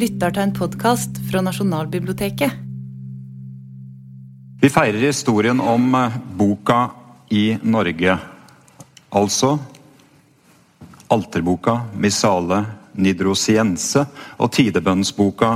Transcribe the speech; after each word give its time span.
lytter 0.00 0.32
til 0.32 0.46
en 0.46 0.52
podkast 0.56 1.18
fra 1.28 1.42
Nasjonalbiblioteket. 1.44 2.52
Vi 4.60 4.68
feirer 4.72 5.02
historien 5.02 5.60
om 5.60 5.94
eh, 5.94 6.16
boka 6.36 6.78
i 7.28 7.58
Norge. 7.62 8.16
Altså 9.10 9.58
alterboka 11.10 11.76
Missale 12.00 12.62
Nidrosiense 13.00 14.06
og 14.38 14.52
tidebønnsboka 14.56 15.52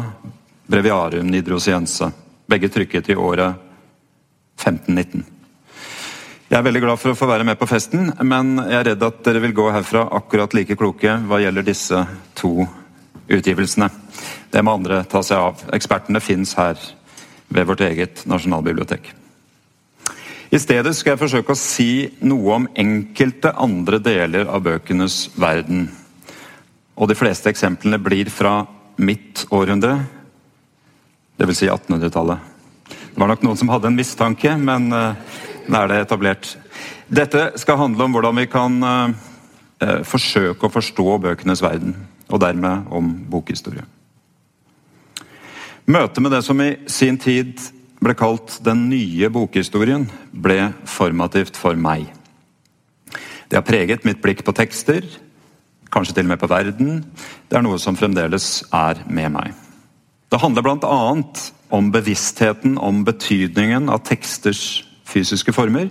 Breviarium 0.66 1.30
Nidrosiense. 1.30 2.10
Begge 2.46 2.68
trykket 2.68 3.12
i 3.14 3.16
året 3.16 3.60
1519. 4.60 5.24
Jeg 6.48 6.58
er 6.60 6.68
veldig 6.68 6.84
glad 6.84 7.00
for 7.00 7.14
å 7.14 7.18
få 7.18 7.26
være 7.30 7.46
med 7.48 7.56
på 7.58 7.68
festen, 7.68 8.12
men 8.20 8.58
jeg 8.60 8.76
er 8.76 8.88
redd 8.92 9.04
at 9.08 9.24
dere 9.24 9.40
vil 9.46 9.56
gå 9.56 9.70
herfra 9.72 10.04
akkurat 10.20 10.52
like 10.54 10.76
kloke 10.78 11.16
hva 11.24 11.40
gjelder 11.40 11.64
disse 11.66 12.04
to 12.36 12.58
utgivelsene. 13.28 13.88
Det 14.52 14.62
må 14.62 14.76
andre 14.76 15.02
ta 15.08 15.22
seg 15.24 15.40
av. 15.40 15.66
Ekspertene 15.74 16.22
fins 16.22 16.54
her 16.58 16.78
ved 17.48 17.68
vårt 17.68 17.84
eget 17.84 18.24
nasjonalbibliotek. 18.30 19.12
I 20.54 20.60
stedet 20.62 20.92
skal 20.94 21.14
jeg 21.14 21.22
forsøke 21.24 21.54
å 21.54 21.58
si 21.58 22.06
noe 22.22 22.58
om 22.60 22.66
enkelte 22.78 23.50
andre 23.58 23.98
deler 23.98 24.46
av 24.46 24.62
bøkenes 24.62 25.32
verden. 25.40 25.88
Og 26.94 27.10
de 27.10 27.16
fleste 27.18 27.50
eksemplene 27.50 27.98
blir 27.98 28.30
fra 28.30 28.60
mitt 29.02 29.46
århundre, 29.50 29.96
dvs. 31.40 31.58
Si 31.58 31.66
1800-tallet. 31.66 32.52
Det 32.86 33.18
var 33.18 33.30
nok 33.32 33.42
noen 33.46 33.58
som 33.58 33.72
hadde 33.72 33.90
en 33.90 33.98
mistanke, 33.98 34.54
men 34.54 34.86
uh, 34.94 35.18
nå 35.66 35.80
er 35.80 35.90
det 35.90 36.00
etablert. 36.04 36.52
Dette 37.10 37.48
skal 37.58 37.80
handle 37.80 38.06
om 38.06 38.14
hvordan 38.14 38.38
vi 38.38 38.46
kan 38.50 38.78
uh, 38.82 40.02
forsøke 40.06 40.68
å 40.68 40.74
forstå 40.74 41.18
bøkenes 41.26 41.62
verden, 41.64 41.96
og 42.30 42.40
dermed 42.40 42.90
om 42.94 43.10
bokhistorie. 43.30 43.84
Møtet 45.84 46.22
med 46.24 46.32
det 46.32 46.42
som 46.46 46.60
i 46.64 46.70
sin 46.88 47.18
tid 47.20 47.60
ble 48.04 48.14
kalt 48.16 48.58
den 48.64 48.86
nye 48.88 49.28
bokhistorien, 49.32 50.06
ble 50.32 50.72
formativt 50.88 51.58
for 51.60 51.76
meg. 51.76 52.06
Det 53.48 53.58
har 53.58 53.66
preget 53.66 54.06
mitt 54.08 54.22
blikk 54.24 54.40
på 54.44 54.54
tekster, 54.56 55.04
kanskje 55.92 56.16
til 56.16 56.26
og 56.26 56.32
med 56.32 56.40
på 56.40 56.50
verden. 56.50 56.96
Det 57.48 57.58
er 57.58 57.64
noe 57.64 57.78
som 57.78 57.96
fremdeles 57.96 58.64
er 58.74 59.04
med 59.06 59.30
meg. 59.36 59.52
Det 60.32 60.40
handler 60.42 60.64
bl.a. 60.64 60.96
om 61.70 61.90
bevisstheten 61.94 62.78
om 62.80 63.04
betydningen 63.06 63.92
av 63.92 64.02
teksters 64.08 64.82
fysiske 65.06 65.52
former, 65.54 65.90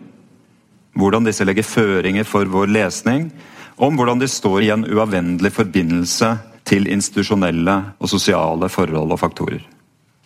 hvordan 0.97 1.25
disse 1.25 1.45
legger 1.45 1.65
føringer 1.65 2.27
for 2.27 2.49
vår 2.49 2.73
lesning, 2.73 3.29
om 3.75 3.97
hvordan 3.97 4.21
de 4.21 4.29
står 4.29 4.61
i 4.61 4.71
en 4.73 4.85
uavvendelig 4.85 5.53
forbindelse 5.53 6.29
til 6.67 6.88
institusjonelle 6.91 7.75
og 7.99 8.09
sosiale 8.09 8.69
forhold 8.71 9.11
og 9.16 9.19
faktorer. 9.19 9.63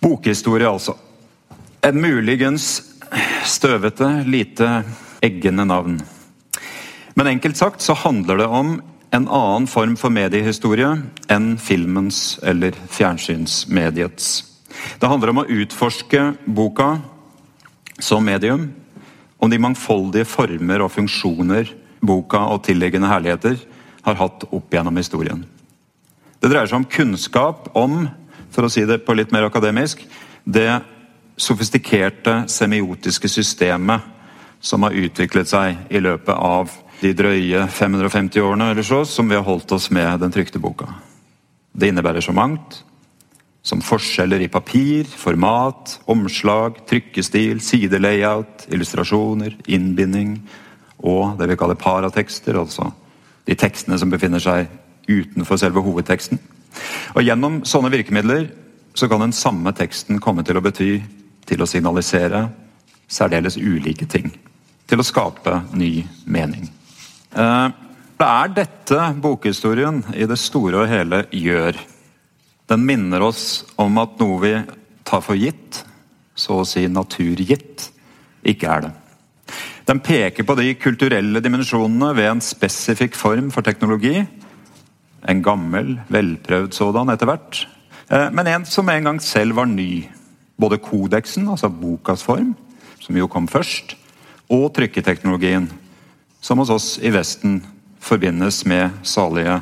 Bokhistorie, 0.02 0.68
altså. 0.70 0.94
En 1.84 2.02
muligens 2.02 2.84
støvete, 3.46 4.10
lite 4.28 4.84
eggende 5.24 5.66
navn. 5.66 5.98
Men 7.16 7.28
enkelt 7.28 7.58
sagt 7.58 7.82
så 7.82 7.96
handler 7.98 8.38
det 8.38 8.48
om 8.48 8.78
en 9.12 9.28
annen 9.28 9.68
form 9.68 9.96
for 9.98 10.14
mediehistorie 10.14 10.90
enn 11.32 11.56
filmens 11.58 12.38
eller 12.44 12.76
fjernsynsmediets. 12.92 14.44
Det 15.00 15.10
handler 15.10 15.32
om 15.32 15.42
å 15.42 15.48
utforske 15.50 16.34
boka 16.46 16.98
som 17.98 18.26
medium, 18.28 18.68
om 19.38 19.50
de 19.50 19.58
mangfoldige 19.62 20.28
former 20.30 20.84
og 20.86 20.92
funksjoner 20.94 21.72
boka 22.02 22.44
og 22.54 22.64
tilliggende 22.68 23.10
herligheter 23.12 23.58
har 24.08 24.20
hatt 24.20 24.46
opp 24.52 24.74
gjennom 24.74 24.98
historien. 24.98 25.44
Det 26.40 26.52
dreier 26.52 26.70
seg 26.70 26.82
om 26.82 26.90
kunnskap 26.92 27.72
om 27.78 28.06
for 28.54 28.68
å 28.68 28.72
si 28.72 28.86
det 28.88 29.02
på 29.06 29.16
litt 29.18 29.34
mer 29.36 29.48
akademisk, 29.48 30.04
det 30.44 30.80
sofistikerte 31.38 32.44
semiotiske 32.50 33.30
systemet 33.30 34.02
som 34.64 34.86
har 34.86 34.96
utviklet 34.98 35.50
seg 35.50 35.94
i 35.94 36.02
løpet 36.02 36.34
av 36.34 36.72
de 37.02 37.14
drøye 37.14 37.68
550 37.70 38.42
årene 38.42 38.72
eller 38.72 38.86
så, 38.86 39.04
som 39.06 39.30
vi 39.30 39.38
har 39.38 39.46
holdt 39.46 39.72
oss 39.76 39.92
med 39.94 40.20
den 40.24 40.34
trykte 40.34 40.62
boka. 40.62 40.90
Det 41.78 41.92
innebærer 41.92 42.26
så 42.26 42.34
mangt. 42.34 42.82
Som 43.62 43.84
forskjeller 43.84 44.42
i 44.42 44.50
papir, 44.50 45.06
format, 45.12 46.00
omslag, 46.10 46.80
trykkestil, 46.90 47.60
sidelayout, 47.62 48.66
illustrasjoner, 48.72 49.58
innbinding 49.68 50.40
og 51.04 51.38
det 51.40 51.50
vi 51.52 51.58
kaller 51.60 51.78
paratekster, 51.80 52.58
altså 52.58 52.92
de 53.48 53.56
tekstene 53.56 53.98
som 54.00 54.12
befinner 54.12 54.42
seg 54.44 54.68
utenfor 55.08 55.60
selve 55.60 55.84
hovedteksten. 55.86 56.40
Og 57.16 57.24
Gjennom 57.24 57.62
sånne 57.66 57.92
virkemidler 57.94 58.50
så 58.98 59.08
kan 59.10 59.22
den 59.24 59.36
samme 59.36 59.72
teksten 59.78 60.20
komme 60.24 60.44
til 60.46 60.58
å 60.58 60.64
bety, 60.66 60.98
til 61.48 61.62
å 61.64 61.70
signalisere, 61.70 62.48
særdeles 63.08 63.58
ulike 63.58 64.08
ting. 64.10 64.32
Til 64.88 65.00
å 65.00 65.06
skape 65.06 65.62
ny 65.78 66.02
mening. 66.26 66.68
Eh, 67.32 67.68
det 68.18 68.28
er 68.28 68.54
dette 68.56 69.02
bokhistorien 69.22 70.02
i 70.18 70.26
det 70.28 70.40
store 70.42 70.84
og 70.84 70.92
hele 70.92 71.22
gjør. 71.32 71.78
Den 72.68 72.86
minner 72.88 73.24
oss 73.28 73.64
om 73.80 74.00
at 74.02 74.18
noe 74.20 74.40
vi 74.42 74.54
tar 75.08 75.22
for 75.24 75.40
gitt, 75.40 75.84
så 76.36 76.62
å 76.62 76.68
si 76.68 76.88
naturgitt, 76.92 77.92
ikke 78.48 78.72
er 78.74 78.88
det. 78.88 78.96
Den 79.88 80.02
peker 80.04 80.44
på 80.44 80.56
de 80.60 80.74
kulturelle 80.76 81.40
dimensjonene 81.40 82.12
ved 82.18 82.28
en 82.32 82.44
spesifikk 82.44 83.16
form 83.16 83.52
for 83.56 83.64
teknologi 83.64 84.26
en 85.28 85.42
gammel, 85.44 85.96
velprøvd 86.12 86.76
sådan 86.76 87.12
etter 87.12 87.30
hvert. 87.30 87.62
Eh, 88.12 88.30
men 88.32 88.48
en 88.48 88.66
som 88.66 88.90
en 88.90 89.10
gang 89.10 89.22
selv 89.22 89.56
var 89.56 89.66
ny. 89.66 90.06
Både 90.60 90.80
kodeksen, 90.82 91.48
altså 91.50 91.70
bokas 91.70 92.24
form, 92.24 92.56
som 93.00 93.18
jo 93.18 93.28
kom 93.28 93.48
først, 93.48 93.96
og 94.50 94.74
trykketeknologien, 94.74 95.70
som 96.42 96.58
hos 96.58 96.72
oss 96.74 96.88
i 97.04 97.12
Vesten 97.14 97.60
forbindes 98.00 98.66
med 98.66 98.90
salige 99.04 99.62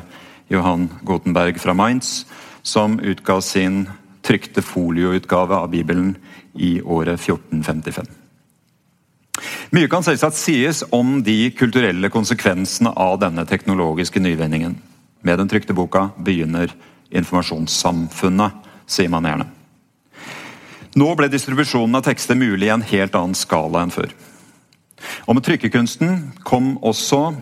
Johan 0.50 0.88
Gutenberg 1.04 1.58
fra 1.60 1.74
Mainz, 1.74 2.24
som 2.62 3.00
utga 3.00 3.40
sin 3.40 3.88
trykte 4.22 4.62
folioutgave 4.62 5.54
av 5.54 5.70
Bibelen 5.70 6.16
i 6.54 6.80
året 6.82 7.20
1455. 7.20 8.25
Mye 9.74 9.88
kan 9.90 10.04
selvsagt 10.06 10.38
sies 10.38 10.84
om 10.94 11.18
de 11.26 11.50
kulturelle 11.56 12.10
konsekvensene 12.12 12.92
av 12.94 13.18
denne 13.22 13.46
teknologiske 13.48 14.22
nyvinningen. 14.22 14.76
Med 15.26 15.40
den 15.40 15.50
trykte 15.50 15.74
boka 15.74 16.10
begynner 16.22 16.70
informasjonssamfunnet, 17.10 18.52
sier 18.86 19.10
man 19.10 19.26
gjerne. 19.26 19.48
Nå 20.96 21.10
ble 21.18 21.28
distribusjonen 21.28 21.98
av 21.98 22.06
tekster 22.06 22.38
mulig 22.38 22.70
i 22.70 22.72
en 22.72 22.86
helt 22.86 23.18
annen 23.18 23.36
skala 23.36 23.82
enn 23.82 23.92
før. 23.92 24.14
Og 25.26 25.34
Med 25.34 25.44
trykkekunsten 25.44 26.30
kom 26.46 26.76
også 26.78 27.34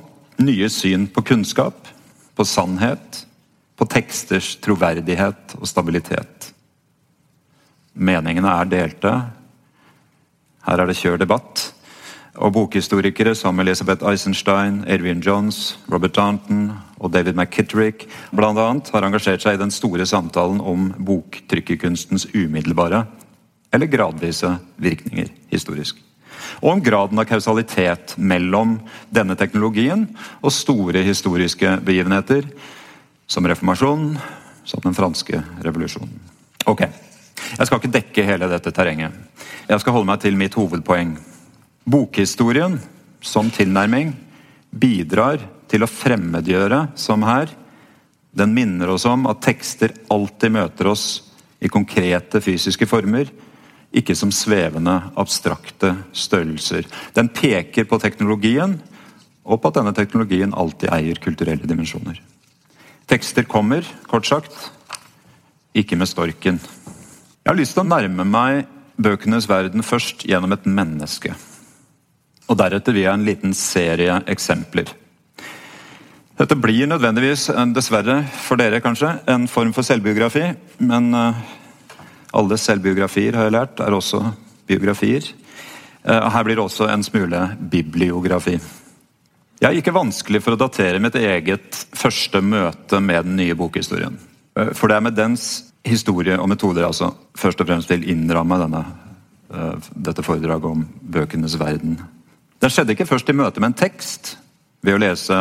nye 0.42 0.70
syn 0.72 1.06
på 1.06 1.22
kunnskap, 1.22 1.86
på 2.34 2.44
sannhet, 2.48 3.26
på 3.76 3.86
teksters 3.90 4.56
troverdighet 4.64 5.54
og 5.60 5.68
stabilitet. 5.68 6.50
Meningene 7.94 8.50
er 8.50 8.70
delte. 8.70 9.12
Her 10.64 10.80
er 10.80 10.90
det 10.90 10.98
kjør 10.98 11.20
debatt. 11.20 11.73
Og 12.34 12.52
bokhistorikere 12.52 13.34
som 13.38 13.60
Elisabeth 13.62 14.06
Eisenstein, 14.10 14.82
Erwin 14.90 15.20
Johns, 15.22 15.76
Robert 15.90 16.16
Darnton 16.16 16.72
og 16.98 17.12
David 17.14 17.36
McKittrick 17.36 18.08
annet, 18.34 18.90
har 18.90 19.06
engasjert 19.06 19.44
seg 19.44 19.54
i 19.54 19.60
den 19.60 19.70
store 19.70 20.06
samtalen 20.06 20.60
om 20.60 20.88
boktrykkerkunstens 20.98 22.26
umiddelbare 22.34 23.04
eller 23.74 23.90
gradvise 23.90 24.50
virkninger 24.82 25.30
historisk. 25.50 26.00
Og 26.62 26.72
om 26.72 26.82
graden 26.82 27.18
av 27.18 27.28
kausalitet 27.28 28.16
mellom 28.18 28.80
denne 29.14 29.36
teknologien 29.38 30.08
og 30.42 30.52
store 30.52 31.04
historiske 31.06 31.78
begivenheter, 31.86 32.48
som 33.26 33.46
reformasjonen, 33.46 34.18
som 34.64 34.82
den 34.84 34.94
franske 34.94 35.42
revolusjonen. 35.62 36.20
Ok, 36.66 36.86
Jeg 37.58 37.66
skal 37.66 37.78
ikke 37.78 37.92
dekke 37.92 38.24
hele 38.24 38.48
dette 38.48 38.70
terrenget. 38.70 39.12
Jeg 39.68 39.80
skal 39.80 39.92
holde 39.92 40.06
meg 40.06 40.20
til 40.22 40.36
mitt 40.38 40.54
hovedpoeng. 40.54 41.18
Bokhistorien 41.84 42.78
som 43.20 43.50
tilnærming 43.52 44.14
bidrar 44.72 45.42
til 45.68 45.84
å 45.84 45.90
fremmedgjøre, 45.90 46.80
som 46.96 47.24
her. 47.28 47.50
Den 48.32 48.54
minner 48.56 48.94
oss 48.94 49.04
om 49.08 49.28
at 49.28 49.42
tekster 49.44 49.92
alltid 50.12 50.54
møter 50.56 50.88
oss 50.90 51.06
i 51.60 51.68
konkrete 51.72 52.40
fysiske 52.44 52.88
former, 52.88 53.28
ikke 53.94 54.16
som 54.18 54.32
svevende, 54.34 54.96
abstrakte 55.20 55.92
størrelser. 56.16 56.88
Den 57.14 57.28
peker 57.30 57.86
på 57.86 58.00
teknologien, 58.02 58.78
og 59.44 59.60
på 59.60 59.68
at 59.70 59.78
denne 59.78 59.92
teknologien 59.94 60.56
alltid 60.56 60.88
eier 60.88 61.20
kulturelle 61.20 61.68
dimensjoner. 61.68 62.16
Tekster 63.04 63.44
kommer, 63.44 63.84
kort 64.08 64.26
sagt, 64.26 64.70
ikke 65.76 65.98
med 66.00 66.08
storken. 66.08 66.58
Jeg 67.44 67.50
har 67.52 67.60
lyst 67.60 67.76
til 67.76 67.84
å 67.84 67.90
nærme 67.92 68.24
meg 68.24 68.64
bøkenes 68.96 69.50
verden 69.50 69.84
først 69.84 70.24
gjennom 70.24 70.56
et 70.56 70.64
menneske 70.64 71.34
og 72.48 72.58
deretter 72.60 72.96
via 72.96 73.14
en 73.14 73.24
liten 73.26 73.54
serie 73.56 74.20
eksempler. 74.30 74.90
Dette 76.34 76.56
blir 76.58 76.88
nødvendigvis, 76.90 77.46
dessverre 77.76 78.24
for 78.42 78.58
dere 78.58 78.82
kanskje, 78.82 79.12
en 79.30 79.46
form 79.48 79.70
for 79.76 79.86
selvbiografi. 79.86 80.48
Men 80.82 81.12
uh, 81.14 81.38
alle 82.34 82.58
selvbiografier, 82.58 83.38
har 83.38 83.46
jeg 83.46 83.54
lært, 83.54 83.80
er 83.80 83.94
også 83.94 84.24
biografier. 84.66 85.30
Og 86.04 86.30
her 86.34 86.44
blir 86.44 86.58
det 86.58 86.64
også 86.66 86.88
en 86.92 87.04
smule 87.06 87.38
bibliografi. 87.70 88.58
Jeg 89.60 89.70
er 89.70 89.78
ikke 89.78 89.94
vanskelig 89.96 90.42
for 90.44 90.52
å 90.52 90.60
datere 90.60 91.00
mitt 91.00 91.14
eget 91.16 91.78
første 91.96 92.42
møte 92.44 92.98
med 93.00 93.24
den 93.24 93.38
nye 93.38 93.54
bokhistorien. 93.56 94.18
For 94.76 94.90
det 94.90 94.98
er 94.98 95.06
med 95.06 95.16
dens 95.16 95.46
historie 95.86 96.36
og 96.36 96.50
metoder 96.50 96.84
altså 96.84 97.08
først 97.38 97.62
og 97.62 97.70
fremst 97.70 97.88
vil 97.92 98.04
innramme 98.12 98.58
denne, 98.60 98.82
dette 99.96 100.24
foredraget 100.26 100.68
om 100.68 100.84
bøkenes 101.16 101.56
verden. 101.60 101.96
Den 102.64 102.72
skjedde 102.72 102.94
ikke 102.94 103.04
først 103.04 103.28
i 103.28 103.34
møte 103.36 103.60
med 103.60 103.74
en 103.74 103.76
tekst, 103.76 104.38
ved 104.80 104.96
å 104.96 105.00
lese 105.02 105.36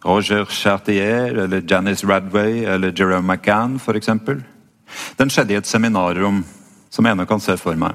Roger 0.00 0.46
Chartier 0.48 1.36
eller 1.42 1.60
Janice 1.68 2.08
Radway 2.08 2.62
eller 2.64 2.94
Jerome 2.96 3.34
McCann 3.34 3.74
f.eks. 3.76 4.08
Den 5.20 5.28
skjedde 5.28 5.52
i 5.52 5.58
et 5.58 5.68
seminarrom 5.68 6.40
som 6.88 7.04
jeg 7.04 7.12
ennå 7.12 7.28
kan 7.28 7.44
se 7.44 7.58
for 7.60 7.76
meg. 7.76 7.92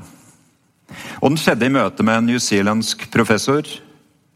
Og 1.23 1.31
den 1.31 1.41
skjedde 1.41 1.65
i 1.65 1.73
møte 1.73 2.05
med 2.05 2.21
en 2.21 2.29
newzealandsk 2.29 3.09
professor 3.09 3.65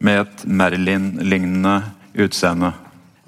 med 0.01 0.23
et 0.23 0.45
Marilyn-lignende 0.49 1.77
utseende. 2.17 2.73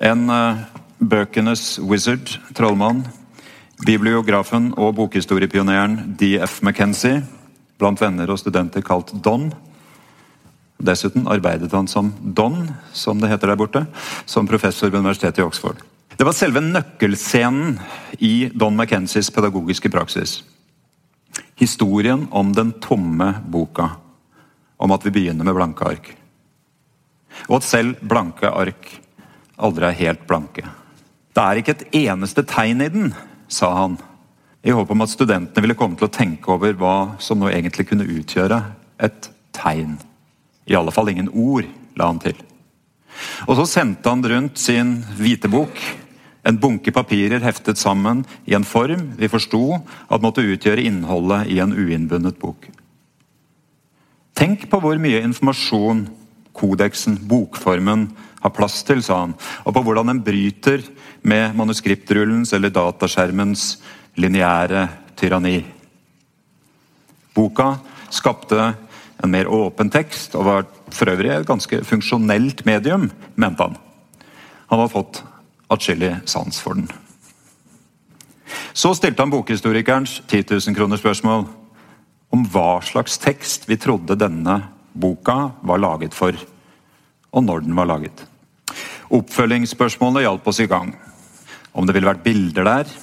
En 0.02 0.26
uh, 0.34 0.66
bøkenes 0.98 1.76
wizard, 1.86 2.40
trollmann, 2.58 3.06
bibliografen 3.86 4.72
og 4.82 4.96
bokhistoriepioneren 4.98 6.16
D.F. 6.18 6.64
McKenzie, 6.66 7.22
blant 7.78 8.02
venner 8.02 8.34
og 8.34 8.42
studenter 8.42 8.82
kalt 8.82 9.14
Don, 9.22 9.52
Dessuten 10.82 11.28
arbeidet 11.30 11.72
han 11.76 11.88
som 11.88 12.12
Don, 12.22 12.72
som 12.94 13.22
det 13.22 13.30
heter 13.30 13.52
der 13.52 13.60
borte, 13.60 13.86
som 14.26 14.50
professor 14.50 14.90
ved 14.90 15.00
universitetet 15.00 15.44
i 15.44 15.46
Oxford. 15.46 15.82
Det 16.18 16.26
var 16.26 16.36
selve 16.38 16.62
nøkkelscenen 16.62 17.78
i 18.20 18.50
Don 18.54 18.76
McKenzies 18.78 19.32
pedagogiske 19.34 19.90
praksis. 19.90 20.42
Historien 21.56 22.28
om 22.32 22.52
den 22.54 22.74
tomme 22.82 23.34
boka, 23.48 23.90
om 24.78 24.92
at 24.92 25.06
vi 25.06 25.14
begynner 25.16 25.48
med 25.48 25.56
blanke 25.58 25.88
ark. 25.88 26.12
Og 27.48 27.60
at 27.60 27.68
selv 27.70 28.02
blanke 28.02 28.50
ark 28.50 28.92
aldri 29.62 29.88
er 29.88 30.00
helt 30.02 30.28
blanke. 30.30 30.66
Det 31.32 31.44
er 31.44 31.62
ikke 31.62 31.78
et 31.78 32.00
eneste 32.04 32.44
tegn 32.44 32.84
i 32.84 32.90
den, 32.92 33.12
sa 33.48 33.72
han, 33.78 33.98
i 34.62 34.74
håp 34.76 34.92
om 34.94 35.02
at 35.02 35.14
studentene 35.14 35.64
ville 35.64 35.78
komme 35.78 35.98
til 35.98 36.10
å 36.10 36.14
tenke 36.14 36.52
over 36.54 36.76
hva 36.78 36.96
som 37.24 37.40
nå 37.42 37.50
egentlig 37.50 37.88
kunne 37.90 38.10
utgjøre 38.10 38.60
et 39.02 39.30
tegn. 39.58 39.96
I 40.70 40.78
alle 40.78 40.94
fall 40.94 41.10
ingen 41.12 41.32
ord, 41.34 41.68
la 41.98 42.08
han 42.12 42.22
til. 42.22 42.38
Og 43.48 43.58
så 43.60 43.66
sendte 43.68 44.10
han 44.10 44.24
rundt 44.24 44.62
sin 44.62 45.00
hvite 45.18 45.50
bok, 45.52 45.78
en 46.42 46.58
bunke 46.58 46.90
papirer 46.94 47.44
heftet 47.44 47.78
sammen 47.78 48.24
i 48.50 48.56
en 48.58 48.66
form 48.66 49.12
vi 49.20 49.30
forsto 49.30 49.76
at 50.10 50.24
måtte 50.24 50.42
utgjøre 50.42 50.82
innholdet 50.90 51.52
i 51.54 51.60
en 51.62 51.76
uinnbundet 51.76 52.40
bok. 52.42 52.66
Tenk 54.34 54.66
på 54.72 54.80
hvor 54.82 54.98
mye 54.98 55.22
informasjon 55.22 56.08
kodeksen, 56.58 57.20
bokformen, 57.30 58.10
har 58.42 58.54
plass 58.56 58.80
til, 58.84 59.04
sa 59.06 59.20
han, 59.22 59.36
og 59.66 59.76
på 59.76 59.84
hvordan 59.86 60.10
den 60.10 60.24
bryter 60.26 60.82
med 61.22 61.54
manuskriptrullens 61.58 62.56
eller 62.58 62.74
dataskjermens 62.74 63.76
lineære 64.18 64.88
tyranni. 65.20 65.60
Boka 67.38 67.76
skapte 68.12 68.72
en 69.24 69.32
mer 69.32 69.50
åpen 69.52 69.92
tekst, 69.94 70.36
og 70.36 70.48
var 70.48 70.68
for 70.92 71.12
øvrig 71.12 71.32
et 71.34 71.48
ganske 71.48 71.84
funksjonelt 71.86 72.66
medium, 72.66 73.10
mente 73.36 73.64
han. 73.64 73.78
Han 74.72 74.80
hadde 74.80 74.94
fått 74.94 75.24
atskillig 75.72 76.16
sans 76.30 76.60
for 76.64 76.80
den. 76.80 76.90
Så 78.74 78.94
stilte 78.96 79.24
han 79.24 79.32
bokhistorikerens 79.32 80.22
10 80.28 80.46
000 80.50 80.76
kroner 80.76 81.00
spørsmål 81.00 81.46
om 82.32 82.44
hva 82.52 82.80
slags 82.84 83.18
tekst 83.20 83.68
vi 83.68 83.80
trodde 83.80 84.20
denne 84.20 84.62
boka 84.94 85.52
var 85.68 85.82
laget 85.84 86.16
for, 86.16 86.36
og 87.32 87.44
når 87.44 87.66
den 87.68 87.76
var 87.76 87.90
laget. 87.92 88.26
Oppfølgingsspørsmålene 89.12 90.24
hjalp 90.24 90.48
oss 90.48 90.62
i 90.64 90.70
gang. 90.72 90.94
Om 91.76 91.88
det 91.88 91.96
ville 91.96 92.08
vært 92.08 92.24
bilder 92.24 92.68
der. 92.68 92.94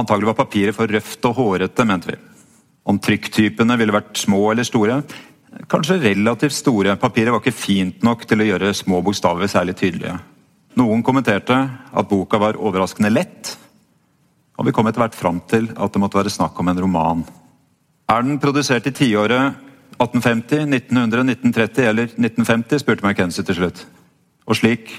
Antagelig 0.00 0.30
var 0.30 0.40
papiret 0.42 0.76
for 0.76 0.88
røft 0.88 1.24
og 1.28 1.36
hårete, 1.36 1.84
mente 1.88 2.12
vi. 2.12 2.18
Om 2.88 3.00
trykktypene 3.00 3.76
ville 3.80 3.94
vært 3.94 4.20
små 4.20 4.50
eller 4.52 4.68
store, 4.68 5.00
kanskje 5.70 5.98
relativt 6.02 6.54
store. 6.54 6.96
Papiret 7.00 7.32
var 7.34 7.42
ikke 7.42 7.56
fint 7.56 8.04
nok 8.06 8.26
til 8.28 8.42
å 8.42 8.48
gjøre 8.52 8.74
små 8.76 9.00
bokstaver 9.06 9.50
særlig 9.50 9.76
tydelige. 9.78 10.18
Noen 10.78 11.02
kommenterte 11.02 11.56
at 11.90 12.08
boka 12.10 12.38
var 12.38 12.58
overraskende 12.60 13.10
lett, 13.10 13.56
og 14.58 14.68
vi 14.68 14.74
kom 14.76 14.86
etter 14.86 15.02
hvert 15.02 15.16
fram 15.18 15.40
til 15.50 15.70
at 15.74 15.92
det 15.92 16.02
måtte 16.02 16.20
være 16.20 16.32
snakk 16.32 16.58
om 16.60 16.70
en 16.70 16.82
roman. 16.84 17.24
Er 18.10 18.22
den 18.26 18.38
produsert 18.42 18.86
i 18.86 18.94
tiåret 18.94 19.56
1850, 20.00 20.66
1900, 20.68 21.24
1930 21.34 21.88
eller 21.90 22.10
1950, 22.14 22.82
spurte 22.82 23.06
McKenzie 23.06 23.44
til 23.46 23.58
slutt. 23.58 23.84
Og 24.46 24.58
slik 24.58 24.92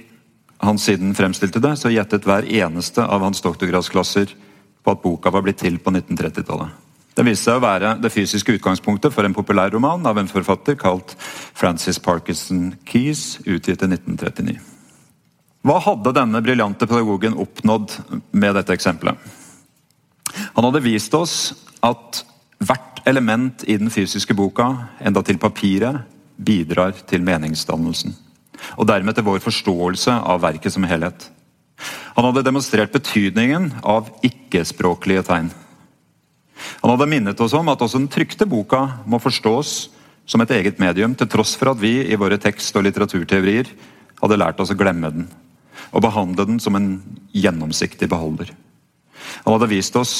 han 0.61 0.77
siden 0.77 1.15
fremstilte 1.17 1.61
det, 1.63 1.73
så 1.79 1.89
gjettet 1.89 2.27
hver 2.27 2.45
eneste 2.45 3.01
av 3.01 3.23
hans 3.25 3.41
doktorgradsklasser 3.41 4.33
på 4.81 4.93
at 4.93 5.01
boka 5.01 5.31
var 5.33 5.45
blitt 5.45 5.61
til 5.61 5.79
på 5.81 5.93
1930-tallet. 5.93 6.90
Det 7.11 7.25
viste 7.27 7.49
seg 7.49 7.59
å 7.59 7.63
være 7.63 7.95
det 7.99 8.11
fysiske 8.13 8.55
utgangspunktet 8.55 9.11
for 9.11 9.27
en 9.27 9.35
populærroman 9.35 10.05
av 10.07 10.19
en 10.21 10.29
forfatter 10.31 10.77
kalt 10.79 11.17
Francis 11.19 11.99
Parkinson 11.99 12.71
Keys, 12.87 13.41
utgitt 13.43 13.83
i 13.83 13.89
1939. 13.89 14.55
Hva 15.67 15.77
hadde 15.83 16.15
denne 16.15 16.41
briljante 16.41 16.87
pedagogen 16.89 17.35
oppnådd 17.37 17.97
med 18.31 18.55
dette 18.57 18.73
eksempelet? 18.73 19.19
Han 20.55 20.65
hadde 20.65 20.83
vist 20.85 21.13
oss 21.13 21.35
at 21.83 22.23
hvert 22.61 23.03
element 23.09 23.65
i 23.67 23.75
den 23.81 23.91
fysiske 23.91 24.33
boka, 24.37 24.69
enda 25.03 25.21
til 25.25 25.39
papiret, 25.41 26.05
bidrar 26.41 26.95
til 27.09 27.21
meningsdannelsen. 27.25 28.15
Og 28.79 28.87
dermed 28.87 29.17
til 29.17 29.25
vår 29.27 29.41
forståelse 29.43 30.15
av 30.31 30.41
verket 30.45 30.73
som 30.73 30.85
helhet. 30.87 31.27
Han 32.15 32.27
hadde 32.27 32.45
demonstrert 32.45 32.93
betydningen 32.93 33.71
av 33.83 34.09
ikke-språklige 34.25 35.25
tegn. 35.27 35.51
Han 36.81 36.93
hadde 36.93 37.09
minnet 37.09 37.41
oss 37.43 37.55
om 37.57 37.69
at 37.71 37.81
også 37.81 37.99
den 38.01 38.11
trykte 38.11 38.47
boka 38.49 38.83
må 39.05 39.19
forstås 39.21 39.89
som 40.29 40.41
et 40.43 40.53
eget 40.55 40.79
medium, 40.79 41.15
til 41.17 41.27
tross 41.27 41.55
for 41.59 41.73
at 41.73 41.81
vi 41.81 42.05
i 42.05 42.19
våre 42.19 42.37
tekst- 42.39 42.75
og 42.77 42.85
litteraturteorier 42.85 43.69
hadde 44.21 44.37
lært 44.39 44.59
oss 44.61 44.71
å 44.71 44.77
glemme 44.77 45.11
den 45.11 45.29
og 45.91 46.03
behandle 46.05 46.45
den 46.47 46.59
som 46.61 46.77
en 46.77 46.91
gjennomsiktig 47.35 48.07
beholder. 48.11 48.51
Han 49.43 49.55
hadde 49.55 49.71
vist 49.71 49.95
oss 49.99 50.13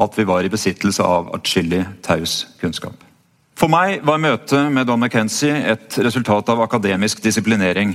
at 0.00 0.16
vi 0.18 0.26
var 0.26 0.46
i 0.46 0.52
besittelse 0.52 1.04
av 1.04 1.28
atskillig 1.36 1.82
taus 2.02 2.44
kunnskap. 2.60 2.96
For 3.54 3.70
meg 3.70 4.02
var 4.06 4.18
møtet 4.18 4.72
med 4.74 4.88
Don 4.88 4.98
McKenzie 4.98 5.54
et 5.74 5.98
resultat 6.02 6.48
av 6.50 6.62
akademisk 6.64 7.20
disiplinering. 7.22 7.94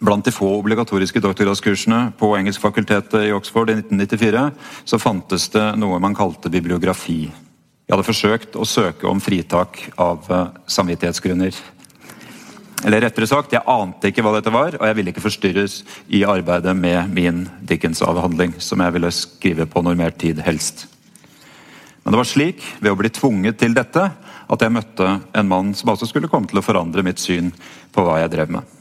Blant 0.00 0.24
de 0.24 0.32
få 0.32 0.48
obligatoriske 0.56 1.20
doktorgradskursene 1.20 2.14
på 2.16 2.30
Engelskfakultetet 2.38 3.26
i 3.26 3.34
Oxford 3.36 3.68
i 3.68 3.74
1994 3.76 4.46
så 4.88 4.98
fantes 4.98 5.44
det 5.52 5.64
noe 5.76 5.98
man 6.00 6.16
kalte 6.16 6.48
bibliografi. 6.52 7.26
Jeg 7.28 7.92
hadde 7.92 8.06
forsøkt 8.06 8.56
å 8.56 8.64
søke 8.64 9.04
om 9.10 9.20
fritak 9.20 9.82
av 10.00 10.24
uh, 10.32 10.46
samvittighetsgrunner. 10.64 11.52
Eller 12.88 13.04
rettere 13.04 13.28
sagt, 13.28 13.52
jeg 13.52 13.66
ante 13.68 14.08
ikke 14.08 14.24
hva 14.24 14.32
dette 14.38 14.54
var, 14.54 14.78
og 14.78 14.88
jeg 14.88 14.96
ville 14.96 15.12
ikke 15.12 15.26
forstyrres 15.26 15.76
i 16.08 16.22
arbeidet 16.24 16.72
med 16.80 17.12
min 17.12 17.44
Dickens-avhandling, 17.68 18.56
som 18.56 18.80
jeg 18.80 18.96
ville 18.96 19.12
skrive 19.12 19.68
på 19.68 19.84
normert 19.84 20.16
tid, 20.22 20.40
helst. 20.46 20.86
Men 22.00 22.14
det 22.14 22.22
var 22.22 22.30
slik, 22.30 22.64
ved 22.80 22.94
å 22.94 23.02
bli 23.02 23.12
tvunget 23.12 23.60
til 23.60 23.76
dette, 23.76 24.08
at 24.50 24.64
jeg 24.64 24.78
møtte 24.80 25.18
en 25.36 25.50
mann 25.52 25.76
som 25.76 25.92
altså 25.92 26.08
skulle 26.08 26.32
komme 26.32 26.48
til 26.48 26.62
å 26.62 26.64
forandre 26.64 27.04
mitt 27.04 27.20
syn 27.20 27.52
på 27.92 28.06
hva 28.06 28.22
jeg 28.22 28.32
drev 28.32 28.56
med. 28.56 28.79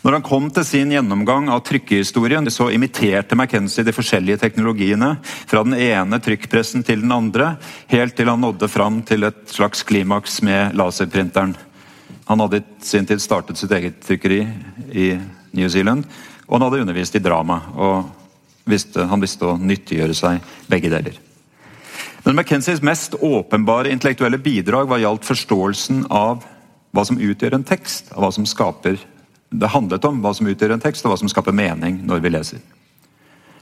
Når 0.00 0.16
han 0.16 0.24
kom 0.24 0.46
til 0.48 0.64
sin 0.64 0.92
gjennomgang 0.94 1.50
av 1.52 1.60
trykkehistorien, 1.68 2.48
så 2.48 2.70
imiterte 2.72 3.36
McKenzie 3.36 3.84
de 3.84 3.92
forskjellige 3.92 4.40
teknologiene 4.40 5.10
fra 5.22 5.60
den 5.66 5.76
ene 5.76 6.20
trykkpressen 6.24 6.84
til 6.86 7.02
den 7.02 7.12
andre, 7.12 7.52
helt 7.92 8.16
til 8.16 8.30
han 8.32 8.40
nådde 8.40 8.70
fram 8.72 9.02
til 9.04 9.28
et 9.28 9.42
slags 9.52 9.84
klimaks 9.84 10.40
med 10.46 10.72
laserprinteren. 10.80 11.52
Han 12.30 12.40
hadde 12.40 12.62
i 12.62 12.64
sin 12.86 13.04
tid 13.04 13.20
startet 13.20 13.60
sitt 13.60 13.74
eget 13.76 14.00
trykkeri 14.06 14.40
i 14.96 15.10
New 15.52 15.68
Zealand, 15.68 16.08
og 16.48 16.56
han 16.56 16.66
hadde 16.68 16.82
undervist 16.86 17.20
i 17.20 17.24
drama. 17.24 17.60
og 17.76 18.08
visste, 18.64 19.04
Han 19.04 19.20
visste 19.20 19.44
å 19.44 19.58
nyttiggjøre 19.58 20.14
seg 20.14 20.40
begge 20.70 20.88
deler. 20.88 21.20
Men 22.24 22.36
McKenzies 22.36 22.82
mest 22.82 23.14
åpenbare 23.20 23.90
intellektuelle 23.90 24.38
bidrag 24.38 24.88
var 24.88 25.00
gjaldt 25.00 25.24
forståelsen 25.24 26.06
av 26.10 26.44
hva 26.92 27.04
som 27.04 27.18
utgjør 27.20 27.54
en 27.54 27.64
tekst, 27.64 28.12
av 28.12 28.24
hva 28.24 28.32
som 28.32 28.46
skaper 28.46 28.98
det 29.50 29.70
handlet 29.72 30.04
om 30.06 30.20
hva 30.22 30.32
som 30.36 30.48
utgjør 30.50 30.76
en 30.76 30.82
tekst, 30.82 31.04
og 31.04 31.12
hva 31.12 31.20
som 31.20 31.30
skaper 31.30 31.56
mening 31.56 32.00
når 32.06 32.22
vi 32.24 32.32
leser. 32.32 32.60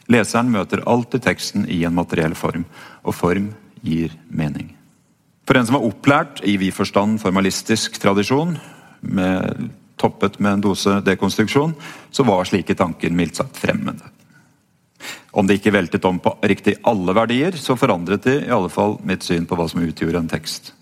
Leseren 0.08 0.50
møter 0.52 0.84
alltid 0.88 1.24
teksten 1.24 1.66
i 1.68 1.82
en 1.84 1.96
materiell 1.96 2.36
form, 2.36 2.64
og 3.04 3.16
form 3.16 3.50
gir 3.84 4.14
mening. 4.28 4.74
For 5.48 5.56
en 5.56 5.68
som 5.68 5.78
er 5.78 5.86
opplært 5.88 6.42
i 6.44 6.58
vid 6.60 6.74
forstand 6.76 7.20
formalistisk 7.22 7.96
tradisjon, 8.00 8.56
med 9.00 9.68
toppet 9.98 10.38
med 10.42 10.58
en 10.58 10.64
dose 10.68 10.98
dekonstruksjon, 11.06 11.74
så 12.10 12.24
var 12.26 12.48
slike 12.48 12.76
tanker 12.78 13.14
mildt 13.14 13.40
sagt 13.40 13.56
fremmede. 13.58 14.04
Om 15.30 15.46
det 15.46 15.58
ikke 15.58 15.72
veltet 15.74 16.04
om 16.08 16.18
på 16.22 16.34
riktig 16.42 16.78
alle 16.88 17.14
verdier, 17.14 17.56
så 17.56 17.76
forandret 17.78 18.24
de 18.26 18.36
i 18.42 18.52
alle 18.52 18.70
fall 18.72 18.96
mitt 19.06 19.26
syn 19.26 19.46
på 19.46 19.58
hva 19.58 19.68
som 19.70 19.84
utgjorde 19.84 20.20
en 20.24 20.30
tekst. 20.30 20.72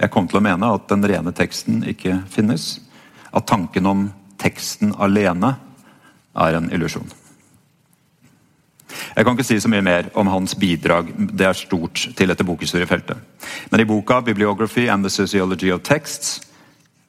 Jeg 0.00 0.10
kom 0.12 0.26
til 0.28 0.40
å 0.40 0.44
mene 0.44 0.72
at 0.74 0.88
den 0.90 1.04
rene 1.06 1.32
teksten 1.36 1.84
ikke 1.92 2.22
finnes. 2.32 2.78
At 3.32 3.46
tanken 3.46 3.86
om 3.86 4.06
teksten 4.40 4.94
alene 4.98 5.54
er 6.34 6.56
en 6.56 6.70
illusjon. 6.72 7.10
Jeg 9.14 9.24
kan 9.24 9.36
ikke 9.36 9.46
si 9.46 9.58
så 9.62 9.70
mye 9.70 9.84
mer 9.84 10.08
om 10.18 10.30
hans 10.30 10.56
bidrag 10.58 11.12
det 11.16 11.46
er 11.46 11.58
stort 11.58 12.02
til 12.16 12.30
dette 12.30 12.46
bokhistoriefeltet. 12.46 13.16
Men 13.70 13.80
i 13.80 13.84
boka 13.84 14.20
'Bibliography 14.20 14.88
and 14.88 15.04
the 15.04 15.10
Sociology 15.10 15.72
of 15.72 15.80
Texts', 15.80 16.40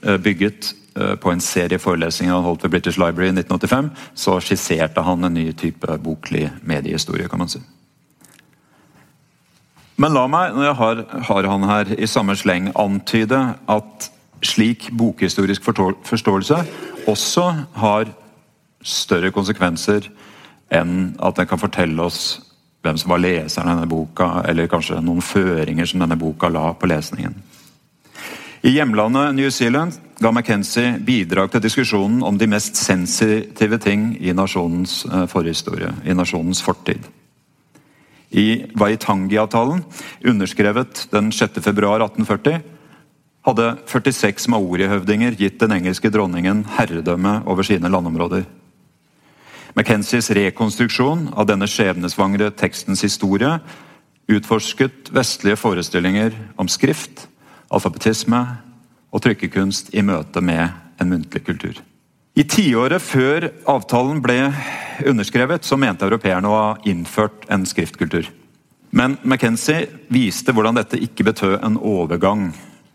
eh, 0.04 0.18
bygget 0.18 0.74
eh, 0.96 1.16
på 1.16 1.32
en 1.32 1.42
serie 1.42 1.80
forelesninger 1.80 2.34
han 2.34 2.44
holdt 2.44 2.64
ved 2.64 2.70
British 2.70 3.00
Library 3.00 3.28
i 3.28 3.32
1985, 3.32 3.90
så 4.16 4.40
skisserte 4.40 5.02
han 5.02 5.24
en 5.24 5.34
ny 5.34 5.52
type 5.52 5.98
boklig 5.98 6.52
mediehistorie. 6.62 7.28
kan 7.28 7.40
man 7.40 7.50
si. 7.50 7.60
Men 9.96 10.14
la 10.14 10.28
meg, 10.28 10.54
når 10.54 10.64
jeg 10.64 10.74
har, 10.74 11.06
har 11.28 11.44
han 11.44 11.64
her 11.64 11.86
i 11.98 12.08
samme 12.08 12.36
sleng, 12.36 12.72
antyde 12.76 13.56
at 13.70 14.12
slik 14.42 14.90
bokhistorisk 14.98 15.64
forståelse 15.64 16.64
også 17.10 17.46
har 17.78 18.12
større 18.82 19.32
konsekvenser 19.34 20.10
enn 20.74 21.14
at 21.22 21.38
den 21.38 21.50
kan 21.50 21.62
fortelle 21.62 22.02
oss 22.04 22.40
hvem 22.82 22.98
som 22.98 23.12
var 23.14 23.22
leseren 23.22 23.70
av 23.70 23.78
denne 23.78 23.90
boka, 23.92 24.42
eller 24.50 24.70
kanskje 24.70 25.02
noen 25.06 25.22
føringer 25.22 25.86
som 25.86 26.02
denne 26.02 26.18
boka 26.18 26.50
la 26.50 26.72
på 26.74 26.90
lesningen. 26.90 27.36
I 28.62 28.76
hjemlandet 28.76 29.36
New 29.36 29.50
Zealand 29.50 29.98
ga 30.22 30.32
McKenzie 30.32 31.00
bidrag 31.02 31.50
til 31.52 31.64
diskusjonen 31.64 32.22
om 32.26 32.38
de 32.38 32.50
mest 32.50 32.78
sensitive 32.78 33.80
ting 33.82 34.12
i 34.22 34.34
nasjonens 34.38 35.02
eh, 35.10 35.26
forhistorie, 35.30 35.90
i 36.06 36.14
nasjonens 36.14 36.62
fortid. 36.62 37.06
I 38.32 38.64
Waitangi-avtalen, 38.78 39.82
underskrevet 40.26 41.08
den 41.12 41.32
6. 41.34 41.58
februar 43.42 43.42
1840, 43.42 43.42
hadde 43.42 43.78
46 43.88 44.48
maori-høvdinger 44.54 45.36
gitt 45.38 45.60
den 45.62 45.74
engelske 45.74 46.12
dronningen 46.14 46.66
herredømme 46.78 47.42
over 47.50 47.66
sine 47.66 47.90
landområder. 47.90 48.46
McKenzies 49.74 50.30
rekonstruksjon 50.36 51.32
av 51.34 51.48
denne 51.48 51.68
skjebnesvangre 51.70 52.52
tekstens 52.52 53.02
historie 53.02 53.60
utforsket 54.32 55.10
vestlige 55.16 55.58
forestillinger 55.58 56.36
om 56.60 56.70
skrift, 56.70 57.28
alfabetisme 57.72 58.42
og 59.12 59.24
trykkekunst 59.24 59.94
i 59.96 60.04
møte 60.04 60.44
med 60.44 60.70
en 61.00 61.10
muntlig 61.10 61.44
kultur. 61.46 61.80
I 62.36 62.46
tiåret 62.48 63.02
før 63.04 63.50
avtalen 63.68 64.22
ble 64.24 64.52
underskrevet, 65.08 65.66
så 65.66 65.76
mente 65.80 66.06
europeerne 66.06 66.48
å 66.48 66.60
ha 66.60 66.70
innført 66.88 67.48
en 67.52 67.66
skriftkultur. 67.68 68.30
Men 68.92 69.18
McKenzie 69.24 69.88
viste 70.12 70.54
hvordan 70.54 70.78
dette 70.78 71.00
ikke 71.00 71.26
betød 71.28 71.58
en 71.64 71.80
overgang 71.80 72.52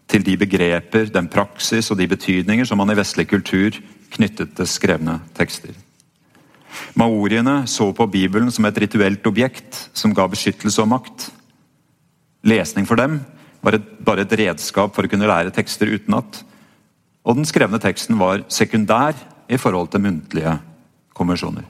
til 0.06 0.22
de 0.26 0.36
begreper, 0.38 1.10
den 1.10 1.28
praksis 1.30 1.90
og 1.90 1.98
de 1.98 2.06
betydninger 2.10 2.66
som 2.68 2.78
man 2.78 2.92
i 2.92 2.98
vestlig 2.98 3.26
kultur 3.30 3.74
knyttet 4.14 4.54
til 4.56 4.70
skrevne 4.70 5.18
tekster. 5.36 5.74
Maoriene 6.96 7.64
så 7.70 7.88
på 7.96 8.06
Bibelen 8.10 8.50
som 8.52 8.66
et 8.68 8.78
rituelt 8.78 9.26
objekt 9.26 9.86
som 9.96 10.14
ga 10.14 10.26
beskyttelse 10.30 10.82
og 10.82 10.90
makt. 10.92 11.30
Lesning 12.46 12.86
for 12.88 13.00
dem 13.00 13.18
var 13.64 13.78
et, 13.78 13.86
bare 14.04 14.26
et 14.26 14.36
redskap 14.38 14.94
for 14.94 15.06
å 15.06 15.10
kunne 15.10 15.28
lære 15.28 15.54
tekster 15.54 15.90
utenat. 15.90 16.42
Og 17.26 17.38
den 17.38 17.48
skrevne 17.48 17.80
teksten 17.82 18.18
var 18.20 18.44
sekundær 18.52 19.16
i 19.50 19.58
forhold 19.58 19.90
til 19.90 20.04
muntlige 20.04 20.54
konvensjoner. 21.16 21.64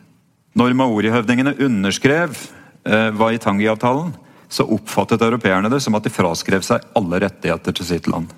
Når 0.57 0.77
maorihøvdingene 0.77 1.57
underskrev 1.65 2.35
eh, 2.35 3.11
Waitangi-avtalen, 3.17 4.15
så 4.49 4.67
oppfattet 4.77 5.23
europeerne 5.23 5.71
det 5.73 5.81
som 5.83 5.97
at 5.99 6.07
de 6.07 6.13
fraskrev 6.13 6.65
seg 6.67 6.85
alle 6.99 7.21
rettigheter 7.27 7.75
til 7.75 7.89
sitt 7.89 8.11
land. 8.11 8.31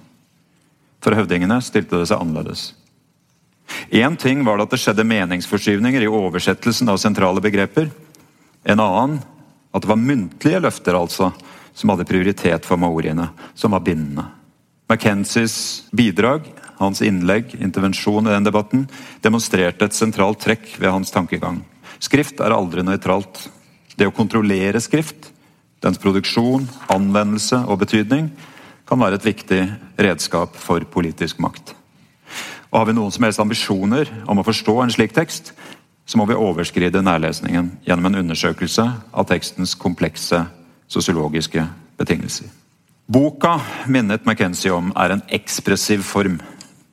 For 1.05 1.15
høvdingene 1.15 1.61
stilte 1.63 2.01
det 2.01 2.09
seg 2.11 2.23
annerledes. 2.23 2.73
Én 3.93 4.17
ting 4.17 4.41
var 4.47 4.59
det 4.59 4.69
at 4.69 4.75
det 4.75 4.81
skjedde 4.83 5.07
meningsforskyvninger 5.07 6.05
i 6.05 6.11
oversettelsen 6.11 6.89
av 6.89 6.99
sentrale 7.01 7.43
begreper. 7.45 7.91
En 8.65 8.81
annen 8.81 9.19
at 9.73 9.85
det 9.85 9.91
var 9.91 10.01
muntlige 10.01 10.63
løfter 10.65 10.97
altså, 10.97 11.31
som 11.77 11.93
hadde 11.93 12.09
prioritet 12.09 12.67
for 12.67 12.81
maoriene, 12.81 13.29
som 13.55 13.77
var 13.77 13.85
bindende. 13.85 14.25
McKenzies 14.89 15.85
bidrag, 15.93 16.49
hans 16.79 17.03
innlegg, 17.05 17.53
intervensjon 17.61 18.27
i 18.27 18.33
den 18.33 18.47
debatten, 18.49 18.87
demonstrerte 19.23 19.85
et 19.85 19.97
sentralt 19.97 20.41
trekk 20.43 20.71
ved 20.79 20.91
hans 20.91 21.13
tankegang. 21.13 21.61
Skrift 22.01 22.41
er 22.41 22.55
aldri 22.57 22.85
nøytralt. 22.87 23.45
Det 23.99 24.09
å 24.09 24.15
kontrollere 24.15 24.81
skrift, 24.81 25.33
dens 25.83 25.99
produksjon, 25.99 26.69
anvendelse 26.91 27.61
og 27.67 27.79
betydning, 27.85 28.31
kan 28.89 29.01
være 29.01 29.19
et 29.21 29.27
viktig 29.29 29.61
redskap 30.01 30.57
for 30.57 30.85
politisk 30.91 31.41
makt. 31.41 31.75
Og 32.71 32.79
Har 32.79 32.87
vi 32.87 32.97
noen 32.97 33.13
som 33.13 33.25
helst 33.25 33.41
ambisjoner 33.41 34.11
om 34.29 34.41
å 34.41 34.47
forstå 34.47 34.75
en 34.83 34.93
slik 34.93 35.15
tekst, 35.17 35.53
så 36.09 36.19
må 36.19 36.25
vi 36.29 36.37
overskride 36.37 37.03
nærlesningen 37.05 37.71
gjennom 37.85 38.09
en 38.09 38.23
undersøkelse 38.23 38.85
av 39.13 39.29
tekstens 39.29 39.75
komplekse 39.77 40.41
sosiologiske 40.89 41.65
betingelser. 42.01 42.49
Boka 43.09 43.59
minnet 43.89 44.25
McKenzie 44.25 44.73
om 44.73 44.93
er 44.97 45.15
en 45.15 45.25
ekspressiv 45.33 46.05
form. 46.05 46.41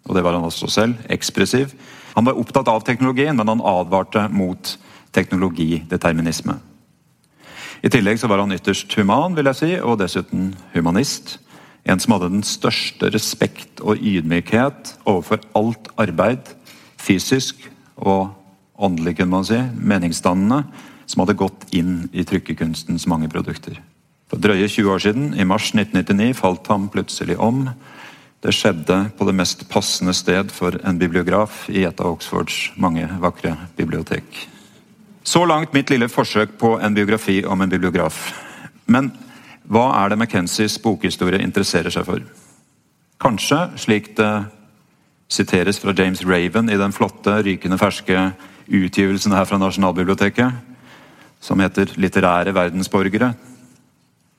Og 0.06 0.16
det 0.16 0.24
var 0.24 0.36
han 0.36 0.48
også 0.48 0.68
selv. 0.68 0.96
ekspressiv. 1.10 1.74
Han 2.16 2.26
var 2.26 2.38
opptatt 2.40 2.68
av 2.68 2.84
teknologien, 2.84 3.36
men 3.36 3.48
han 3.48 3.62
advarte 3.64 4.28
mot 4.32 4.78
teknologideterminisme. 5.12 6.60
I 7.86 7.90
tillegg 7.94 8.18
så 8.18 8.26
var 8.26 8.42
han 8.42 8.54
ytterst 8.56 8.96
human, 8.98 9.36
vil 9.38 9.46
jeg 9.52 9.60
si, 9.60 9.68
og 9.78 10.00
dessuten 10.02 10.56
humanist. 10.74 11.36
En 11.86 12.00
som 12.02 12.16
hadde 12.16 12.32
den 12.34 12.46
største 12.48 13.12
respekt 13.14 13.84
og 13.86 14.02
ydmykhet 14.02 14.96
overfor 15.06 15.44
alt 15.54 15.92
arbeid, 16.02 16.50
fysisk 16.98 17.60
og 18.02 18.32
åndelig, 18.82 19.20
kunne 19.20 19.36
man 19.36 19.46
si, 19.46 19.60
meningsdannende, 19.78 20.64
som 21.06 21.22
hadde 21.22 21.38
gått 21.38 21.68
inn 21.78 22.08
i 22.10 22.26
trykkekunstens 22.26 23.06
mange 23.12 23.30
produkter. 23.30 23.78
For 24.34 24.42
drøye 24.42 24.66
20 24.66 24.90
år 24.90 25.06
siden, 25.06 25.30
i 25.38 25.46
mars 25.46 25.70
1999, 25.76 26.34
falt 26.42 26.66
han 26.74 26.90
plutselig 26.90 27.38
om. 27.38 27.68
Det 28.42 28.56
skjedde 28.58 28.98
på 29.14 29.30
det 29.30 29.38
mest 29.38 29.62
passende 29.70 30.18
sted 30.18 30.50
for 30.50 30.74
en 30.82 30.98
bibliograf 30.98 31.68
i 31.70 31.86
et 31.86 32.02
av 32.02 32.18
Oxfords 32.18 32.72
mange 32.82 33.06
vakre 33.22 33.54
bibliotek. 33.78 34.26
Så 35.26 35.42
langt 35.46 35.74
mitt 35.74 35.90
lille 35.90 36.10
forsøk 36.10 36.54
på 36.62 36.76
en 36.78 36.94
biografi 36.94 37.40
om 37.46 37.62
en 37.62 37.70
bibliograf. 37.70 38.18
Men 38.86 39.10
hva 39.66 39.88
er 40.04 40.12
det 40.12 40.20
McKenzies 40.20 40.78
bokhistorie 40.84 41.42
interesserer 41.42 41.90
seg 41.90 42.06
for? 42.06 42.22
Kanskje, 43.22 43.58
slik 43.82 44.12
det 44.20 44.30
siteres 45.32 45.80
fra 45.82 45.96
James 45.98 46.22
Raven 46.22 46.70
i 46.70 46.78
den 46.78 46.94
flotte, 46.94 47.40
rykende 47.42 47.80
ferske 47.82 48.28
utgivelsen 48.70 49.34
her 49.34 49.50
fra 49.50 49.58
Nasjonalbiblioteket, 49.58 50.54
som 51.42 51.60
heter 51.60 51.90
'Litterære 51.98 52.54
verdensborgere'. 52.54 53.34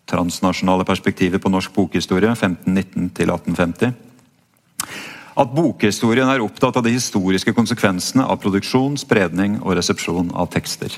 Transnasjonale 0.07 0.85
perspektiver 0.85 1.39
på 1.39 1.51
norsk 1.51 1.75
bokhistorie 1.75 2.31
1519 2.31 3.11
1850. 3.11 3.93
At 5.37 5.53
bokhistorien 5.53 6.31
er 6.33 6.41
opptatt 6.41 6.79
av 6.79 6.85
de 6.87 6.95
historiske 6.95 7.53
konsekvensene 7.53 8.25
av 8.25 8.39
produksjon, 8.41 8.97
spredning 8.97 9.59
og 9.61 9.75
resepsjon 9.77 10.31
av 10.33 10.49
tekster. 10.55 10.95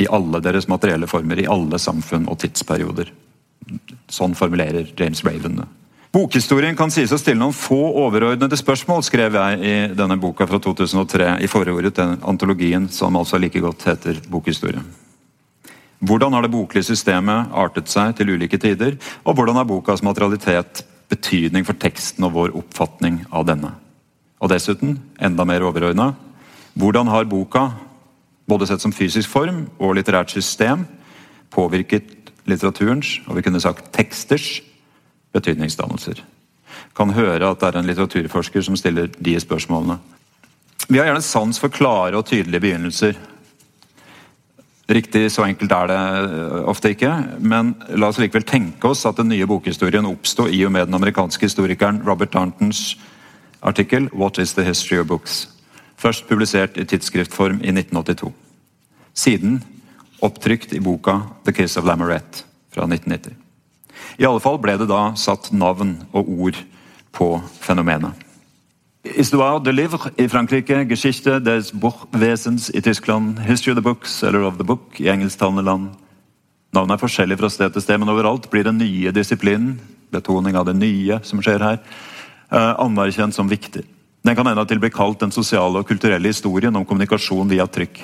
I 0.00 0.08
alle 0.08 0.40
deres 0.40 0.68
materielle 0.68 1.08
former, 1.10 1.42
i 1.42 1.50
alle 1.50 1.78
samfunn 1.78 2.24
og 2.32 2.40
tidsperioder. 2.40 3.10
Sånn 4.08 4.32
formulerer 4.38 4.88
James 4.96 5.20
Raven 5.26 5.60
det. 5.60 5.68
Bokhistorien 6.10 6.74
kan 6.74 6.90
sies 6.90 7.12
å 7.14 7.18
stille 7.20 7.38
noen 7.38 7.54
få 7.54 7.78
overordnede 8.00 8.56
spørsmål, 8.58 9.04
skrev 9.06 9.36
jeg 9.38 9.60
i 9.60 9.74
denne 9.94 10.16
boka 10.18 10.48
fra 10.48 10.58
2003, 10.58 11.36
i 11.44 11.50
forordet 11.50 11.92
til 12.00 12.16
antologien 12.26 12.88
som 12.90 13.18
altså 13.20 13.38
like 13.38 13.60
godt 13.62 13.84
heter 13.86 14.18
Bokhistorie. 14.32 14.82
Hvordan 16.00 16.32
har 16.32 16.42
det 16.42 16.50
boklige 16.50 16.88
systemet 16.88 17.52
artet 17.52 17.92
seg 17.92 18.16
til 18.16 18.32
ulike 18.32 18.58
tider, 18.58 18.96
og 19.22 19.36
hvordan 19.36 19.60
har 19.60 19.68
bokas 19.68 20.02
materialitet 20.02 20.82
betydning 21.10 21.66
for 21.66 21.78
teksten 21.78 22.24
og 22.26 22.34
vår 22.36 22.56
oppfatning 22.58 23.24
av 23.34 23.46
denne? 23.48 23.74
Og 24.40 24.50
dessuten, 24.52 24.96
enda 25.20 25.44
mer 25.44 25.66
overordna, 25.66 26.12
hvordan 26.78 27.10
har 27.12 27.28
boka, 27.28 27.70
både 28.48 28.66
sett 28.66 28.82
som 28.82 28.94
fysisk 28.94 29.28
form 29.30 29.66
og 29.78 29.94
litterært 29.98 30.32
system, 30.32 30.86
påvirket 31.50 32.16
litteraturens, 32.48 33.18
og 33.28 33.36
vi 33.36 33.44
kunne 33.44 33.60
sagt 33.62 33.92
teksters, 33.94 34.60
betydningsdannelser. 35.34 36.22
Kan 36.96 37.12
høre 37.14 37.52
at 37.52 37.60
det 37.60 37.68
er 37.68 37.78
en 37.78 37.86
litteraturforsker 37.86 38.64
som 38.66 38.78
stiller 38.78 39.10
de 39.18 39.36
spørsmålene. 39.40 39.98
Vi 40.88 40.98
har 40.98 41.06
gjerne 41.06 41.22
sans 41.22 41.60
for 41.60 41.70
klare 41.70 42.18
og 42.18 42.26
tydelige 42.26 42.64
begynnelser. 42.64 43.14
Riktig 44.90 45.28
så 45.30 45.44
enkelt 45.46 45.70
er 45.70 45.86
det 45.86 45.98
eh, 46.00 46.56
ofte 46.70 46.90
ikke, 46.90 47.10
men 47.38 47.76
la 47.94 48.08
oss 48.10 48.18
likevel 48.18 48.42
tenke 48.46 48.90
oss 48.90 49.04
at 49.06 49.20
den 49.20 49.30
nye 49.30 49.46
bokhistorien 49.46 50.08
oppsto 50.08 50.48
i 50.50 50.64
og 50.66 50.72
med 50.74 50.88
den 50.88 50.96
amerikanske 50.98 51.46
historikeren 51.46 52.00
Robert 52.06 52.32
Darntons 52.34 52.96
artikkel 53.62 54.08
'What 54.10 54.38
is 54.38 54.54
the 54.54 54.64
history 54.64 54.98
of 54.98 55.06
books?', 55.06 55.46
først 55.96 56.26
publisert 56.26 56.76
i 56.76 56.84
tidsskriftform 56.84 57.60
i 57.62 57.70
1982. 57.70 58.32
Siden 59.14 59.62
opptrykt 60.20 60.72
i 60.72 60.80
boka 60.80 61.20
'The 61.44 61.52
Kiss 61.52 61.76
of 61.76 61.84
Lamourette' 61.84 62.42
fra 62.74 62.82
1990. 62.82 63.36
I 64.18 64.26
alle 64.26 64.40
fall 64.40 64.58
ble 64.58 64.76
det 64.78 64.88
da 64.88 65.14
satt 65.14 65.52
navn 65.52 66.02
og 66.12 66.28
ord 66.28 66.58
på 67.12 67.42
fenomenet. 67.60 68.29
Histoire 69.00 69.62
de 69.64 69.72
livre 69.72 70.10
i 70.20 70.26
Frankrike, 70.28 70.84
Geschichte 70.84 71.38
des 71.40 71.72
Buchwesens 71.72 72.70
i 72.74 72.82
Tyskland, 72.82 73.38
History 73.38 73.72
of 73.72 73.78
the 73.78 73.82
Books 73.82 74.22
eller 74.22 74.42
of 74.44 74.58
the 74.58 74.64
Book 74.64 75.00
i 75.00 75.08
engelsktalende 75.08 75.62
land. 75.64 75.94
Navnet 76.76 76.98
er 76.98 77.00
forskjellig 77.00 77.38
fra 77.40 77.48
sted 77.48 77.72
til 77.72 77.80
sted, 77.80 77.96
men 77.96 78.12
overalt 78.12 78.50
blir 78.52 78.66
den 78.68 78.76
nye 78.76 79.08
disiplinen, 79.16 79.78
betoning 80.12 80.58
av 80.60 80.66
det 80.68 80.74
nye 80.76 81.16
som 81.24 81.40
skjer 81.40 81.64
her, 81.64 81.78
eh, 82.52 82.74
anerkjent 82.76 83.32
som 83.32 83.48
viktig. 83.48 83.86
Den 84.22 84.36
kan 84.36 84.46
endatil 84.46 84.78
bli 84.78 84.90
kalt 84.90 85.20
den 85.20 85.32
sosiale 85.32 85.80
og 85.80 85.88
kulturelle 85.88 86.28
historien 86.28 86.76
om 86.76 86.84
kommunikasjon 86.84 87.48
via 87.48 87.64
trykk. 87.64 88.02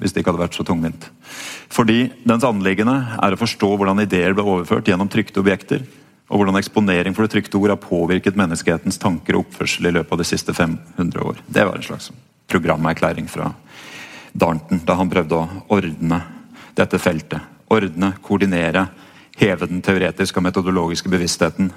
Hvis 0.00 0.12
det 0.12 0.24
ikke 0.24 0.32
hadde 0.32 0.42
vært 0.42 0.58
så 0.58 0.66
tungvint. 0.66 1.06
Fordi 1.70 2.10
dens 2.26 2.42
anliggende 2.42 2.98
er 3.22 3.30
å 3.30 3.38
forstå 3.38 3.78
hvordan 3.78 4.02
ideer 4.02 4.34
ble 4.34 4.42
overført 4.42 4.90
gjennom 4.90 5.08
trykte 5.08 5.38
objekter, 5.38 5.86
og 6.26 6.40
hvordan 6.40 6.58
eksponering 6.58 7.14
for 7.14 7.26
det 7.26 7.36
trykte 7.36 7.58
ord 7.58 7.72
har 7.74 7.82
påvirket 7.82 8.38
menneskehetens 8.38 8.98
tanker 8.98 9.36
og 9.36 9.46
oppførsel 9.46 9.86
i 9.86 9.94
løpet 9.94 10.16
av 10.16 10.22
de 10.22 10.26
siste 10.26 10.54
500 10.54 11.22
år. 11.22 11.38
Det 11.46 11.66
var 11.68 11.78
en 11.78 11.86
slags 11.86 12.10
programerklæring 12.50 13.28
fra 13.30 13.52
Darnton 14.32 14.82
da 14.86 14.98
han 14.98 15.10
prøvde 15.10 15.38
å 15.38 15.62
ordne 15.76 16.20
dette 16.76 16.98
feltet. 17.00 17.54
Ordne, 17.72 18.12
koordinere, 18.22 18.88
heve 19.38 19.68
den 19.70 19.82
teoretiske 19.82 20.40
og 20.40 20.46
metodologiske 20.48 21.10
bevisstheten. 21.10 21.70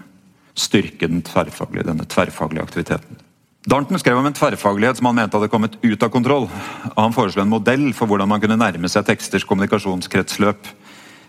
Styrke 0.58 1.08
den 1.08 1.24
tverrfaglige, 1.26 1.88
denne 1.88 2.06
tverrfaglige 2.10 2.66
aktiviteten. 2.66 3.22
Darnton 3.70 4.00
skrev 4.02 4.18
om 4.18 4.26
en 4.26 4.36
tverrfaglighet 4.36 4.98
som 4.98 5.10
han 5.10 5.18
mente 5.18 5.38
hadde 5.38 5.52
kommet 5.52 5.76
ut 5.82 6.04
av 6.04 6.10
kontroll. 6.14 6.48
Han 6.96 7.14
foreslo 7.14 7.44
en 7.44 7.52
modell 7.52 7.90
for 7.94 8.10
hvordan 8.10 8.30
man 8.32 8.42
kunne 8.42 8.58
nærme 8.60 8.90
seg 8.90 9.06
teksters 9.08 9.46
kommunikasjonskretsløp 9.46 10.70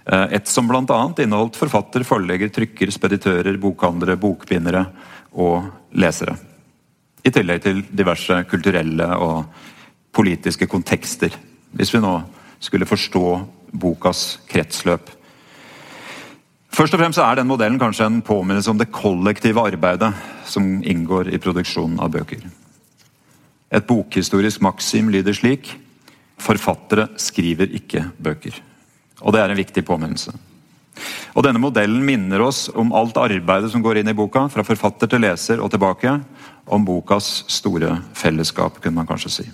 et 0.06 0.48
som 0.48 0.68
bl.a. 0.68 1.00
inneholdt 1.20 1.58
forfatter, 1.60 2.04
forlegger, 2.06 2.48
trykker, 2.54 2.90
speditører, 2.90 3.58
bokhandlere, 3.60 4.16
bokbindere 4.20 4.84
og 5.38 5.68
lesere. 5.92 6.36
I 7.20 7.32
tillegg 7.34 7.62
til 7.62 7.82
diverse 7.92 8.38
kulturelle 8.48 9.08
og 9.20 9.44
politiske 10.16 10.66
kontekster. 10.70 11.34
Hvis 11.76 11.92
vi 11.94 12.00
nå 12.02 12.14
skulle 12.60 12.88
forstå 12.88 13.24
bokas 13.80 14.40
kretsløp. 14.50 15.10
Først 16.70 16.94
og 16.94 17.02
fremst 17.02 17.20
er 17.20 17.40
den 17.40 17.48
modellen 17.50 17.80
kanskje 17.80 18.06
en 18.06 18.22
påminnelse 18.24 18.70
om 18.70 18.78
det 18.78 18.92
kollektive 18.94 19.62
arbeidet 19.62 20.10
som 20.48 20.66
inngår 20.86 21.32
i 21.34 21.40
produksjonen 21.42 22.00
av 22.02 22.12
bøker. 22.14 22.42
Et 23.70 23.86
bokhistorisk 23.86 24.62
maksim 24.64 25.10
lyder 25.12 25.36
slik 25.36 25.74
Forfattere 26.40 27.10
skriver 27.20 27.68
ikke 27.76 28.06
bøker. 28.16 28.54
Og 29.20 29.34
det 29.34 29.42
er 29.42 29.52
en 29.52 29.60
viktig 29.60 29.84
påminnelse. 29.86 30.34
Og 31.34 31.44
Denne 31.46 31.62
modellen 31.62 32.02
minner 32.04 32.42
oss 32.42 32.66
om 32.74 32.92
alt 32.96 33.18
arbeidet 33.20 33.70
som 33.72 33.82
går 33.84 34.00
inn 34.00 34.10
i 34.10 34.16
boka, 34.16 34.48
fra 34.50 34.64
forfatter 34.66 35.10
til 35.10 35.22
leser 35.22 35.62
og 35.62 35.70
tilbake, 35.72 36.18
om 36.70 36.84
bokas 36.86 37.44
store 37.50 37.96
fellesskap, 38.14 38.80
kunne 38.82 39.00
man 39.00 39.08
kanskje 39.08 39.32
si. 39.34 39.46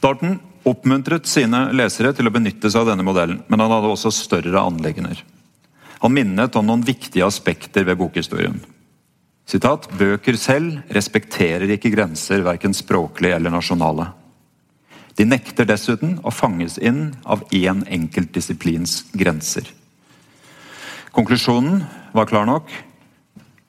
Darton 0.00 0.38
oppmuntret 0.66 1.28
sine 1.30 1.68
lesere 1.76 2.12
til 2.16 2.28
å 2.28 2.34
benytte 2.34 2.70
seg 2.70 2.82
av 2.82 2.92
denne 2.92 3.06
modellen, 3.06 3.42
men 3.46 3.62
han 3.62 3.72
hadde 3.72 3.92
også 3.92 4.12
større 4.14 4.62
anleggener. 4.62 5.22
Han 6.02 6.14
minnet 6.14 6.56
om 6.58 6.66
noen 6.66 6.84
viktige 6.84 7.26
aspekter 7.26 7.86
ved 7.86 7.98
bokhistorien. 8.00 8.58
Sitat, 9.46 9.86
Bøker 9.94 10.36
selv 10.40 10.80
respekterer 10.92 11.70
ikke 11.76 11.92
grenser, 11.94 12.42
verken 12.44 12.74
språklige 12.74 13.36
eller 13.38 13.54
nasjonale. 13.54 14.10
De 15.16 15.24
nekter 15.24 15.64
dessuten 15.68 16.18
å 16.24 16.32
fanges 16.34 16.76
inn 16.78 17.14
av 17.24 17.46
én 17.54 17.82
enkelt 17.88 18.34
disiplins 18.36 19.00
grenser. 19.16 19.64
Konklusjonen 21.16 21.80
var 22.12 22.28
klar 22.28 22.44
nok. 22.48 22.68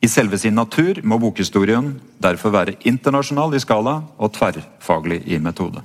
I 0.04 0.10
selve 0.12 0.38
sin 0.38 0.58
natur 0.60 1.00
må 1.08 1.18
bokhistorien 1.22 1.94
derfor 2.22 2.52
være 2.54 2.76
internasjonal 2.90 3.56
i 3.56 3.62
skala 3.64 4.02
og 4.20 4.34
tverrfaglig 4.36 5.24
i 5.32 5.40
metode. 5.42 5.82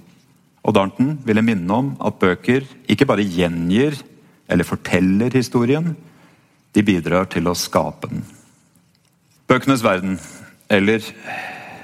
Og 0.63 0.75
Darnton 0.75 1.15
ville 1.27 1.43
minne 1.47 1.79
om 1.79 1.93
at 2.03 2.19
bøker 2.23 2.67
ikke 2.91 3.07
bare 3.09 3.25
gjengir 3.27 3.97
eller 4.51 4.69
forteller 4.69 5.33
historien, 5.35 5.95
de 6.73 6.83
bidrar 6.85 7.29
til 7.31 7.49
å 7.49 7.57
skape 7.57 8.11
den. 8.11 8.23
Bøkenes 9.49 9.83
verden, 9.85 10.19
eller 10.69 11.05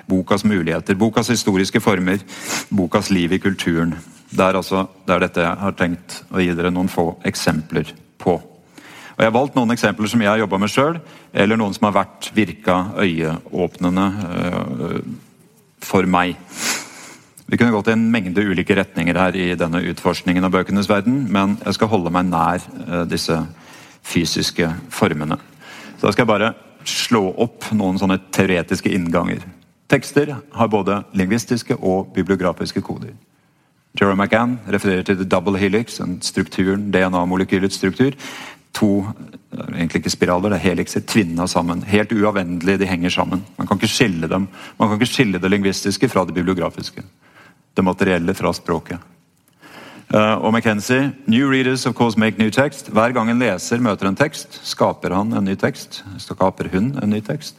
bokas 0.09 0.45
muligheter, 0.45 0.97
bokas 0.99 1.31
historiske 1.33 1.81
former, 1.85 2.23
bokas 2.71 3.11
liv 3.11 3.33
i 3.37 3.41
kulturen. 3.43 3.95
Det 4.31 4.45
er, 4.45 4.57
altså, 4.57 4.87
det 5.07 5.15
er 5.15 5.25
dette 5.25 5.45
jeg 5.45 5.61
har 5.63 5.77
tenkt 5.77 6.23
å 6.33 6.43
gi 6.43 6.53
dere 6.57 6.73
noen 6.73 6.91
få 6.93 7.11
eksempler 7.29 7.93
på. 8.21 8.37
Og 9.19 9.25
Jeg 9.25 9.33
har 9.33 9.35
valgt 9.35 9.57
noen 9.59 9.75
eksempler 9.75 10.07
som 10.11 10.21
jeg 10.23 10.31
har 10.31 10.39
jobba 10.39 10.61
med 10.63 10.71
sjøl, 10.71 11.01
eller 11.35 11.59
noen 11.59 11.73
som 11.75 11.89
har 11.89 11.97
vært 11.97 12.29
virka 12.37 12.77
øyeåpnende 13.03 14.05
øh, 14.29 15.01
for 15.83 16.07
meg. 16.07 16.37
Vi 17.49 17.57
kunne 17.57 17.73
gått 17.73 17.89
i 17.89 17.97
en 17.97 18.07
mengde 18.13 18.45
ulike 18.45 18.77
retninger 18.77 19.19
her 19.19 19.35
i 19.35 19.49
denne 19.59 19.81
utforskningen 19.91 20.45
av 20.45 20.53
bøkenes 20.55 20.89
verden, 20.91 21.25
men 21.33 21.57
jeg 21.65 21.79
skal 21.79 21.91
holde 21.91 22.13
meg 22.15 22.29
nær 22.29 22.63
øh, 22.63 23.05
disse 23.11 23.41
fysiske 24.07 24.71
formene. 24.93 25.41
Så 25.99 26.07
da 26.07 26.15
skal 26.15 26.23
jeg 26.23 26.31
bare 26.31 26.55
slå 26.87 27.25
opp 27.43 27.73
noen 27.75 27.99
sånne 27.99 28.21
teoretiske 28.33 28.93
innganger. 28.95 29.43
Tekster 29.89 30.37
har 30.53 30.69
både 30.69 31.03
lingvistiske 31.17 31.77
og 31.81 32.13
bibliografiske 32.15 32.83
koder. 32.85 33.15
Jerome 34.01 34.25
McCann 34.25 34.59
refererer 34.69 35.03
til 35.03 35.17
the 35.17 35.25
double 35.25 35.59
helix, 35.59 36.01
en 36.01 36.19
strukturen, 36.23 36.91
DNA-molekylets 36.93 37.81
struktur. 37.81 38.13
To 38.77 39.07
egentlig 39.73 40.03
ikke 40.03 40.13
spiraler, 40.13 40.53
det 40.53 40.59
er 40.59 40.69
helixer 40.69 41.01
tvinna 41.09 41.47
sammen. 41.49 41.83
Helt 41.89 42.13
uavvendelig, 42.13 42.79
de 42.79 42.87
henger 42.87 43.11
sammen. 43.11 43.45
Man 43.57 43.67
kan 43.67 43.81
ikke 43.81 43.95
skille 43.95 44.29
dem. 44.29 44.49
Man 44.79 44.89
kan 44.89 45.01
ikke 45.01 45.13
skille 45.15 45.41
det 45.41 45.51
lingvistiske 45.51 46.09
fra 46.09 46.25
det 46.29 46.37
bibliografiske. 46.37 47.03
Det 47.77 47.85
materielle 47.85 48.35
fra 48.35 48.53
språket. 48.53 48.99
Uh, 50.09 50.41
og 50.41 50.53
McKenzie 50.55 51.13
New 51.27 51.51
readers 51.51 51.87
of 51.87 51.95
course 51.95 52.19
make 52.19 52.39
new 52.39 52.51
text. 52.51 52.89
Hver 52.89 53.13
gang 53.13 53.31
en 53.31 53.39
leser 53.39 53.81
møter 53.81 54.09
en 54.09 54.17
tekst, 54.17 54.61
skaper 54.65 55.13
han 55.13 55.33
en 55.33 55.45
ny 55.45 55.57
tekst. 55.57 56.03
Skaper 56.19 56.69
hun 56.73 56.95
en 57.03 57.11
ny 57.11 57.21
tekst. 57.21 57.57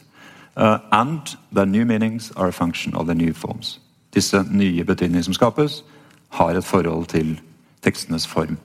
Uh, 0.60 0.78
and 0.92 1.36
the 1.52 1.64
new 1.64 1.86
meanings 1.86 2.32
are 2.36 2.48
a 2.48 2.52
function 2.52 2.94
of 2.94 3.06
the 3.06 3.14
new 3.14 3.32
forms. 3.32 3.80
Disse 4.12 4.44
nye 4.50 4.84
betydningene 4.84 5.24
som 5.24 5.34
skapes, 5.34 5.84
har 6.28 6.50
et 6.50 6.64
forhold 6.64 7.06
til 7.06 7.40
tekstenes 7.82 8.26
form. 8.26 8.58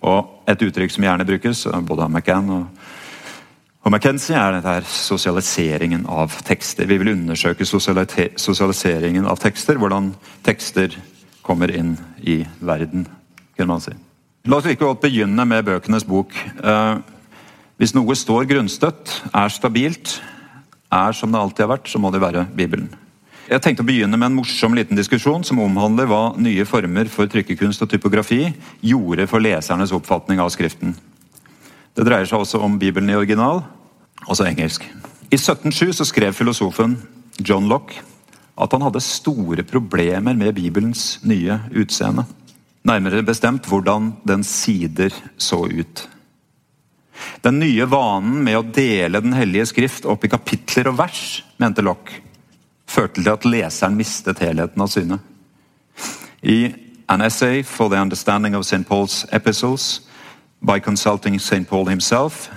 Og 0.00 0.30
Et 0.48 0.62
uttrykk 0.62 0.90
som 0.90 1.04
gjerne 1.04 1.24
brukes, 1.24 1.66
både 1.86 2.02
av 2.02 2.10
McCann 2.10 2.50
og, 2.50 2.66
og 3.82 3.92
McKenzie, 3.92 4.36
er 4.36 4.52
dette 4.52 4.68
her 4.68 4.84
sosialiseringen 4.84 6.06
av 6.08 6.32
tekster. 6.44 6.86
Vi 6.86 6.98
vil 7.00 7.12
undersøke 7.14 7.64
sosialiseringen 7.64 9.24
av 9.24 9.40
tekster, 9.40 9.80
hvordan 9.80 10.14
tekster 10.44 10.96
kommer 11.42 11.72
inn 11.72 11.96
i 12.20 12.46
verden. 12.60 13.06
kunne 13.56 13.68
man 13.68 13.80
si. 13.80 13.92
La 14.44 14.56
oss 14.56 14.64
like 14.64 14.84
godt 14.84 15.00
begynne 15.00 15.44
med 15.44 15.64
bøkenes 15.64 16.04
bok. 16.04 16.32
Uh, 16.64 17.00
hvis 17.76 17.94
noe 17.94 18.14
står 18.14 18.44
grunnstøtt, 18.44 19.22
er 19.32 19.48
stabilt, 19.48 20.22
er 20.94 21.16
som 21.16 21.32
det 21.32 21.40
alltid 21.40 21.66
har 21.66 21.74
vært, 21.76 21.90
så 21.90 22.00
må 22.00 22.12
det 22.14 22.22
være 22.22 22.46
Bibelen. 22.54 22.88
Jeg 23.44 23.60
tenkte 23.60 23.84
å 23.84 23.88
begynne 23.88 24.16
med 24.16 24.30
en 24.30 24.36
morsom 24.38 24.72
liten 24.76 24.96
diskusjon 24.96 25.42
som 25.44 25.60
omhandler 25.60 26.08
hva 26.08 26.22
nye 26.40 26.64
former 26.64 27.10
for 27.12 27.28
trykkekunst 27.28 27.82
og 27.84 27.90
typografi 27.92 28.46
gjorde 28.80 29.26
for 29.28 29.44
lesernes 29.44 29.92
oppfatning 29.92 30.40
av 30.40 30.48
Skriften. 30.54 30.94
Det 31.94 32.06
dreier 32.06 32.26
seg 32.26 32.40
også 32.40 32.62
om 32.64 32.78
Bibelen 32.80 33.12
i 33.12 33.18
original, 33.18 33.60
altså 34.24 34.48
engelsk. 34.48 34.86
I 35.28 35.36
1707 35.36 35.92
så 36.00 36.08
skrev 36.08 36.32
filosofen 36.36 36.96
John 37.36 37.68
Locke 37.68 38.00
at 38.54 38.72
han 38.72 38.84
hadde 38.86 39.02
store 39.02 39.64
problemer 39.66 40.36
med 40.38 40.54
Bibelens 40.56 41.18
nye 41.26 41.58
utseende. 41.74 42.24
Nærmere 42.84 43.24
bestemt 43.26 43.66
hvordan 43.68 44.12
dens 44.28 44.50
sider 44.62 45.12
så 45.40 45.64
ut. 45.68 46.04
Den 47.44 47.58
nye 47.60 47.86
vanen 47.86 48.40
med 48.44 48.58
å 48.58 48.64
dele 48.66 49.20
Den 49.20 49.36
hellige 49.36 49.68
skrift 49.70 50.06
opp 50.08 50.24
i 50.24 50.30
kapitler 50.32 50.90
og 50.90 50.98
vers, 50.98 51.42
mente 51.62 51.84
Lock, 51.84 52.10
førte 52.86 53.20
til 53.20 53.30
at 53.32 53.46
leseren 53.48 53.98
mistet 53.98 54.42
helheten 54.42 54.82
av 54.82 54.90
syne. 54.92 55.20
I 56.42 56.74
An 57.08 57.20
Essay 57.20 57.62
for 57.62 57.88
the 57.88 58.00
Understanding 58.00 58.54
of 58.56 58.64
St. 58.64 58.84
Paul's 58.88 59.24
Epistles 59.32 60.00
by 60.60 60.80
Consulting 60.80 61.36
St. 61.36 61.68
Paul 61.68 61.88
himself 61.88 62.48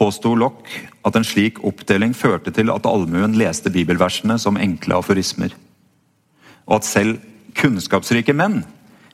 påsto 0.00 0.34
Lock 0.34 0.68
at 1.04 1.16
en 1.16 1.26
slik 1.26 1.58
oppdeling 1.66 2.14
førte 2.16 2.52
til 2.56 2.70
at 2.72 2.86
allmuen 2.88 3.34
leste 3.36 3.72
bibelversene 3.72 4.38
som 4.40 4.56
enkle 4.56 4.96
aforismer, 4.96 5.52
og 6.64 6.78
at 6.78 6.88
selv 6.88 7.18
kunnskapsrike 7.58 8.32
menn 8.36 8.62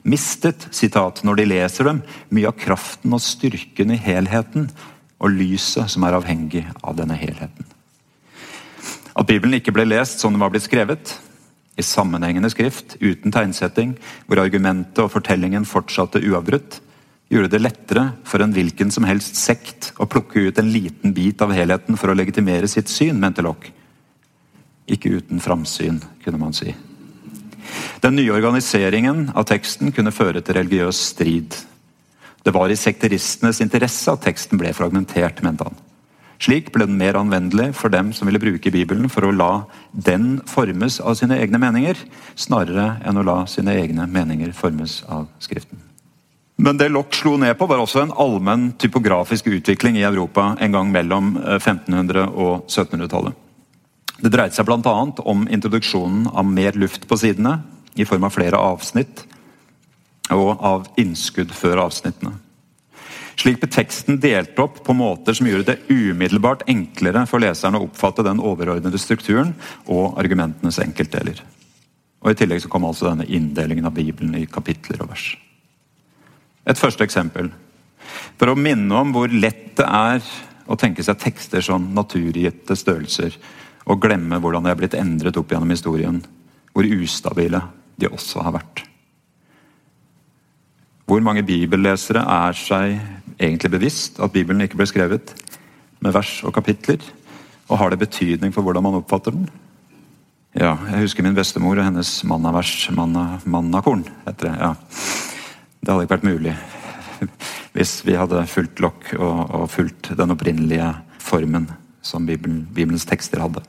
mistet 0.03 0.67
sitat, 0.75 1.23
når 1.23 1.39
de 1.39 1.47
leser 1.53 1.89
dem, 1.89 2.03
mye 2.29 2.49
av 2.49 2.57
kraften 2.59 3.15
og 3.15 3.23
styrken 3.23 3.93
i 3.95 4.01
helheten 4.01 4.69
og 5.17 5.33
lyset 5.33 5.89
som 5.91 6.05
er 6.05 6.17
avhengig 6.17 6.65
av 6.83 6.97
denne 6.99 7.17
helheten. 7.17 7.65
At 9.17 9.25
Bibelen 9.29 9.57
ikke 9.57 9.73
ble 9.73 9.87
lest 9.87 10.21
som 10.21 10.35
den 10.35 10.43
var 10.43 10.53
blitt 10.53 10.67
skrevet, 10.67 11.15
i 11.77 11.85
sammenhengende 11.85 12.49
skrift, 12.49 12.95
uten 13.01 13.33
tegnsetting, 13.33 13.93
hvor 14.25 14.41
argumentet 14.41 15.03
og 15.03 15.11
fortellingen 15.13 15.65
fortsatte 15.65 16.21
uavbrutt, 16.25 16.79
gjorde 17.29 17.51
det 17.53 17.61
lettere 17.61 18.05
for 18.25 18.41
en 18.41 18.53
hvilken 18.55 18.91
som 18.93 19.05
helst 19.05 19.37
sekt 19.37 19.91
å 19.99 20.07
plukke 20.09 20.47
ut 20.47 20.61
en 20.61 20.71
liten 20.71 21.13
bit 21.13 21.41
av 21.43 21.51
helheten 21.53 21.99
for 21.99 22.09
å 22.09 22.15
legitimere 22.17 22.69
sitt 22.71 22.89
syn, 22.89 23.19
mente 23.21 23.43
Lock. 23.45 23.67
Ikke 24.87 25.11
uten 25.19 25.41
framsyn, 25.43 25.99
kunne 26.23 26.39
man 26.41 26.55
si. 26.55 26.71
Den 28.03 28.15
nye 28.19 28.35
organiseringen 28.35 29.31
av 29.35 29.47
teksten 29.49 29.91
kunne 29.95 30.13
føre 30.15 30.41
til 30.41 30.59
religiøs 30.59 31.01
strid. 31.13 31.57
Det 32.45 32.53
var 32.55 32.71
i 32.71 32.79
sekteristenes 32.79 33.59
interesse 33.63 34.13
at 34.13 34.23
teksten 34.23 34.59
ble 34.61 34.71
fragmentert, 34.75 35.41
mente 35.43 35.67
han. 35.67 35.79
Slik 36.39 36.69
ble 36.73 36.85
den 36.85 36.99
mer 36.99 37.17
anvendelig 37.17 37.71
for 37.79 37.89
dem 37.89 38.11
som 38.13 38.29
ville 38.29 38.41
bruke 38.41 38.71
Bibelen 38.71 39.09
for 39.09 39.25
å 39.25 39.33
la 39.33 39.51
den 39.91 40.37
formes 40.45 40.99
av 41.01 41.17
sine 41.17 41.39
egne 41.41 41.59
meninger, 41.61 41.97
snarere 42.37 42.99
enn 43.03 43.17
å 43.17 43.25
la 43.25 43.39
sine 43.49 43.73
egne 43.73 44.05
meninger 44.11 44.53
formes 44.55 45.01
av 45.09 45.25
Skriften. 45.41 45.81
Men 46.57 46.77
det 46.77 46.89
Lock 46.89 47.13
slo 47.13 47.35
ned 47.37 47.57
på, 47.57 47.67
var 47.69 47.81
også 47.81 48.03
en 48.03 48.13
allmenn 48.17 48.71
typografisk 48.81 49.49
utvikling 49.49 49.97
i 49.99 50.05
Europa 50.07 50.55
en 50.59 50.73
gang 50.73 50.93
mellom 50.93 51.35
1500- 51.37 52.23
eh, 52.23 52.31
og 52.33 52.65
1700-tallet. 52.65 53.46
Det 54.17 54.31
dreide 54.33 54.55
seg 54.55 54.65
bl.a. 54.65 54.95
om 55.29 55.45
introduksjonen 55.49 56.27
av 56.33 56.45
mer 56.45 56.77
luft 56.79 57.05
på 57.07 57.17
sidene, 57.19 57.59
i 57.97 58.05
form 58.05 58.27
av 58.27 58.33
flere 58.33 58.57
avsnitt, 58.61 59.23
og 60.33 60.61
av 60.61 60.85
innskudd 60.99 61.53
før 61.55 61.85
avsnittene. 61.85 62.35
Slik 63.37 63.59
ble 63.61 63.69
teksten 63.69 64.17
delt 64.21 64.57
opp 64.59 64.79
på 64.85 64.95
måter 64.97 65.37
som 65.37 65.45
gjorde 65.45 65.75
det 65.75 65.93
umiddelbart 65.93 66.65
enklere 66.69 67.21
for 67.29 67.41
leseren 67.43 67.77
å 67.77 67.83
oppfatte 67.85 68.25
den 68.25 68.41
overordnede 68.41 68.97
strukturen 69.01 69.53
og 69.85 70.17
argumentenes 70.17 70.79
enkeltdeler. 70.81 71.43
Og 72.25 72.33
I 72.33 72.39
tillegg 72.39 72.63
så 72.63 72.71
kom 72.73 72.87
altså 72.87 73.11
denne 73.11 73.27
inndelingen 73.29 73.85
av 73.85 73.93
Bibelen 73.93 74.33
i 74.39 74.47
kapitler 74.49 75.03
og 75.05 75.11
vers. 75.13 75.29
Et 76.65 76.81
første 76.81 77.05
eksempel. 77.05 77.51
For 78.41 78.49
å 78.49 78.57
minne 78.57 78.97
om 78.97 79.13
hvor 79.13 79.29
lett 79.29 79.77
det 79.77 79.85
er 79.85 80.25
å 80.67 80.75
tenke 80.79 81.05
seg 81.05 81.21
tekster 81.21 81.61
som 81.63 81.91
naturgitte 81.95 82.75
størrelser, 82.75 83.37
og 83.87 84.01
glemme 84.03 84.39
hvordan 84.43 84.65
de 84.65 84.73
er 84.73 84.79
blitt 84.79 84.97
endret 84.97 85.37
opp 85.39 85.51
gjennom 85.51 85.71
historien. 85.71 86.19
Hvor 86.75 86.85
ustabile 86.85 87.61
de 87.97 88.09
også 88.11 88.43
har 88.45 88.55
vært. 88.59 88.83
Hvor 91.07 91.23
mange 91.23 91.45
bibellesere 91.47 92.19
er 92.19 92.57
seg 92.59 92.97
egentlig 93.39 93.71
bevisst 93.71 94.19
at 94.19 94.33
Bibelen 94.33 94.65
ikke 94.65 94.79
ble 94.79 94.89
skrevet 94.89 95.31
med 96.03 96.13
vers 96.13 96.41
og 96.43 96.53
kapitler? 96.57 96.99
Og 97.71 97.79
har 97.79 97.91
det 97.91 98.01
betydning 98.03 98.53
for 98.55 98.65
hvordan 98.65 98.83
man 98.83 98.99
oppfatter 98.99 99.35
den? 99.35 99.47
Ja, 100.57 100.75
jeg 100.91 101.05
husker 101.05 101.23
min 101.23 101.37
bestemor 101.37 101.77
og 101.77 101.85
hennes 101.85 102.11
mannavers, 102.27 102.89
manna, 102.95 103.37
mannakorn, 103.45 104.05
heter 104.25 104.49
det. 104.49 104.55
ja. 104.59 104.73
Det 105.79 105.93
hadde 105.93 106.07
ikke 106.07 106.17
vært 106.17 106.27
mulig 106.27 106.55
hvis 107.77 107.99
vi 108.05 108.15
hadde 108.17 108.41
fulgt 108.49 108.81
lokk 108.81 109.11
og, 109.19 109.39
og 109.53 109.65
fulgt 109.69 110.11
den 110.17 110.33
opprinnelige 110.33 110.89
formen 111.21 111.67
som 112.01 112.25
Bibelen, 112.25 112.63
Bibelens 112.73 113.05
tekster 113.05 113.43
hadde. 113.43 113.61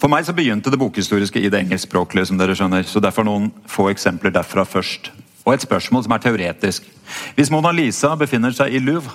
For 0.00 0.08
meg 0.08 0.24
så 0.24 0.32
begynte 0.32 0.72
det 0.72 0.80
bokhistoriske 0.80 1.42
i 1.42 1.50
det 1.52 1.60
engelskspråklige. 1.60 2.26
som 2.26 2.38
dere 2.38 2.54
skjønner, 2.56 2.82
så 2.82 3.00
Derfor 3.00 3.24
noen 3.24 3.50
få 3.68 3.90
eksempler 3.90 4.32
derfra 4.32 4.64
først. 4.64 5.10
Og 5.44 5.54
et 5.54 5.60
spørsmål 5.60 6.04
som 6.04 6.12
er 6.12 6.18
teoretisk. 6.18 6.88
Hvis 7.36 7.50
Mona 7.50 7.70
Lisa 7.70 8.16
befinner 8.16 8.50
seg 8.50 8.72
i 8.72 8.78
Louvre, 8.78 9.12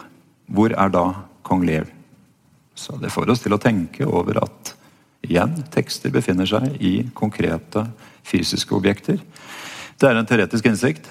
hvor 0.47 0.69
er 0.69 0.89
da 0.89 1.13
kong 1.43 1.65
Lev? 1.65 1.89
Så 2.75 2.97
det 3.01 3.11
får 3.11 3.29
oss 3.29 3.41
til 3.41 3.53
å 3.53 3.61
tenke 3.61 4.05
over 4.05 4.43
at 4.43 4.75
igjen, 5.25 5.63
tekster 5.73 6.11
befinner 6.11 6.45
seg 6.45 6.77
i 6.79 7.09
konkrete 7.13 7.87
fysiske 8.23 8.75
objekter. 8.75 9.17
Det 9.97 10.09
er 10.09 10.19
en 10.19 10.25
teoretisk 10.25 10.65
innsikt. 10.65 11.09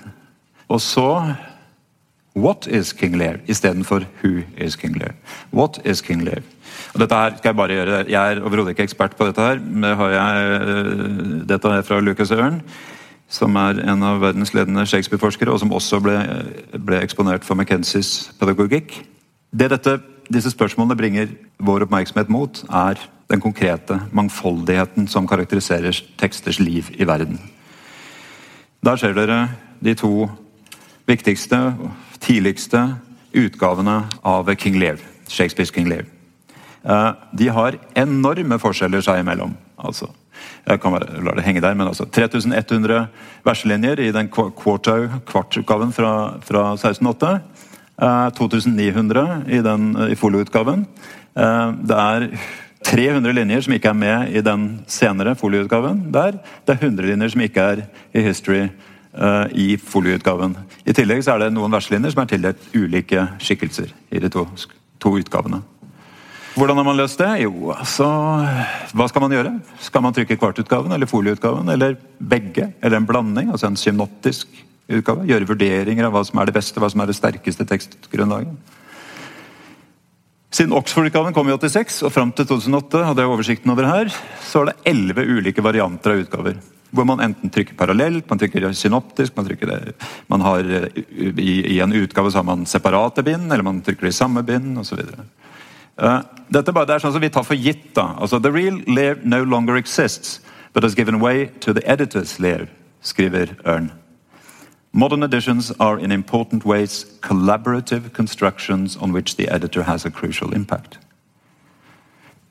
Og 0.68 0.80
så 0.80 1.34
What 2.34 2.66
is 2.66 2.92
King 2.92 3.14
Lear 3.14 3.38
istedenfor 3.46 4.06
Who 4.22 4.42
is 4.58 4.74
King 4.76 4.96
Lear? 4.98 5.14
What 5.52 5.78
is 5.84 6.00
King 6.02 6.24
Lear? 6.24 6.42
Og 6.94 7.00
dette 7.00 7.14
her 7.14 7.36
skal 7.36 7.48
Jeg 7.48 7.56
bare 7.56 7.76
gjøre. 7.76 8.10
Jeg 8.10 8.32
er 8.32 8.42
overhodet 8.42 8.74
ikke 8.74 8.82
ekspert 8.82 9.16
på 9.16 9.26
dette. 9.26 9.40
her, 9.40 9.54
det 9.58 9.98
jeg, 10.14 10.60
eh, 10.60 11.46
Dette 11.46 11.68
er 11.68 11.82
fra 11.82 12.00
Lucas 12.00 12.30
Ørn, 12.30 12.60
som 13.28 13.56
er 13.56 13.78
en 13.78 14.02
av 14.02 14.20
verdens 14.20 14.52
ledende 14.54 14.86
Shakespeare-forskere, 14.86 15.50
og 15.52 15.60
som 15.60 15.70
også 15.70 16.00
ble, 16.02 16.18
ble 16.78 17.00
eksponert 17.00 17.44
for 17.44 17.54
McKenzies 17.54 18.32
pedagogikk. 18.40 19.06
Det 19.56 19.70
dette, 19.70 20.00
disse 20.32 20.50
spørsmålene 20.50 20.96
bringer 20.96 21.28
vår 21.60 21.86
oppmerksomhet 21.86 22.28
mot, 22.28 22.64
er 22.68 22.98
den 23.30 23.40
konkrete 23.40 24.00
mangfoldigheten 24.12 25.06
som 25.08 25.26
karakteriserer 25.26 26.02
teksters 26.18 26.58
liv 26.58 26.90
i 26.98 27.06
verden. 27.06 27.38
Der 28.84 28.96
ser 28.96 29.14
dere 29.14 29.48
de 29.84 29.94
to 29.94 30.28
viktigste, 31.06 31.74
tidligste 32.20 32.86
utgavene 33.34 34.02
av 34.22 34.50
King 34.56 34.78
Lear, 34.80 35.00
Shakespeares 35.28 35.72
King 35.74 35.88
Lear. 35.88 36.04
Eh, 36.84 37.10
de 37.32 37.48
har 37.48 37.78
enorme 37.98 38.58
forskjeller 38.60 39.04
seg 39.04 39.22
imellom. 39.22 39.54
Altså, 39.76 40.10
jeg 40.66 40.80
kan 40.80 40.94
bare 40.94 41.22
la 41.24 41.34
det 41.36 41.44
henge 41.46 41.62
der, 41.64 41.76
men 41.76 41.88
altså 41.90 42.06
3100 42.06 43.06
verselinjer 43.44 44.00
i 44.04 44.12
den 44.14 44.30
kvartutgaven 44.30 45.94
fra, 45.96 46.12
fra 46.44 46.66
1608. 46.76 47.38
2900 48.34 49.22
eh, 49.22 49.58
i, 49.58 49.62
den, 49.62 49.90
i 50.10 50.16
folioutgaven. 50.18 50.86
Eh, 51.38 51.68
det 51.86 51.98
er 51.98 52.28
300 52.84 53.32
linjer 53.32 53.64
som 53.64 53.74
ikke 53.76 53.92
er 53.92 53.98
med 53.98 54.34
i 54.34 54.42
den 54.44 54.66
senere 54.90 55.36
folioutgaven 55.38 56.08
der. 56.12 56.40
Det 56.66 56.74
er 56.74 56.82
100 56.82 57.08
linjer 57.12 57.32
som 57.32 57.44
ikke 57.46 57.68
er 57.74 57.84
i 58.12 58.24
history 58.26 58.66
i 59.54 59.76
folieutgaven. 59.78 60.56
I 60.82 60.94
tillegg 60.96 61.20
så 61.22 61.36
er 61.36 61.44
det 61.44 61.52
noen 61.54 61.70
verselinjer 61.70 62.10
som 62.10 62.24
er 62.24 62.32
tildelt 62.32 62.64
ulike 62.74 63.28
skikkelser 63.38 63.92
i 64.10 64.18
de 64.18 64.30
to, 64.32 64.42
to 64.98 65.12
utgavene. 65.20 65.60
Hvordan 66.54 66.78
har 66.78 66.86
man 66.86 66.98
løst 66.98 67.18
det? 67.18 67.30
Jo, 67.42 67.72
altså 67.74 68.06
Hva 68.94 69.08
skal 69.10 69.24
man 69.24 69.32
gjøre? 69.34 69.56
Skal 69.82 70.04
man 70.04 70.14
trykke 70.14 70.36
kvartutgaven 70.38 70.94
eller 70.94 71.10
folieutgaven? 71.10 71.70
Eller 71.72 71.96
begge? 72.18 72.68
Eller 72.80 73.00
en 73.00 73.08
blanding? 73.08 73.50
Altså 73.50 73.66
en 73.66 73.78
synoptisk 73.78 74.46
utgave? 74.86 75.26
Gjøre 75.26 75.48
vurderinger 75.50 76.06
av 76.06 76.14
hva 76.14 76.22
som 76.26 76.38
er 76.38 76.50
det 76.50 76.54
beste, 76.54 76.78
hva 76.78 76.90
som 76.92 77.02
er 77.02 77.10
det 77.10 77.18
sterkeste 77.18 77.66
tekstgrunnlaget? 77.66 78.54
Siden 80.54 80.76
Oxford-utgaven 80.78 81.34
kom 81.34 81.48
i 81.50 81.56
86 81.56 82.04
og 82.06 82.12
fram 82.14 82.30
til 82.30 82.46
2008, 82.46 83.00
hadde 83.08 83.24
jeg 83.24 83.32
oversikten 83.32 83.72
over 83.74 83.88
her, 83.90 84.12
så 84.46 84.62
er 84.62 84.70
det 84.70 84.92
elleve 84.92 85.24
ulike 85.26 85.64
varianter 85.66 86.14
av 86.14 86.22
utgaver. 86.22 86.60
Hvor 86.94 87.06
man 87.08 87.22
enten 87.24 87.50
trykker 87.50 87.74
parallelt, 87.74 88.28
man 88.30 88.38
trykker 88.38 88.68
synoptisk, 88.72 89.34
man 89.36 89.48
trykker 89.48 89.66
det, 89.66 89.94
man 90.30 90.44
har 90.44 90.62
i, 90.62 91.54
i 91.74 91.80
en 91.82 91.92
utgave 91.92 92.30
så 92.30 92.38
har 92.38 92.46
man 92.46 92.66
separate 92.70 93.24
bind, 93.26 93.52
eller 93.52 93.66
man 93.66 93.82
trykker 93.82 94.06
det 94.06 94.14
i 94.14 94.18
samme 94.20 94.44
bind 94.46 94.78
osv. 94.78 95.00
Uh, 95.98 96.20
dette 96.54 96.74
bare, 96.74 96.86
det 96.86 96.96
er 96.96 97.02
sånn 97.02 97.14
som 97.16 97.22
vi 97.22 97.32
tar 97.34 97.46
for 97.46 97.58
gitt. 97.58 97.92
da. 97.94 98.12
Altså, 98.18 98.38
The 98.38 98.52
real 98.54 98.80
lair 98.86 99.18
no 99.22 99.42
longer 99.44 99.76
exists, 99.76 100.40
but 100.72 100.82
has 100.82 100.94
given 100.94 101.20
way 101.20 101.48
to 101.60 101.72
the 101.72 101.82
editor's 101.86 102.38
lair, 102.38 102.68
skriver 103.02 103.56
Ørn. 103.66 103.90
Modern 104.92 105.24
editions 105.24 105.72
are 105.80 105.98
in 105.98 106.12
important 106.12 106.64
ways 106.64 107.04
collaborative 107.20 108.12
constructions 108.12 108.96
on 108.96 109.12
which 109.12 109.34
the 109.36 109.48
editor 109.48 109.82
has 109.82 110.06
a 110.06 110.10
crucial 110.10 110.54
impact. 110.54 110.98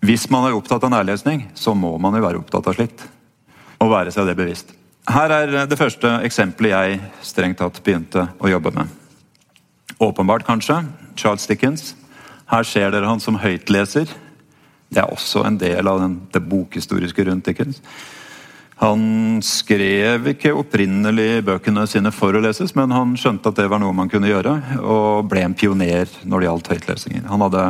Hvis 0.04 0.30
man 0.30 0.44
er 0.50 0.56
opptatt 0.58 0.84
av 0.84 0.92
nærlesning, 0.92 1.46
så 1.56 1.72
må 1.74 1.94
man 1.98 2.18
jo 2.18 2.26
være 2.26 2.42
opptatt 2.42 2.68
av 2.68 2.76
slikt. 2.76 3.06
Og 3.84 3.92
være 3.92 4.14
seg 4.16 4.30
det 4.30 4.38
bevisst. 4.40 4.72
Her 5.12 5.34
er 5.36 5.56
det 5.68 5.80
første 5.80 6.08
eksempelet 6.24 6.72
jeg 6.72 7.00
strengt 7.28 7.60
tatt 7.60 7.82
begynte 7.84 8.30
å 8.40 8.52
jobbe 8.52 8.72
med. 8.78 8.88
Åpenbart, 10.00 10.46
kanskje. 10.48 10.80
Charles 11.20 11.48
Dickens. 11.50 11.92
Her 12.48 12.64
ser 12.68 12.94
dere 12.94 13.10
han 13.10 13.22
som 13.24 13.40
høytleser. 13.40 14.08
Det 14.94 15.02
er 15.02 15.12
også 15.12 15.44
en 15.48 15.58
del 15.60 15.88
av 15.90 16.00
den, 16.00 16.20
det 16.32 16.44
bokhistoriske 16.48 17.26
rundt 17.28 17.50
Dickens. 17.50 17.82
Han 18.82 19.42
skrev 19.46 20.26
ikke 20.34 20.54
opprinnelig 20.58 21.44
bøkene 21.46 21.86
sine 21.88 22.12
for 22.12 22.36
å 22.36 22.42
leses, 22.44 22.74
men 22.76 22.92
han 22.96 23.14
skjønte 23.20 23.52
at 23.52 23.60
det 23.62 23.70
var 23.72 23.80
noe 23.84 23.96
man 23.96 24.10
kunne 24.12 24.32
gjøre, 24.32 24.56
og 24.82 25.30
ble 25.32 25.46
en 25.46 25.56
pioner 25.58 26.10
når 26.24 26.42
det 26.42 26.50
gjaldt 26.50 26.72
høytlesinger. 26.74 27.28
Han 27.30 27.46
hadde 27.46 27.68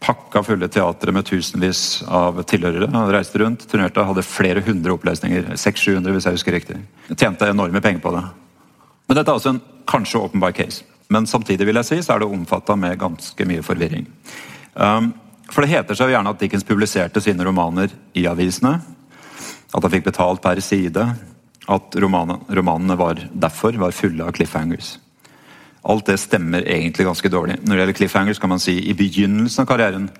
pakka 0.00 0.42
fulle 0.42 0.68
teatre 0.68 1.12
med 1.12 1.26
tusenvis 1.26 2.02
av 2.08 2.42
tilhørere. 2.48 2.90
Han 2.92 3.12
reiste 3.12 3.40
rundt, 3.42 3.64
turnerte, 3.70 4.04
hadde 4.04 4.24
flere 4.26 4.62
hundre 4.66 4.94
opplesninger. 4.96 5.52
600-700 5.54 6.16
hvis 6.16 6.28
jeg 6.28 6.38
husker 6.38 6.56
riktig. 6.56 6.80
Tjente 7.14 7.48
enorme 7.50 7.80
penger 7.84 8.02
på 8.04 8.12
det. 8.16 8.24
Men 9.06 9.18
dette 9.18 9.30
er 9.30 9.38
altså 9.38 9.54
en 9.54 9.62
kanskje 9.88 10.20
åpenbar 10.20 10.54
case. 10.56 10.84
Men 11.08 11.26
samtidig 11.26 11.68
vil 11.68 11.78
jeg 11.80 11.88
si, 11.88 12.00
så 12.02 12.16
er 12.16 12.22
det 12.22 12.30
omfatta 12.30 12.76
med 12.78 12.98
ganske 12.98 13.46
mye 13.46 13.62
forvirring. 13.62 14.08
Um, 14.74 15.12
for 15.50 15.62
det 15.62 15.70
heter 15.70 15.94
seg 15.94 16.10
jo 16.10 16.16
gjerne 16.16 16.32
at 16.34 16.42
Dickens 16.42 16.66
publiserte 16.66 17.22
sine 17.22 17.46
romaner 17.46 17.92
i 18.18 18.26
avisene. 18.26 18.80
At 19.72 19.82
han 19.82 19.92
fikk 19.92 20.08
betalt 20.08 20.42
per 20.42 20.60
side. 20.64 21.06
At 21.70 21.98
romanene, 21.98 22.42
romanene 22.58 22.98
var, 22.98 23.22
derfor 23.32 23.78
var 23.78 23.94
fulle 23.94 24.26
av 24.26 24.34
cliffhangers. 24.34 24.96
Alt 25.86 26.08
det 26.10 26.18
stemmer 26.18 26.66
egentlig 26.66 27.06
ganske 27.06 27.30
dårlig. 27.30 27.60
Når 27.62 27.72
det 27.72 27.82
gjelder 27.82 28.00
cliffhangers, 28.00 28.42
kan 28.42 28.50
man 28.50 28.62
si 28.62 28.78
i 28.90 28.96
begynnelsen 28.96 29.62
av 29.62 29.70
karrieren 29.70 30.10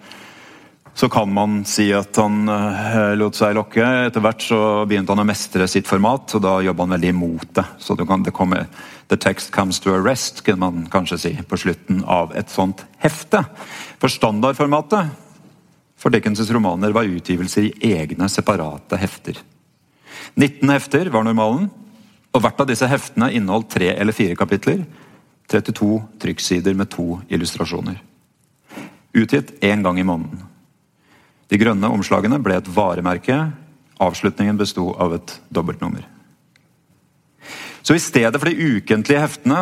så 0.97 1.09
kan 1.13 1.29
man 1.29 1.59
si 1.69 1.91
at 1.93 2.17
han 2.17 2.49
uh, 2.49 3.13
lot 3.21 3.37
seg 3.37 3.53
lokke. 3.59 3.85
Etter 4.07 4.23
hvert 4.25 4.41
så 4.41 4.59
begynte 4.89 5.13
han 5.13 5.21
å 5.21 5.27
mestre 5.29 5.67
sitt 5.69 5.85
format, 5.85 6.33
og 6.39 6.41
da 6.41 6.55
jobba 6.65 6.87
han 6.87 6.95
veldig 6.95 7.11
imot 7.13 7.51
det. 7.59 7.65
Så 7.85 7.99
det 7.99 8.07
kan, 8.09 8.25
det 8.25 8.33
kommer, 8.33 8.65
The 9.13 9.19
text 9.21 9.53
comes 9.53 9.77
to 9.85 9.93
a 9.93 10.01
rest, 10.01 10.41
kunne 10.47 10.63
man 10.65 10.87
kanskje 10.91 11.19
si, 11.21 11.35
på 11.37 11.59
slutten 11.61 12.01
av 12.09 12.33
et 12.33 12.49
sånt 12.49 12.81
hefte. 13.05 13.45
For 14.01 14.09
standardformatet 14.09 15.13
for 16.01 16.15
Dickens' 16.17 16.49
romaner 16.51 16.97
var 16.97 17.13
utgivelser 17.13 17.69
i 17.69 17.93
egne, 17.93 18.31
separate 18.33 18.97
hefter. 18.97 19.37
19 20.35 20.73
hefter 20.73 21.13
var 21.13 21.29
normalen, 21.29 21.69
og 22.33 22.41
hvert 22.41 22.65
av 22.65 22.73
disse 22.73 22.89
heftene 22.89 23.35
inneholdt 23.37 23.75
tre 23.77 23.93
eller 23.93 24.17
fire 24.17 24.37
kapitler. 24.37 24.81
32 25.47 26.03
trykksider 26.19 26.75
med 26.75 26.91
to 26.91 27.21
illustrasjoner. 27.29 28.03
Utgitt 29.13 29.55
én 29.65 29.83
gang 29.83 30.01
i 30.01 30.05
måneden. 30.05 30.43
De 31.49 31.59
grønne 31.59 31.89
omslagene 31.89 32.41
ble 32.43 32.59
et 32.59 32.69
varemerke. 32.69 33.39
Avslutningen 34.03 34.59
besto 34.59 34.91
av 34.99 35.15
et 35.17 35.41
dobbeltnummer. 35.49 36.05
Så 37.83 37.95
i 37.95 38.03
stedet 38.03 38.41
for 38.41 38.51
de 38.51 38.77
ukentlige 38.77 39.23
heftene 39.23 39.61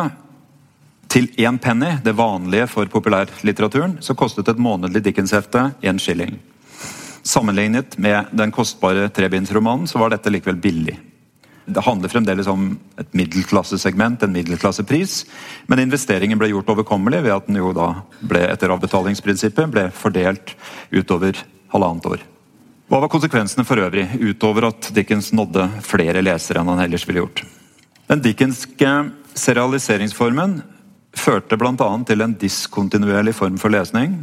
til 1.07 1.29
én 1.39 1.59
penny, 1.61 1.93
det 2.03 2.17
vanlige 2.17 2.67
for 2.67 2.89
populærlitteraturen, 2.91 3.99
så 4.01 4.17
kostet 4.17 4.49
et 4.49 4.59
månedlig 4.59 5.03
Dickens-hefte 5.05 5.69
én 5.85 6.01
shilling. 6.01 6.39
Sammenlignet 7.23 7.97
med 7.97 8.33
den 8.33 8.51
kostbare 8.51 9.07
trebindsromanen 9.09 9.87
så 9.87 10.01
var 10.01 10.11
dette 10.11 10.33
likevel 10.33 10.57
billig. 10.61 10.97
Det 11.65 11.81
handler 11.81 12.11
fremdeles 12.13 12.47
om 12.47 12.75
et 13.01 13.09
middelklassesegment, 13.17 14.21
en 14.23 14.33
middelklassepris, 14.35 15.23
men 15.65 15.81
investeringen 15.81 16.37
ble 16.37 16.51
gjort 16.51 16.69
overkommelig 16.75 17.23
ved 17.25 17.33
at 17.33 17.49
den 17.49 17.57
jo 17.57 17.71
da 17.73 17.87
ble 18.21 18.43
etter 18.51 18.73
avbetalingsprinsippet 18.75 19.71
ble 19.73 19.87
fordelt 19.95 20.53
utover 20.93 21.41
halvannet 21.73 22.05
år. 22.11 22.25
Hva 22.85 23.01
var 23.01 23.09
konsekvensene 23.09 23.65
for 23.65 23.81
øvrig, 23.81 24.05
utover 24.21 24.69
at 24.69 24.91
Dickens 24.93 25.31
nådde 25.33 25.65
flere 25.85 26.21
lesere 26.21 26.61
enn 26.61 26.69
han 26.69 26.83
ellers 26.85 27.07
ville 27.09 27.23
gjort? 27.23 27.41
Den 28.05 28.21
dickenske 28.21 28.91
serialiseringsformen 29.33 30.59
førte 31.17 31.57
bl.a. 31.57 31.89
til 32.05 32.21
en 32.21 32.35
diskontinuerlig 32.37 33.33
form 33.33 33.57
for 33.57 33.73
lesning, 33.73 34.19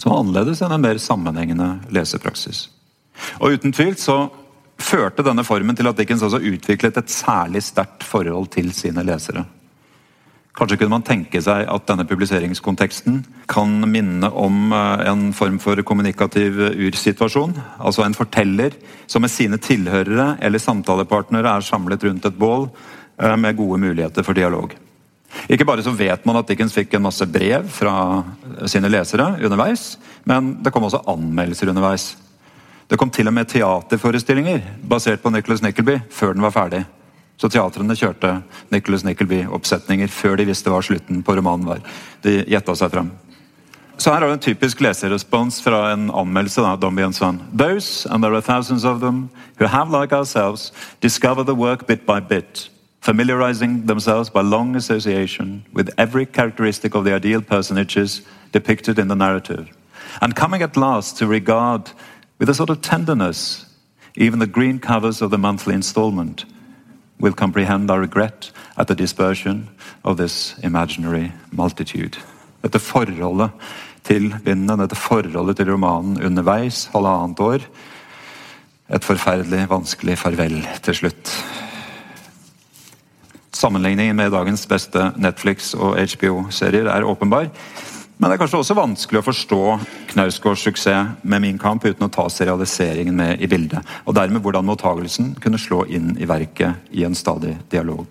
som 0.00 0.10
var 0.10 0.24
annerledes 0.24 0.64
enn 0.64 0.74
en 0.74 0.82
mer 0.82 0.98
sammenhengende 0.98 1.68
lesepraksis. 1.94 2.66
Og 3.38 3.54
uten 3.54 3.74
tvil 3.74 3.94
så 4.00 4.24
førte 4.84 5.24
denne 5.24 5.44
formen 5.46 5.76
til 5.76 5.88
at 5.88 5.98
Dickens 5.98 6.24
også 6.26 6.42
utviklet 6.44 7.00
et 7.00 7.12
særlig 7.12 7.62
sterkt 7.64 8.04
forhold 8.06 8.50
til 8.54 8.72
sine 8.76 9.04
lesere. 9.06 9.44
Kanskje 10.54 10.76
kunne 10.78 10.94
man 10.94 11.02
tenke 11.02 11.40
seg 11.42 11.64
at 11.66 11.86
denne 11.88 12.04
publiseringskonteksten 12.06 13.16
kan 13.50 13.72
minne 13.90 14.28
om 14.30 14.70
eh, 14.70 15.02
en 15.10 15.32
form 15.34 15.58
for 15.58 15.80
kommunikativ 15.82 16.60
ursituasjon. 16.78 17.56
Altså 17.82 18.04
en 18.04 18.14
forteller 18.14 18.76
som 19.10 19.24
med 19.24 19.34
sine 19.34 19.58
tilhørere 19.58 20.36
eller 20.38 20.62
samtalepartnere 20.62 21.56
er 21.56 21.66
samlet 21.66 22.06
rundt 22.06 22.30
et 22.30 22.38
bål 22.38 22.68
eh, 22.68 23.34
med 23.34 23.58
gode 23.58 23.80
muligheter 23.82 24.22
for 24.22 24.38
dialog. 24.38 24.76
Ikke 25.50 25.66
bare 25.66 25.82
så 25.82 25.90
vet 25.90 26.22
man 26.22 26.38
at 26.38 26.46
Dickens 26.46 26.76
fikk 26.76 26.94
en 26.94 27.08
masse 27.08 27.26
brev 27.26 27.66
fra 27.74 28.22
sine 28.70 28.86
lesere 28.92 29.32
underveis, 29.42 29.96
men 30.30 30.54
det 30.62 30.70
kom 30.70 30.86
også 30.86 31.02
anmeldelser 31.10 31.72
underveis. 31.74 32.12
Det 32.94 32.98
kom 32.98 33.10
til 33.10 33.26
og 33.26 33.34
med 33.34 33.48
teaterforestillinger 33.50 34.60
basert 34.86 35.18
på 35.22 35.30
Nicholas 35.34 35.64
Nickleby 35.64 35.96
før 36.14 36.36
den 36.36 36.44
var 36.44 36.52
ferdig. 36.54 36.84
Så 37.42 37.48
teatrene 37.50 37.96
kjørte 37.98 38.36
Nicholas 38.70 39.02
Nickleby-oppsetninger 39.02 40.12
før 40.14 40.36
de 40.38 40.46
visste 40.46 40.70
hva 40.70 40.78
slutten 40.78 41.24
på 41.26 41.34
romanen 41.34 41.66
var. 41.66 41.80
De 42.22 42.36
gjetta 42.46 42.76
seg 42.78 42.92
frem. 42.92 43.08
Så 43.98 44.14
her 44.14 44.22
har 44.22 44.30
du 44.30 44.36
en 44.36 44.44
typisk 44.46 44.84
leserrespons 44.86 45.58
fra 45.64 45.88
en 45.90 46.06
anmeldelse. 46.06 46.62
da, 46.62 46.76
Don 46.76 46.94
Bjørnsson. 46.94 47.42
Those, 47.50 48.06
and 48.06 48.22
there 48.22 48.38
are 48.38 48.40
thousands 48.40 48.84
of 48.84 49.00
them, 49.00 49.28
who 49.58 49.66
have, 49.66 49.90
like 49.90 50.14
ourselves, 50.14 50.70
discovered 51.02 51.46
the 51.46 51.58
work 51.58 51.88
bit 51.88 52.06
by 52.06 52.20
bit, 52.20 52.70
familiarizing 53.00 53.88
themselves 53.88 54.30
by 54.30 54.42
long 54.42 54.76
association 54.76 55.64
with 55.74 55.90
every 55.98 56.26
characteristic 56.26 56.94
of 56.94 57.04
the 57.04 57.12
ideal 57.12 57.42
personages 57.42 58.22
depicted 58.52 59.00
in 59.00 59.08
the 59.08 59.16
narrative, 59.16 59.66
and 60.22 60.36
coming 60.36 60.62
at 60.62 60.76
last 60.76 61.18
to 61.18 61.26
regard 61.26 61.90
with 62.44 62.50
a 62.50 62.54
sort 62.54 62.68
of 62.68 62.82
tenderness 62.82 63.64
even 64.16 64.38
the 64.38 64.46
green 64.46 64.78
covers 64.78 65.22
of 65.22 65.30
the 65.30 65.38
monthly 65.38 65.72
installment, 65.72 66.44
will 67.18 67.32
comprehend 67.32 67.90
our 67.90 68.00
regret 68.00 68.50
at 68.76 68.86
the 68.86 68.94
dispersion 68.94 69.70
of 70.04 70.18
this 70.18 70.54
imaginary 70.62 71.32
multitude. 71.50 72.18
Dette 72.62 72.78
forholdet 72.78 73.50
til 74.04 74.34
vinden, 74.44 74.78
dette 74.78 74.94
forholdet 74.94 75.56
til 75.56 75.70
romanen 75.70 76.22
underveis, 76.22 76.84
halvannet 76.92 77.40
år. 77.40 77.64
Et 78.92 79.04
forferdelig 79.04 79.64
vanskelig 79.70 80.18
farvel 80.18 80.68
til 80.82 80.94
slutt. 80.94 81.32
Sammenligningen 83.52 84.16
med 84.16 84.30
dagens 84.30 84.66
beste 84.66 85.12
Netflix- 85.16 85.74
og 85.74 85.96
HBO-serier 85.96 86.92
er 86.92 87.08
åpenbar. 87.08 87.48
Men 88.16 88.30
det 88.30 88.36
er 88.36 88.40
kanskje 88.44 88.60
også 88.62 88.76
vanskelig 88.78 89.20
å 89.20 89.26
forstå 89.26 89.60
Knausgårds 90.12 90.62
suksess 90.68 91.22
med 91.26 91.42
Min 91.42 91.56
kamp 91.58 91.84
uten 91.84 92.06
å 92.06 92.12
ta 92.14 92.28
serialiseringen 92.30 93.16
med 93.18 93.42
i 93.42 93.48
bildet, 93.50 93.82
og 94.06 94.14
dermed 94.14 94.42
hvordan 94.44 94.66
mottagelsen 94.68 95.32
kunne 95.42 95.58
slå 95.58 95.82
inn 95.90 96.12
i 96.22 96.28
verket 96.30 96.94
i 96.94 97.02
en 97.06 97.18
stadig 97.18 97.56
dialog. 97.74 98.06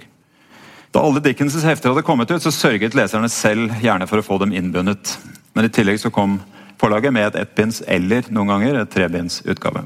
Da 0.94 1.02
alle 1.02 1.24
Dickens' 1.24 1.64
hefter 1.66 1.90
hadde 1.90 2.04
kommet 2.06 2.30
ut, 2.30 2.44
så 2.44 2.52
sørget 2.54 2.94
leserne 2.94 3.30
selv 3.32 3.72
gjerne 3.82 4.06
for 4.10 4.22
å 4.22 4.26
få 4.26 4.38
dem 4.44 4.52
innbundet. 4.54 5.16
Men 5.56 5.66
i 5.66 5.72
tillegg 5.74 5.98
så 6.04 6.12
kom 6.14 6.36
forlaget 6.78 7.16
med 7.16 7.32
et 7.32 7.40
ettbinds 7.46 7.80
eller 7.88 8.28
noen 8.30 8.52
ganger 8.52 8.82
et 8.82 8.92
trebindsutgave. 8.94 9.86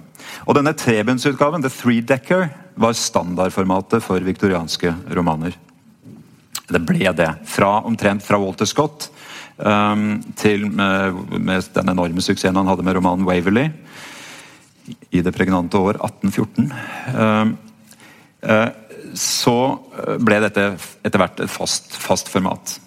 Og 0.50 0.58
denne 0.58 0.74
trebindsutgaven, 0.76 1.64
The 1.64 1.72
Three 1.72 2.02
Decker, 2.02 2.50
var 2.76 2.98
standardformatet 2.98 4.04
for 4.04 4.26
viktorianske 4.26 4.92
romaner. 5.16 5.56
Det 6.68 6.82
ble 6.84 7.14
det. 7.16 7.30
Fra 7.48 7.78
omtrent 7.88 8.26
fra 8.26 8.42
Walter 8.42 8.68
Scott 8.68 9.08
til 9.58 10.68
med, 10.70 11.16
med, 11.42 11.70
den 11.74 11.90
enorme 11.90 12.22
suksessen 12.22 12.60
han 12.60 12.68
hadde 12.70 12.84
med 12.86 12.94
romanen 12.94 13.26
'Waverley' 13.26 13.72
i 15.10 15.22
det 15.22 15.34
pregnante 15.36 15.78
år 15.78 15.98
1814. 15.98 16.74
Um, 17.18 17.58
uh, 18.46 18.70
så 19.18 19.56
ble 20.22 20.42
dette 20.44 20.68
etter 21.06 21.22
hvert 21.22 21.40
et 21.42 21.52
fast, 21.52 21.96
fast, 21.98 22.30
format. 22.30 22.78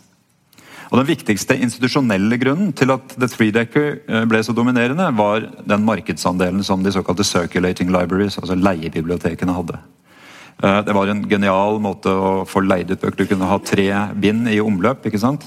Og 0.91 0.99
Den 0.99 1.09
viktigste 1.11 1.55
institusjonelle 1.55 2.39
grunnen 2.43 2.73
til 2.75 2.91
at 2.95 3.15
The 3.15 3.29
Three 3.31 3.55
Decker 3.55 4.01
uh, 4.09 4.25
ble 4.31 4.43
så 4.43 4.55
dominerende, 4.57 5.07
var 5.17 5.47
den 5.67 5.87
markedsandelen 5.87 6.65
som 6.67 6.83
de 6.83 6.93
såkalte 6.95 7.27
circulating 7.27 7.93
libraries, 7.95 8.39
altså 8.39 8.59
leiebibliotekene, 8.59 9.55
hadde. 9.55 9.79
Uh, 10.61 10.81
det 10.85 10.97
var 10.97 11.09
en 11.09 11.23
genial 11.29 11.79
måte 11.83 12.11
å 12.11 12.33
få 12.49 12.65
leid 12.67 12.91
ut 12.91 13.01
bøker. 13.01 13.23
Du 13.23 13.31
kunne 13.31 13.49
ha 13.49 13.61
tre 13.63 13.87
bind 14.21 14.51
i 14.51 14.61
omløp. 14.61 15.07
ikke 15.07 15.23
sant? 15.23 15.47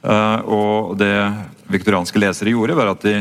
Eh, 0.00 0.40
og 0.48 0.96
det 1.00 1.14
viktorianske 1.70 2.20
lesere 2.20 2.54
gjorde, 2.54 2.76
var 2.78 2.92
at 2.94 3.04
de 3.04 3.16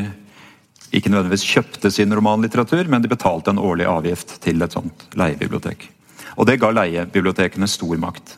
ikke 0.95 1.11
nødvendigvis 1.11 1.45
kjøpte 1.45 1.91
sin 1.93 2.13
romanlitteratur, 2.15 2.87
men 2.89 3.03
de 3.03 3.11
betalte 3.11 3.53
en 3.53 3.61
årlig 3.61 3.85
avgift 3.89 4.39
til 4.43 4.61
et 4.65 4.73
sånt 4.73 5.09
leiebibliotek. 5.19 5.85
Og 6.39 6.47
det 6.49 6.59
ga 6.61 6.71
leiebibliotekene 6.73 7.67
stor 7.69 7.99
makt. 8.01 8.37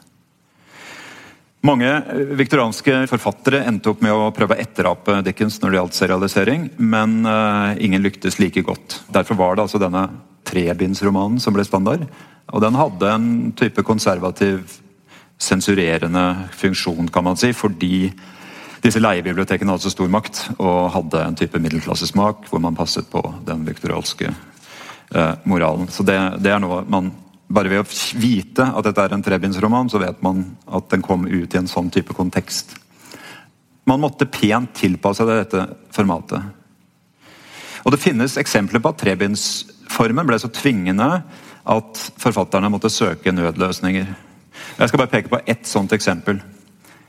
Mange 1.62 1.90
eh, 1.94 2.34
viktorianske 2.40 3.04
forfattere 3.12 3.62
endte 3.70 3.94
opp 3.94 4.02
med 4.02 4.16
å 4.16 4.32
prøve 4.34 4.58
å 4.58 4.64
etterape 4.64 5.20
Dickens 5.28 5.60
når 5.62 5.70
det 5.70 5.80
gjaldt 5.80 6.00
serialisering, 6.00 6.68
men 6.82 7.20
uh, 7.28 7.78
ingen 7.78 8.02
lyktes 8.02 8.40
like 8.42 8.64
godt. 8.66 9.04
Derfor 9.14 9.38
var 9.38 9.56
det 9.56 9.68
altså 9.68 9.82
denne 9.82 10.08
trebindsromanen 10.50 11.38
som 11.40 11.54
ble 11.54 11.66
standard. 11.68 12.08
Og 12.52 12.64
den 12.64 12.76
hadde 12.76 13.12
en 13.14 13.28
type 13.56 13.86
konservativ 13.86 14.80
sensurerende 15.42 16.26
funksjon, 16.54 17.10
kan 17.10 17.26
man 17.26 17.40
si, 17.40 17.50
fordi 17.58 18.12
disse 18.82 19.02
leiebibliotekene 19.02 19.74
hadde 19.74 19.86
så 19.86 19.94
stor 19.94 20.10
makt 20.10 20.44
og 20.58 20.92
hadde 20.96 21.24
en 21.26 21.38
type 21.38 21.60
middelklassesmak 21.62 22.48
hvor 22.50 22.62
man 22.64 22.78
passet 22.78 23.10
på 23.10 23.22
den 23.46 23.66
viktorialske 23.66 24.30
eh, 24.30 25.34
moralen. 25.50 25.90
Så 25.94 26.06
det, 26.06 26.18
det, 26.42 26.54
er 26.54 26.64
noe 26.64 26.84
man 26.90 27.12
Bare 27.52 27.68
ved 27.68 27.82
å 27.82 28.16
vite 28.16 28.64
at 28.64 28.86
dette 28.88 29.04
er 29.04 29.12
en 29.12 29.24
trebindsroman, 29.26 29.90
så 29.92 30.00
vet 30.00 30.22
man 30.24 30.46
at 30.72 30.86
den 30.94 31.02
kom 31.04 31.26
ut 31.28 31.52
i 31.52 31.58
en 31.60 31.68
sånn 31.68 31.90
type 31.92 32.16
kontekst. 32.16 32.78
Man 33.84 34.00
måtte 34.00 34.24
pent 34.32 34.72
tilpasse 34.80 35.26
dette 35.28 35.66
formatet. 35.92 36.40
Og 37.84 37.92
Det 37.92 38.00
finnes 38.00 38.38
eksempler 38.40 38.80
på 38.80 38.94
at 38.94 39.02
trebindsformen 39.04 40.30
ble 40.30 40.40
så 40.40 40.48
tvingende 40.48 41.10
at 41.76 42.04
forfatterne 42.24 42.72
måtte 42.72 42.94
søke 42.94 43.36
nødløsninger. 43.36 44.08
Jeg 44.82 44.90
skal 44.90 44.98
bare 44.98 45.12
peke 45.12 45.30
på 45.30 45.40
ett 45.46 45.68
sånt 45.70 45.92
eksempel. 45.94 46.40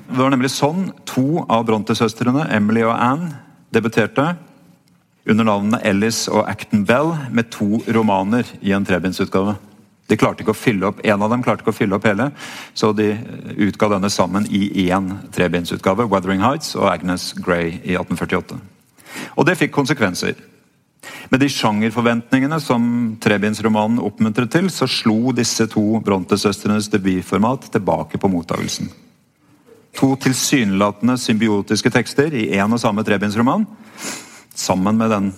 Det 0.09 0.19
var 0.19 0.29
nemlig 0.29 0.51
sånn 0.53 0.91
to 1.09 1.41
av 1.49 1.63
Bronte-søstrene, 1.65 2.45
Emily 2.53 2.83
og 2.85 2.93
Anne, 2.93 3.31
debuterte 3.73 4.35
under 5.25 5.47
navnene 5.49 5.81
Ellis 5.89 6.27
og 6.29 6.45
Acton 6.51 6.83
Bell 6.85 7.15
med 7.33 7.49
to 7.55 7.81
romaner 7.97 8.45
i 8.61 8.75
en 8.77 8.85
trebindsutgave. 8.85 9.55
De 10.11 10.19
klarte 10.21 10.45
ikke 10.45 10.53
å 10.53 10.59
fylle 10.59 10.91
opp, 10.91 11.01
En 11.03 11.23
av 11.23 11.31
dem 11.31 11.43
klarte 11.43 11.65
ikke 11.65 11.73
å 11.73 11.79
fylle 11.79 11.97
opp 11.97 12.05
hele, 12.05 12.29
så 12.75 12.93
de 12.93 13.17
utga 13.57 13.89
denne 13.89 14.11
sammen 14.11 14.45
i 14.51 14.91
én 14.91 15.31
trebindsutgave, 15.33 16.05
'Wuthering 16.05 16.45
Heights' 16.45 16.77
og 16.77 16.93
'Agnes 16.93 17.33
Grey' 17.41 17.81
i 17.89 17.97
1848. 17.97 18.61
Og 19.37 19.47
det 19.47 19.57
fikk 19.57 19.73
konsekvenser. 19.73 20.35
Med 21.33 21.41
de 21.41 21.49
sjangerforventningene 21.51 22.59
som 22.61 22.83
trebindsromanen 23.23 24.03
oppmuntret 24.05 24.53
til, 24.53 24.69
så 24.71 24.88
slo 24.91 25.33
disse 25.35 25.67
to 25.71 26.01
Bronte-søstrenes 26.05 26.91
debutformat 26.93 27.71
tilbake 27.73 28.21
på 28.21 28.31
mottagelsen. 28.31 28.91
To 29.99 30.15
tilsynelatende 30.17 31.19
symbiotiske 31.21 31.93
tekster 31.93 32.33
i 32.33 32.49
én 32.57 32.73
og 32.73 32.81
samme 32.81 33.05
trebindsroman, 33.05 33.67
sammen 34.55 35.01
med 35.01 35.11
den 35.12 35.33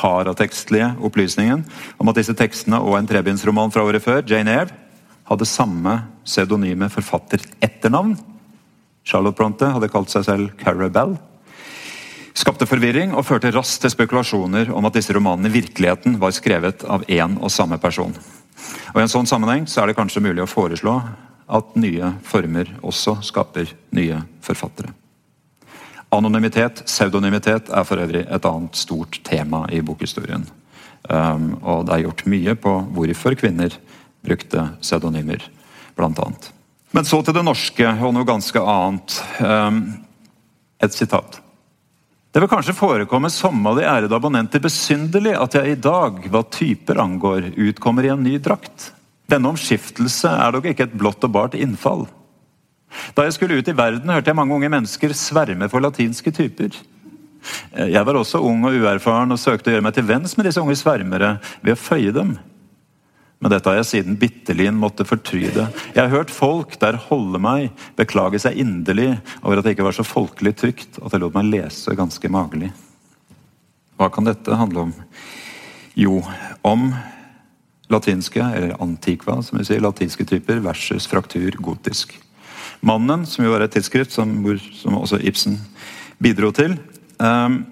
paratekstlige 0.00 0.94
opplysningen 1.04 1.64
om 2.00 2.08
at 2.08 2.20
disse 2.20 2.36
tekstene 2.36 2.80
og 2.80 2.96
en 2.96 3.08
trebindsroman 3.08 3.72
fra 3.72 3.84
året 3.84 4.04
før, 4.04 4.22
Jane 4.24 4.54
Eyre, 4.54 4.76
hadde 5.30 5.46
samme 5.46 5.96
pseudonyme 6.24 6.88
forfatteretternavn. 6.90 8.16
Charlotte 9.06 9.36
Bronte 9.36 9.68
hadde 9.74 9.90
kalt 9.92 10.12
seg 10.12 10.26
selv 10.26 10.54
Carabelle 10.60 11.20
skapte 12.40 12.68
forvirring 12.68 13.12
og 13.14 13.26
førte 13.28 13.52
raskt 13.54 13.84
til 13.84 13.92
spekulasjoner 13.92 14.70
om 14.74 14.86
at 14.88 14.96
disse 14.96 15.14
romanene 15.14 15.50
i 15.50 15.56
virkeligheten 15.60 16.18
var 16.20 16.34
skrevet 16.36 16.84
av 16.88 17.04
én 17.08 17.36
og 17.40 17.52
samme 17.52 17.78
person. 17.82 18.14
Og 18.92 19.00
I 19.00 19.04
en 19.04 19.12
sånn 19.12 19.28
sammenheng 19.28 19.66
så 19.70 19.82
er 19.82 19.90
det 19.90 19.98
kanskje 19.98 20.22
mulig 20.24 20.44
å 20.44 20.50
foreslå 20.50 20.96
at 21.50 21.76
nye 21.80 22.14
former 22.26 22.70
også 22.86 23.18
skaper 23.26 23.72
nye 23.96 24.22
forfattere. 24.44 24.94
Anonymitet, 26.10 26.82
pseudonymitet, 26.86 27.70
er 27.70 27.86
for 27.86 28.02
øvrig 28.02 28.24
et 28.26 28.46
annet 28.46 28.78
stort 28.78 29.20
tema 29.26 29.62
i 29.70 29.82
bokhistorien. 29.86 30.46
Um, 31.06 31.52
og 31.62 31.86
det 31.86 31.94
er 31.94 32.04
gjort 32.06 32.24
mye 32.30 32.56
på 32.58 32.72
hvorfor 32.96 33.36
kvinner 33.38 33.76
brukte 34.26 34.66
pseudonymer, 34.82 35.44
bl.a. 35.96 36.30
Men 36.90 37.06
så 37.06 37.20
til 37.22 37.36
det 37.36 37.44
norske 37.46 37.86
og 37.86 38.14
noe 38.16 38.26
ganske 38.26 38.62
annet. 38.74 39.20
Um, 39.38 39.84
et 40.82 40.96
sitat. 40.96 41.38
Det 42.30 42.38
vil 42.38 42.50
kanskje 42.50 42.76
forekomme 42.78 43.26
som 43.34 43.64
av 43.66 43.80
de 43.80 43.86
ærede 43.90 44.14
abonnenter 44.14 44.62
besynderlig 44.62 45.32
at 45.34 45.56
jeg 45.58 45.72
i 45.72 45.80
dag, 45.82 46.20
hva 46.30 46.44
typer 46.46 47.00
angår, 47.02 47.48
utkommer 47.58 48.06
i 48.06 48.12
en 48.12 48.22
ny 48.22 48.36
drakt. 48.38 48.92
Denne 49.30 49.50
omskiftelse 49.50 50.30
er 50.30 50.54
dog 50.54 50.68
ikke 50.70 50.86
et 50.86 50.94
blått 50.94 51.26
og 51.26 51.34
bart 51.34 51.56
innfall. 51.58 52.06
Da 53.18 53.26
jeg 53.26 53.34
skulle 53.34 53.58
ut 53.58 53.70
i 53.70 53.74
verden, 53.74 54.10
hørte 54.14 54.30
jeg 54.30 54.38
mange 54.38 54.54
unge 54.54 54.70
mennesker 54.70 55.14
sverme 55.14 55.66
for 55.70 55.82
latinske 55.82 56.30
typer. 56.34 56.78
Jeg 57.74 58.06
var 58.06 58.18
også 58.18 58.42
ung 58.46 58.62
og 58.68 58.78
uerfaren 58.78 59.34
og 59.34 59.40
søkte 59.40 59.70
å 59.70 59.74
gjøre 59.74 59.86
meg 59.88 59.96
til 59.96 60.06
venns 60.06 60.36
med 60.38 60.46
disse 60.46 60.62
unge 60.62 60.78
svermere 60.78 61.36
ved 61.64 61.74
å 61.74 61.82
føye 61.82 62.14
dem. 62.14 62.36
Men 63.40 63.54
dette 63.54 63.70
har 63.70 63.78
jeg 63.78 63.88
siden 63.88 64.18
Bittelin 64.20 64.76
måtte 64.76 65.06
fortryde. 65.08 65.64
Jeg 65.94 66.00
har 66.00 66.12
hørt 66.12 66.32
folk 66.32 66.74
der 66.82 66.98
holde 67.08 67.40
meg 67.40 67.70
beklage 67.96 68.40
seg 68.42 68.58
inderlig 68.60 69.14
over 69.40 69.58
at 69.58 69.64
det 69.64 69.74
ikke 69.74 69.86
var 69.86 69.96
så 69.96 70.04
folkelig 70.04 70.52
trygt 70.60 71.00
at 71.00 71.14
jeg 71.14 71.22
lot 71.22 71.36
meg 71.38 71.48
lese 71.48 71.96
ganske 71.96 72.30
magelig. 72.32 72.68
Hva 73.96 74.10
kan 74.12 74.28
dette 74.28 74.60
handle 74.60 74.90
om? 74.90 74.92
Jo, 75.96 76.20
om 76.64 76.90
latinske, 77.90 78.44
eller 78.44 78.76
antikva, 78.80 79.40
som 79.42 79.58
vi 79.58 79.66
sier, 79.66 79.82
latinske 79.82 80.24
typer 80.28 80.60
versus 80.64 81.08
fraktur 81.10 81.56
gotisk. 81.64 82.12
Mannen, 82.86 83.26
som 83.28 83.44
jo 83.44 83.52
var 83.52 83.64
et 83.64 83.72
tidsskrift 83.74 84.12
som, 84.14 84.36
som 84.76 85.00
også 85.00 85.20
Ibsen 85.26 85.58
bidro 86.22 86.52
til, 86.56 86.76
um, 87.18 87.62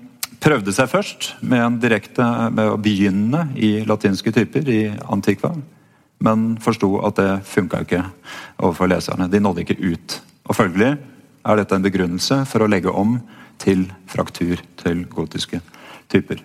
prøvde 0.43 0.73
seg 0.75 0.91
først 0.91 1.33
med, 1.41 1.81
direkte, 1.83 2.25
med 2.55 2.73
å 2.73 2.79
begynne 2.81 3.49
i 3.59 3.79
latinske 3.89 4.33
typer 4.35 4.69
i 4.71 4.81
Antikva, 5.11 5.53
men 6.25 6.49
forsto 6.63 6.97
at 7.07 7.19
det 7.19 7.31
funka 7.47 7.83
ikke 7.85 8.03
overfor 8.59 8.91
leserne. 8.91 9.29
De 9.31 9.41
nådde 9.43 9.65
ikke 9.65 9.79
ut. 9.83 10.19
Og 10.49 10.57
Følgelig 10.59 10.97
er 11.49 11.61
dette 11.61 11.77
en 11.77 11.85
begrunnelse 11.85 12.43
for 12.51 12.65
å 12.65 12.71
legge 12.71 12.91
om 12.91 13.19
til 13.63 13.87
fraktur 14.11 14.61
til 14.79 15.05
gotiske 15.11 15.61
typer. 16.11 16.43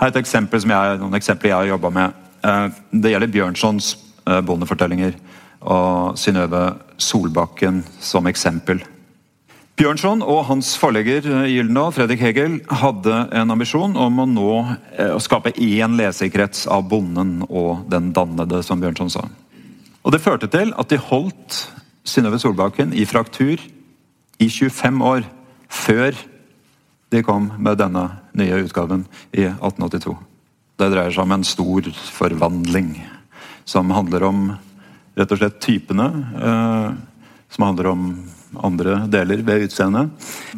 Her 0.00 0.08
er 0.08 0.14
et 0.14 0.22
eksempel 0.22 0.62
som 0.62 0.72
jeg, 0.72 1.00
noen 1.00 1.18
eksempler 1.18 1.52
jeg 1.52 1.58
har 1.58 1.72
jobba 1.74 1.90
med. 1.94 2.22
Eh, 2.46 2.66
det 3.02 3.12
gjelder 3.12 3.34
Bjørnsons 3.34 3.90
eh, 4.26 4.40
bondefortellinger 4.46 5.18
og 5.60 6.16
Synnøve 6.18 6.62
Solbakken 6.96 7.82
som 8.00 8.28
eksempel. 8.30 8.80
Bjørnson 9.80 10.20
og 10.20 10.42
hans 10.44 10.74
forlegger 10.76 11.24
eh, 11.24 11.46
Gyldendal, 11.54 11.94
Fredrik 11.96 12.20
Hegel, 12.20 12.58
hadde 12.82 13.14
en 13.32 13.52
ambisjon 13.54 13.94
om 13.96 14.18
å 14.20 14.26
nå 14.28 14.50
eh, 14.92 15.08
å 15.14 15.20
skape 15.24 15.54
én 15.56 15.94
leserkrets 15.96 16.66
av 16.68 16.84
bonden 16.90 17.38
og 17.46 17.86
den 17.88 18.10
dannede, 18.12 18.60
som 18.60 18.82
Bjørnson 18.82 19.08
sa. 19.08 19.24
Og 20.04 20.12
Det 20.12 20.20
førte 20.20 20.50
til 20.52 20.74
at 20.76 20.92
de 20.92 21.00
holdt 21.00 21.62
Synnøve 22.04 22.36
Solbakken 22.42 22.92
i 22.92 23.06
fraktur 23.08 23.56
i 23.56 24.50
25 24.52 25.00
år 25.00 25.24
før 25.72 26.12
de 27.08 27.24
kom 27.24 27.48
med 27.56 27.80
denne 27.80 28.04
nye 28.36 28.60
utgaven 28.60 29.06
i 29.32 29.46
1882. 29.48 30.12
Det 30.76 30.92
dreier 30.92 31.16
seg 31.16 31.24
om 31.24 31.38
en 31.38 31.52
stor 31.56 31.88
forvandling 32.20 32.98
som 33.64 33.96
handler 33.96 34.28
om 34.28 34.50
rett 35.16 35.32
og 35.32 35.40
slett 35.40 35.62
typene. 35.64 36.12
Eh, 36.36 37.00
som 37.50 37.66
handler 37.66 37.90
om 37.90 38.04
andre 38.64 39.02
deler 39.10 39.42
ved 39.46 39.66
utseendet. 39.68 40.10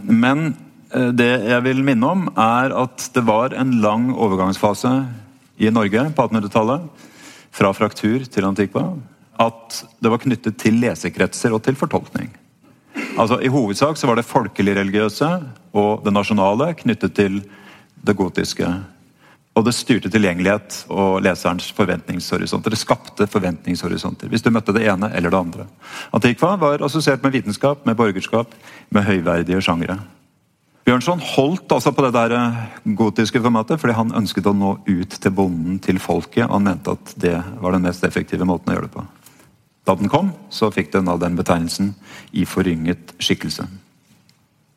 Men 0.02 0.52
eh, 0.94 1.10
det 1.16 1.30
jeg 1.50 1.64
vil 1.66 1.82
minne 1.86 2.08
om, 2.08 2.28
er 2.36 2.74
at 2.76 3.08
det 3.14 3.24
var 3.28 3.56
en 3.58 3.78
lang 3.84 4.10
overgangsfase 4.12 4.92
i 5.62 5.72
Norge 5.72 6.06
på 6.16 6.28
1800-tallet. 6.28 7.08
Fra 7.52 7.72
fraktur 7.76 8.24
til 8.32 8.46
antikva. 8.48 8.86
At 9.40 9.82
det 10.00 10.12
var 10.12 10.22
knyttet 10.22 10.56
til 10.60 10.78
lesekretser 10.80 11.52
og 11.52 11.60
til 11.66 11.76
fortolkning. 11.76 12.30
Altså 13.20 13.38
I 13.44 13.50
hovedsak 13.52 13.98
så 14.00 14.08
var 14.08 14.16
det 14.16 14.28
folkelig-religiøse 14.28 15.28
og 15.76 16.04
det 16.04 16.12
nasjonale 16.14 16.70
knyttet 16.78 17.14
til 17.16 17.42
det 18.02 18.16
gotiske 18.16 18.68
og 19.52 19.66
det 19.66 19.74
styrte 19.76 20.08
tilgjengelighet 20.12 20.78
og 20.92 21.20
leserens 21.24 21.68
forventningshorisonter. 21.76 22.72
Det 22.72 22.80
skapte 22.80 23.28
forventningshorisonter, 23.28 24.30
hvis 24.32 24.44
du 24.44 24.48
møtte 24.54 24.72
det 24.72 24.86
ene 24.88 25.10
eller 25.12 25.32
det 25.32 25.40
andre. 25.42 25.66
Antikva 26.16 26.54
var 26.60 26.84
assosiert 26.86 27.24
med 27.24 27.36
vitenskap, 27.36 27.84
med 27.84 27.98
borgerskap, 27.98 28.54
med 28.88 29.04
høyverdige 29.04 29.60
sjangere. 29.64 29.98
Bjørnson 30.82 31.20
holdt 31.22 31.70
altså 31.70 31.92
på 31.94 32.02
det 32.06 32.14
der 32.16 32.32
eh, 32.34 32.62
gotiske 32.98 33.38
formatet 33.42 33.78
fordi 33.78 33.94
han 33.94 34.16
ønsket 34.18 34.48
å 34.50 34.54
nå 34.56 34.72
ut 34.88 35.12
til 35.14 35.34
bonden, 35.36 35.76
til 35.78 36.00
folket. 36.02 36.48
og 36.48 36.56
Han 36.56 36.66
mente 36.66 36.96
at 36.96 37.12
det 37.22 37.36
var 37.62 37.76
den 37.76 37.84
mest 37.86 38.02
effektive 38.08 38.48
måten 38.48 38.72
å 38.72 38.78
gjøre 38.78 38.88
det 38.88 38.96
på. 38.96 39.04
Da 39.86 39.94
den 39.98 40.10
kom, 40.10 40.32
så 40.50 40.72
fikk 40.74 40.92
den 40.94 41.10
av 41.10 41.20
den 41.22 41.36
betegnelsen 41.38 41.92
i 42.32 42.46
forynget 42.46 43.14
skikkelse. 43.22 43.68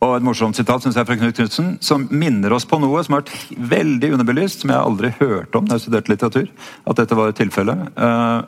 Og 0.04 0.18
et 0.18 0.26
morsomt 0.26 0.58
sitat 0.58 0.84
synes 0.84 0.98
jeg 1.00 1.08
fra 1.08 1.16
Knut 1.18 1.38
Knutsen, 1.38 1.70
som 1.84 2.04
minner 2.12 2.54
oss 2.54 2.68
på 2.68 2.78
noe 2.82 3.04
som 3.06 3.16
har 3.16 3.24
vært 3.24 3.62
veldig 3.72 4.12
underbelyst, 4.18 4.62
som 4.64 4.74
jeg 4.74 4.82
aldri 4.82 5.14
hørte 5.22 5.60
om 5.60 5.70
da 5.70 5.78
jeg 5.78 5.86
studerte 5.86 6.12
litteratur. 6.12 6.52
At 6.84 7.00
dette 7.00 7.18
var 7.18 7.32
et 7.32 7.40
tilfelle. 7.40 7.78
Uh, 7.96 8.44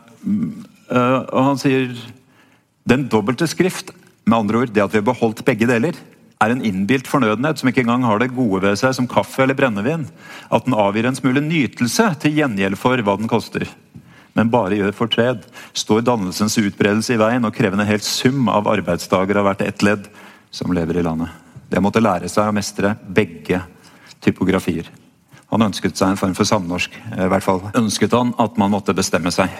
uh, 0.91 1.21
og 1.23 1.41
han 1.53 1.62
sier 1.62 1.95
den 2.88 3.07
dobbelte 3.12 3.47
skrift, 3.49 3.93
med 4.27 4.41
andre 4.41 4.63
ord 4.63 4.75
det 4.75 4.83
at 4.83 4.91
vi 4.91 4.99
har 4.99 5.07
beholdt 5.07 5.45
begge 5.47 5.69
deler, 5.69 5.95
er 6.43 6.53
en 6.53 6.62
innbilt 6.62 7.07
fornødenhet 7.10 7.57
som 7.57 7.71
ikke 7.71 7.81
engang 7.86 8.03
har 8.05 8.19
det 8.21 8.33
gode 8.36 8.62
ved 8.67 8.77
seg 8.77 8.93
som 8.93 9.07
kaffe 9.10 9.41
eller 9.41 9.57
brennevin. 9.57 10.05
At 10.53 10.67
den 10.67 10.75
avgir 10.77 11.07
en 11.10 11.17
smule 11.17 11.41
nytelse 11.41 12.12
til 12.21 12.36
gjengjeld 12.38 12.77
for 12.77 13.01
hva 13.01 13.15
den 13.17 13.31
koster. 13.31 13.65
Men 14.38 14.51
bare 14.53 14.77
gjør 14.77 14.93
fortred. 14.93 15.47
Står 15.73 16.03
dannelsens 16.05 16.60
utbredelse 16.62 17.15
i 17.15 17.21
veien 17.21 17.47
og 17.47 17.55
krever 17.57 17.79
en 17.79 17.89
hel 17.89 18.03
sum 18.05 18.51
av 18.53 18.69
arbeidsdager 18.69 19.39
av 19.39 19.49
hvert 19.49 19.65
ett 19.65 19.86
ledd 19.86 20.12
som 20.51 20.73
lever 20.73 20.99
i 20.99 21.05
landet. 21.05 21.33
Det 21.67 21.81
måtte 21.83 22.03
lære 22.03 22.29
seg 22.31 22.47
å 22.47 22.55
mestre 22.55 22.93
begge 23.03 23.62
typografier. 24.23 24.88
Han 25.51 25.63
ønsket 25.63 25.95
seg 25.95 26.12
en 26.12 26.19
form 26.19 26.36
for 26.36 26.47
samnorsk. 26.47 26.95
I 27.15 27.27
hvert 27.31 27.45
fall 27.45 27.62
ønsket 27.75 28.15
han 28.15 28.33
at 28.41 28.57
man 28.60 28.73
måtte 28.73 28.95
bestemme 28.95 29.31
seg. 29.31 29.51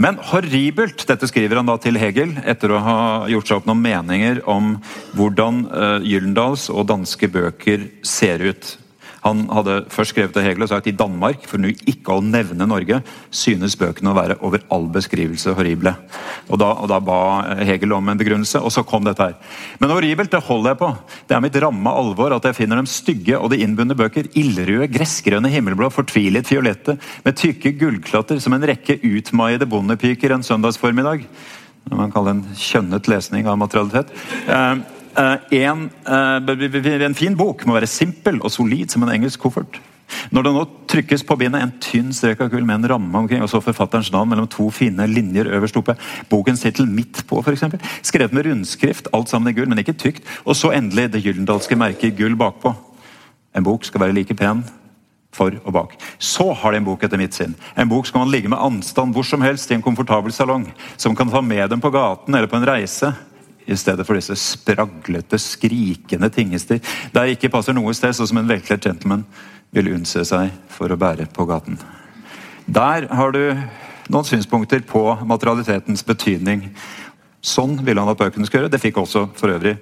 Men 0.00 0.18
horribelt! 0.30 1.02
Dette 1.06 1.28
skriver 1.28 1.58
han 1.60 1.68
da 1.68 1.76
til 1.82 1.98
Hegel 2.00 2.36
etter 2.48 2.72
å 2.72 2.82
ha 2.82 2.98
gjort 3.30 3.50
seg 3.50 3.60
opp 3.60 3.66
noen 3.68 3.82
meninger 3.82 4.40
om 4.48 4.76
hvordan 5.18 5.64
uh, 5.66 5.98
Gyldendals 6.06 6.68
og 6.72 6.86
danske 6.90 7.28
bøker 7.30 7.88
ser 8.06 8.42
ut. 8.46 8.76
Han 9.24 9.42
hadde 9.52 9.82
først 9.92 10.14
skrevet 10.14 10.32
til 10.32 10.44
Hegel 10.46 10.64
og 10.64 10.70
sagt 10.70 10.88
i 10.88 10.94
Danmark, 10.96 11.44
for 11.48 11.60
nå 11.60 11.72
ikke 11.90 12.16
å 12.16 12.24
nevne 12.24 12.68
Norge, 12.68 13.00
synes 13.34 13.76
bøkene 13.80 14.12
å 14.12 14.16
være 14.16 14.38
over 14.46 14.64
all 14.72 14.86
beskrivelse 14.92 15.52
horrible. 15.58 15.92
Og 16.48 16.60
da, 16.62 16.70
og 16.80 16.88
da, 16.92 17.00
ba 17.04 17.18
Hegel 17.68 17.92
om 17.96 18.08
en 18.08 18.20
begrunnelse, 18.20 18.62
og 18.64 18.72
så 18.72 18.84
kom 18.86 19.04
dette 19.04 19.28
her. 19.28 19.36
Men 19.82 19.92
horribelt, 19.92 20.32
det 20.32 20.42
holder 20.46 20.72
jeg 20.72 20.80
på. 20.80 20.90
Det 21.28 21.36
er 21.36 21.44
mitt 21.44 21.58
ramme 21.64 21.94
alvor 22.02 22.36
at 22.36 22.48
jeg 22.48 22.58
finner 22.62 22.80
dem 22.80 22.88
stygge 22.90 23.38
og 23.38 23.52
de 23.52 23.60
innbundne 23.64 23.96
bøker 23.98 24.30
ildrøde, 24.40 24.88
gressgrønne, 24.94 25.52
himmelblå, 25.52 25.90
fortvilet 25.92 26.48
fiolette, 26.48 26.96
med 27.26 27.40
tykke 27.40 27.74
gullklatter 27.80 28.40
som 28.40 28.56
en 28.56 28.68
rekke 28.72 29.00
utmaiede 29.04 29.68
bondepiker 29.68 30.32
en 30.32 30.46
søndagsformiddag. 30.46 31.26
Man 31.90 32.12
kaller 32.14 32.36
en 32.36 32.46
kjønnet 32.56 33.08
lesning 33.10 33.48
av 33.50 33.58
materialitet. 33.60 34.12
Eh, 34.48 34.99
en, 35.14 35.90
eh, 36.06 37.04
en, 37.04 37.14
fin 37.14 37.36
bok 37.36 37.64
må 37.66 37.76
være 37.76 37.90
simpel 37.90 38.40
og 38.40 38.52
solid 38.52 38.90
som 38.90 39.02
en 39.02 39.14
engelsk 39.14 39.40
koffert. 39.40 39.80
Når 40.34 40.42
det 40.42 40.52
nå 40.54 40.64
trykkes 40.90 41.22
på 41.26 41.36
bindet 41.38 41.62
en 41.62 41.72
tynn 41.82 42.10
strek 42.14 42.40
av 42.42 42.50
gull 42.50 42.66
med 42.66 42.80
en 42.80 42.88
ramme 42.94 43.22
omkring, 43.22 43.42
og 43.42 43.50
så 43.50 43.62
forfatterens 43.62 44.10
navn 44.12 44.32
mellom 44.32 44.48
to 44.50 44.68
fine 44.74 45.06
linjer 45.06 45.50
øverst 45.54 45.78
oppe, 45.78 45.94
bokens 46.30 46.64
tittel 46.64 46.88
midt 46.90 47.22
på, 47.30 47.38
f.eks., 47.44 47.62
skrevet 48.02 48.34
med 48.34 48.48
rundskrift, 48.48 49.10
alt 49.14 49.30
sammen 49.30 49.52
i 49.52 49.56
gull, 49.56 49.70
men 49.70 49.82
ikke 49.82 49.98
tykt, 49.98 50.26
og 50.44 50.58
så 50.58 50.74
endelig 50.74 51.12
det 51.14 51.22
gyldendalske 51.24 51.78
merket 51.78 52.10
i 52.10 52.16
gull 52.22 52.34
bakpå. 52.38 52.74
En 53.54 53.66
bok 53.66 53.86
skal 53.86 54.06
være 54.06 54.18
like 54.18 54.34
pen 54.38 54.64
for 55.34 55.54
og 55.62 55.72
bak. 55.74 55.94
Så 56.18 56.48
har 56.52 56.72
de 56.72 56.80
en 56.80 56.86
bok 56.86 57.04
etter 57.06 57.20
mitt 57.20 57.36
sinn. 57.36 57.54
En 57.78 57.90
bok 57.90 58.08
skal 58.08 58.24
man 58.24 58.32
ligge 58.32 58.50
med 58.50 58.62
anstand 58.62 59.14
hvor 59.14 59.26
som 59.26 59.42
helst 59.44 59.70
i 59.70 59.76
en 59.76 59.84
komfortabel 59.84 60.34
salong. 60.34 60.66
Som 60.96 61.16
kan 61.18 61.30
ta 61.30 61.42
med 61.42 61.70
dem 61.70 61.82
på 61.82 61.92
gaten 61.94 62.34
eller 62.34 62.50
på 62.50 62.58
en 62.58 62.66
reise. 62.66 63.12
I 63.66 63.76
stedet 63.76 64.06
for 64.06 64.18
disse 64.18 64.36
spraglete, 64.38 65.38
skrikende 65.38 66.30
tingester 66.32 66.80
der 67.14 67.32
ikke 67.34 67.50
passer 67.52 67.76
noe 67.76 67.94
sted, 67.94 68.16
sånn 68.16 68.30
som 68.32 68.40
en 68.40 68.48
velkledd 68.50 68.82
gentleman 68.86 69.26
vil 69.74 69.92
unnse 69.94 70.24
seg 70.26 70.50
for 70.72 70.90
å 70.90 70.98
bære 70.98 71.28
på 71.34 71.46
gaten. 71.48 71.78
Der 72.66 73.06
har 73.10 73.34
du 73.34 73.42
noen 74.10 74.26
synspunkter 74.26 74.82
på 74.86 75.04
materialitetens 75.26 76.02
betydning. 76.06 76.68
Sånn 77.40 77.78
ville 77.84 78.02
han 78.02 78.10
at 78.10 78.18
bøkene 78.18 78.46
skulle 78.46 78.66
gjøre. 78.66 78.74
Det 78.74 78.82
fikk 78.82 78.98
også 79.00 79.28
for 79.38 79.54
øvrig 79.54 79.76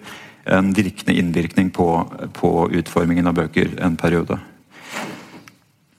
en 0.49 0.71
virkende 0.77 1.17
innvirkning 1.19 1.73
på, 1.75 1.89
på 2.37 2.53
utformingen 2.81 3.29
av 3.29 3.37
bøker 3.37 3.75
en 3.85 3.97
periode. 4.01 4.39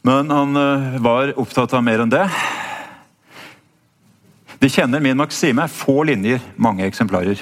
Men 0.05 0.31
han 0.31 0.57
eh, 0.57 0.97
var 1.03 1.33
opptatt 1.41 1.75
av 1.75 1.83
mer 1.85 2.01
enn 2.01 2.13
det. 2.13 2.23
De 4.59 4.69
kjenner 4.71 5.03
min 5.03 5.17
maksime. 5.19 5.67
Få 5.71 6.01
linjer, 6.07 6.41
mange 6.57 6.87
eksemplarer. 6.87 7.41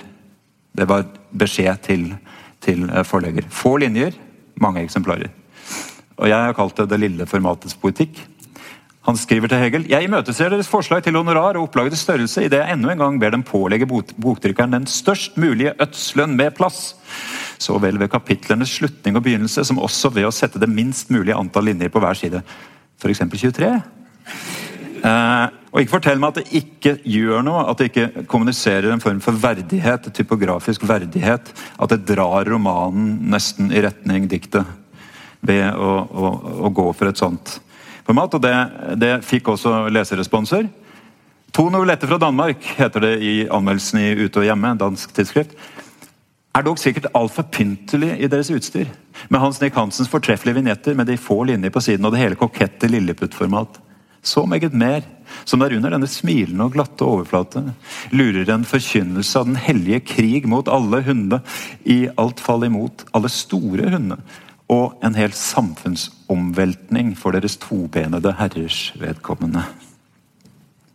Det 0.78 0.88
var 0.90 1.08
beskjed 1.34 1.84
til, 1.86 2.08
til 2.64 2.88
eh, 2.90 3.04
forlegger. 3.08 3.50
Få 3.50 3.78
linjer, 3.82 4.16
mange 4.62 4.84
eksemplarer. 4.86 5.30
Og 6.18 6.30
Jeg 6.30 6.38
har 6.38 6.58
kalt 6.58 6.78
det 6.78 6.90
det 6.94 7.00
lille 7.02 7.30
formatets 7.30 7.78
poetikk. 7.78 8.20
Han 9.08 9.16
skriver 9.16 9.48
til 9.48 9.62
Hegel 9.62 9.86
jeg 9.88 10.04
imøteser 10.04 10.52
deres 10.52 10.68
forslag 10.68 11.00
til 11.06 11.16
honorar 11.16 11.56
og 11.56 11.70
opplagets 11.70 12.02
størrelse 12.04 12.44
idet 12.44 12.60
jeg 12.60 12.76
enda 12.76 12.92
en 12.92 13.00
gang 13.00 13.20
ber 13.22 13.32
dem 13.32 13.46
pålegge 13.48 13.88
boktrykkeren 13.88 14.74
den 14.76 14.88
størst 14.92 15.38
mulige 15.40 15.72
ødslønn 15.80 16.36
med 16.36 16.52
plass. 16.58 16.98
Så 17.58 17.78
vel 17.80 18.02
ved 18.02 18.12
kapitlenes 18.12 18.74
slutning 18.76 19.16
og 19.16 19.24
begynnelse 19.24 19.64
som 19.64 19.80
også 19.80 20.12
ved 20.12 20.28
å 20.28 20.34
sette 20.36 20.60
det 20.60 20.68
minst 20.68 21.14
mulige 21.14 21.38
antall 21.40 21.70
linjer 21.70 21.94
på 21.94 22.02
hver 22.04 22.20
side. 22.20 22.44
F.eks. 23.00 23.24
23. 23.32 23.72
Eh, 25.08 25.48
og 25.72 25.82
ikke 25.82 25.98
fortell 25.98 26.20
meg 26.22 26.32
at 26.32 26.40
det 26.40 26.62
ikke 26.62 26.94
gjør 27.04 27.44
noe, 27.46 27.66
at 27.68 27.80
det 27.80 27.90
ikke 27.90 28.26
kommuniserer 28.32 28.90
en 28.94 29.04
form 29.04 29.20
for 29.24 29.36
verdighet, 29.42 30.08
typografisk 30.16 30.86
verdighet. 30.88 31.52
At 31.76 31.92
det 31.92 32.06
drar 32.08 32.48
romanen 32.48 33.18
nesten 33.34 33.74
i 33.76 33.84
retning 33.84 34.30
diktet 34.32 34.68
ved 35.46 35.68
å, 35.76 35.92
å, 36.08 36.32
å 36.68 36.72
gå 36.74 36.88
for 36.96 37.12
et 37.12 37.20
sånt 37.20 37.58
format. 38.08 38.38
og 38.38 38.44
Det, 38.44 38.54
det 39.04 39.14
fikk 39.28 39.52
også 39.54 39.88
leseresponser. 39.92 40.70
To 41.56 41.68
novelletter 41.74 42.10
fra 42.10 42.20
Danmark, 42.22 42.64
heter 42.78 43.04
det 43.04 43.14
i 43.24 43.34
anmeldelsen 43.52 44.00
i 44.02 44.14
Ute 44.24 44.42
og 44.42 44.48
Hjemme, 44.48 44.76
dansk 44.80 45.14
tidsskrift, 45.16 45.56
er 46.58 46.66
dog 46.66 46.80
sikkert 46.82 47.12
altfor 47.18 47.46
pyntelig 47.54 48.16
i 48.18 48.30
deres 48.32 48.50
utstyr. 48.54 48.88
Med 49.30 49.42
Hans 49.44 49.60
Nick 49.62 49.76
Hansens 49.78 50.10
fortreffelige 50.10 50.58
vignetter 50.58 50.96
med 50.98 51.10
de 51.10 51.20
få 51.22 51.44
linjer 51.46 51.74
på 51.74 51.84
siden 51.84 52.08
og 52.08 52.16
det 52.16 52.24
hele 52.24 52.40
kokette 52.40 52.90
lilleputtformat. 52.90 53.82
Så 54.28 54.44
meget 54.50 54.74
mer, 54.76 55.06
som 55.48 55.62
der 55.62 55.76
under 55.78 55.94
denne 55.94 56.10
smilende 56.10 56.66
og 56.68 56.74
glatte 56.76 57.06
overflate 57.08 57.62
lurer 58.12 58.50
en 58.52 58.66
forkynnelse 58.68 59.40
av 59.40 59.48
den 59.48 59.60
hellige 59.62 60.02
krig 60.12 60.48
mot 60.50 60.68
alle 60.72 61.00
hundene, 61.06 61.40
i 61.88 62.10
alt 62.20 62.42
fall 62.44 62.66
imot 62.68 63.06
alle 63.16 63.32
store 63.32 63.88
hundene, 63.94 64.20
og 64.68 64.98
en 65.06 65.16
hel 65.16 65.32
samfunnsomveltning 65.32 67.14
for 67.16 67.36
deres 67.36 67.56
tobenede 67.62 68.34
herrers 68.36 68.90
vedkommende. 69.00 69.64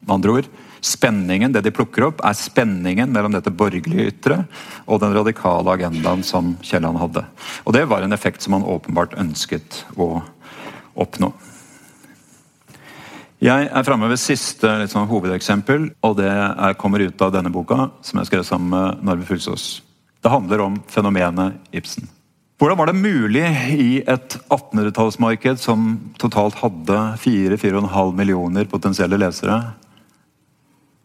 Med 0.03 0.17
andre 0.19 0.35
ord, 0.37 0.51
spenningen, 0.85 1.55
det 1.55 1.63
de 1.65 1.73
plukker 1.73 2.09
opp, 2.09 2.21
er 2.27 2.37
spenningen 2.37 3.13
mellom 3.15 3.33
dette 3.33 3.55
borgerlige 3.55 4.11
ytre 4.11 4.43
og 4.85 5.01
den 5.01 5.15
radikale 5.17 5.73
agendaen 5.79 6.27
som 6.27 6.57
Kielland 6.61 7.01
hadde. 7.01 7.25
Og 7.65 7.73
Det 7.73 7.87
var 7.89 8.05
en 8.05 8.13
effekt 8.13 8.43
som 8.43 8.59
han 8.59 8.67
åpenbart 8.67 9.17
ønsket 9.17 9.85
å 9.97 10.19
oppnå. 10.99 11.33
Jeg 13.43 13.67
er 13.75 13.83
framme 13.83 14.07
ved 14.07 14.21
siste 14.23 14.69
liksom, 14.85 15.09
hovedeksempel, 15.11 15.89
og 16.07 16.13
det 16.21 16.29
er, 16.31 16.77
kommer 16.79 17.03
ut 17.03 17.23
av 17.27 17.33
denne 17.35 17.51
boka, 17.51 17.89
som 18.07 18.21
jeg 18.21 18.29
skrev 18.29 18.45
sammen 18.47 18.71
med 18.71 19.01
Narve 19.03 19.27
Fulsås. 19.27 19.81
Det 20.23 20.31
handler 20.31 20.63
om 20.63 20.77
fenomenet 20.87 21.57
Ibsen. 21.75 22.07
Hvordan 22.63 22.79
var 22.79 22.93
det 22.93 23.01
mulig 23.03 23.43
i 23.75 23.89
et 24.07 24.37
1800-tallsmarked 24.47 25.59
som 25.59 25.97
totalt 26.23 26.61
hadde 26.61 27.01
4-4,5 27.19 28.15
millioner 28.15 28.71
potensielle 28.71 29.19
lesere? 29.19 29.59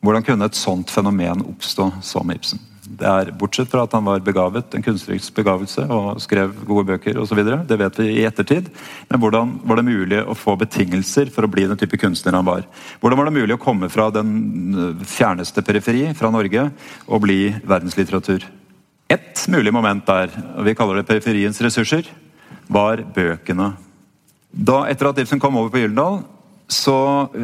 Hvordan 0.06 0.28
kunne 0.28 0.46
et 0.46 0.60
sånt 0.60 0.94
fenomen 0.94 1.42
oppstå 1.42 1.90
som 2.06 2.30
Ibsen? 2.30 2.62
Det 2.88 3.06
er, 3.06 3.30
Bortsett 3.36 3.68
fra 3.70 3.84
at 3.84 3.94
han 3.94 4.06
var 4.08 4.22
begavet, 4.24 4.72
en 4.74 4.84
kunstnerisk 4.86 5.36
begavelse 5.36 5.84
og 5.92 6.22
skrev 6.24 6.54
gode 6.66 6.86
bøker 6.88 7.18
osv. 7.20 7.42
Det 7.68 7.78
vet 7.82 8.00
vi 8.00 8.08
i 8.22 8.26
ettertid. 8.28 8.70
Men 9.10 9.22
hvordan 9.22 9.52
var 9.68 9.80
det 9.80 9.88
mulig 9.90 10.22
å 10.24 10.36
få 10.38 10.56
betingelser 10.62 11.32
for 11.34 11.46
å 11.46 11.52
bli 11.52 11.66
den 11.68 11.80
type 11.80 12.00
kunstner 12.00 12.38
han 12.38 12.48
var? 12.48 12.64
Hvordan 13.02 13.20
var 13.20 13.28
det 13.28 13.36
mulig 13.36 13.58
å 13.58 13.62
komme 13.62 13.92
fra 13.92 14.08
den 14.16 15.02
fjerneste 15.04 15.66
periferi, 15.68 16.06
fra 16.18 16.32
Norge, 16.32 16.70
og 17.08 17.26
bli 17.28 17.42
verdenslitteratur? 17.68 18.48
Ett 19.12 19.44
mulig 19.52 19.76
moment 19.76 20.08
der, 20.08 20.32
og 20.56 20.66
vi 20.68 20.76
kaller 20.78 21.02
det 21.02 21.10
periferiens 21.12 21.60
ressurser, 21.64 22.08
var 22.72 23.04
bøkene. 23.16 23.74
Da, 24.52 24.86
Etter 24.88 25.12
at 25.12 25.20
Ibsen 25.22 25.44
kom 25.44 25.60
over 25.60 25.72
på 25.74 25.84
Gyldendal, 25.84 26.24
så 26.68 26.98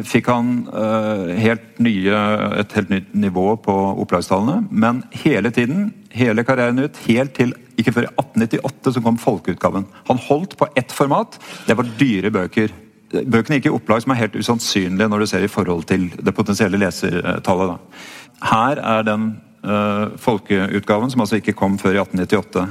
fikk 0.04 0.28
han 0.28 0.48
uh, 0.68 1.30
helt 1.40 1.78
nye, 1.82 2.16
et 2.60 2.72
helt 2.76 2.90
nytt 2.92 3.12
nivå 3.16 3.54
på 3.64 3.74
opplagstallene. 4.04 4.66
Men 4.70 5.00
hele 5.24 5.52
tiden, 5.54 5.86
hele 6.12 6.44
karrieren 6.44 6.82
ut, 6.84 6.98
helt 7.06 7.32
til 7.36 7.54
ikke 7.80 7.94
før 7.96 8.06
i 8.06 8.12
1898 8.12 8.94
så 8.94 9.02
kom 9.04 9.16
folkeutgaven. 9.18 9.86
Han 10.10 10.20
holdt 10.28 10.58
på 10.60 10.68
ett 10.76 10.92
format. 10.92 11.38
Det 11.66 11.76
var 11.78 11.88
dyre 11.98 12.30
bøker. 12.34 12.74
Bøkene 13.14 13.58
gikk 13.58 13.70
i 13.70 13.74
opplag 13.74 14.04
som 14.04 14.12
er 14.12 14.20
helt 14.20 14.36
usannsynlige 14.36 15.08
når 15.08 15.24
du 15.24 15.30
ser 15.30 15.46
i 15.46 15.50
forhold 15.50 15.86
til 15.88 16.10
det 16.18 16.34
potensielle 16.36 16.80
lesertallet. 16.82 17.72
Da. 17.72 18.04
Her 18.50 18.82
er 18.82 19.08
den 19.08 19.28
uh, 19.64 20.12
folkeutgaven, 20.20 21.10
som 21.10 21.24
altså 21.24 21.40
ikke 21.40 21.56
kom 21.56 21.78
før 21.80 21.96
i 21.96 22.02
1898, 22.02 22.66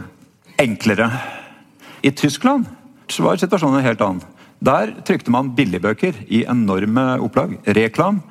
enklere. 0.63 1.09
I 2.03 2.13
Tyskland 2.13 2.69
så 3.09 3.25
var 3.25 3.41
situasjonen 3.41 3.83
helt 3.83 4.05
annen. 4.05 4.23
Der 4.63 4.93
trykte 5.03 5.31
man 5.33 5.51
billigbøker 5.57 6.23
i 6.31 6.45
enorme 6.47 7.17
opplag. 7.23 7.57
Reklam. 7.75 8.21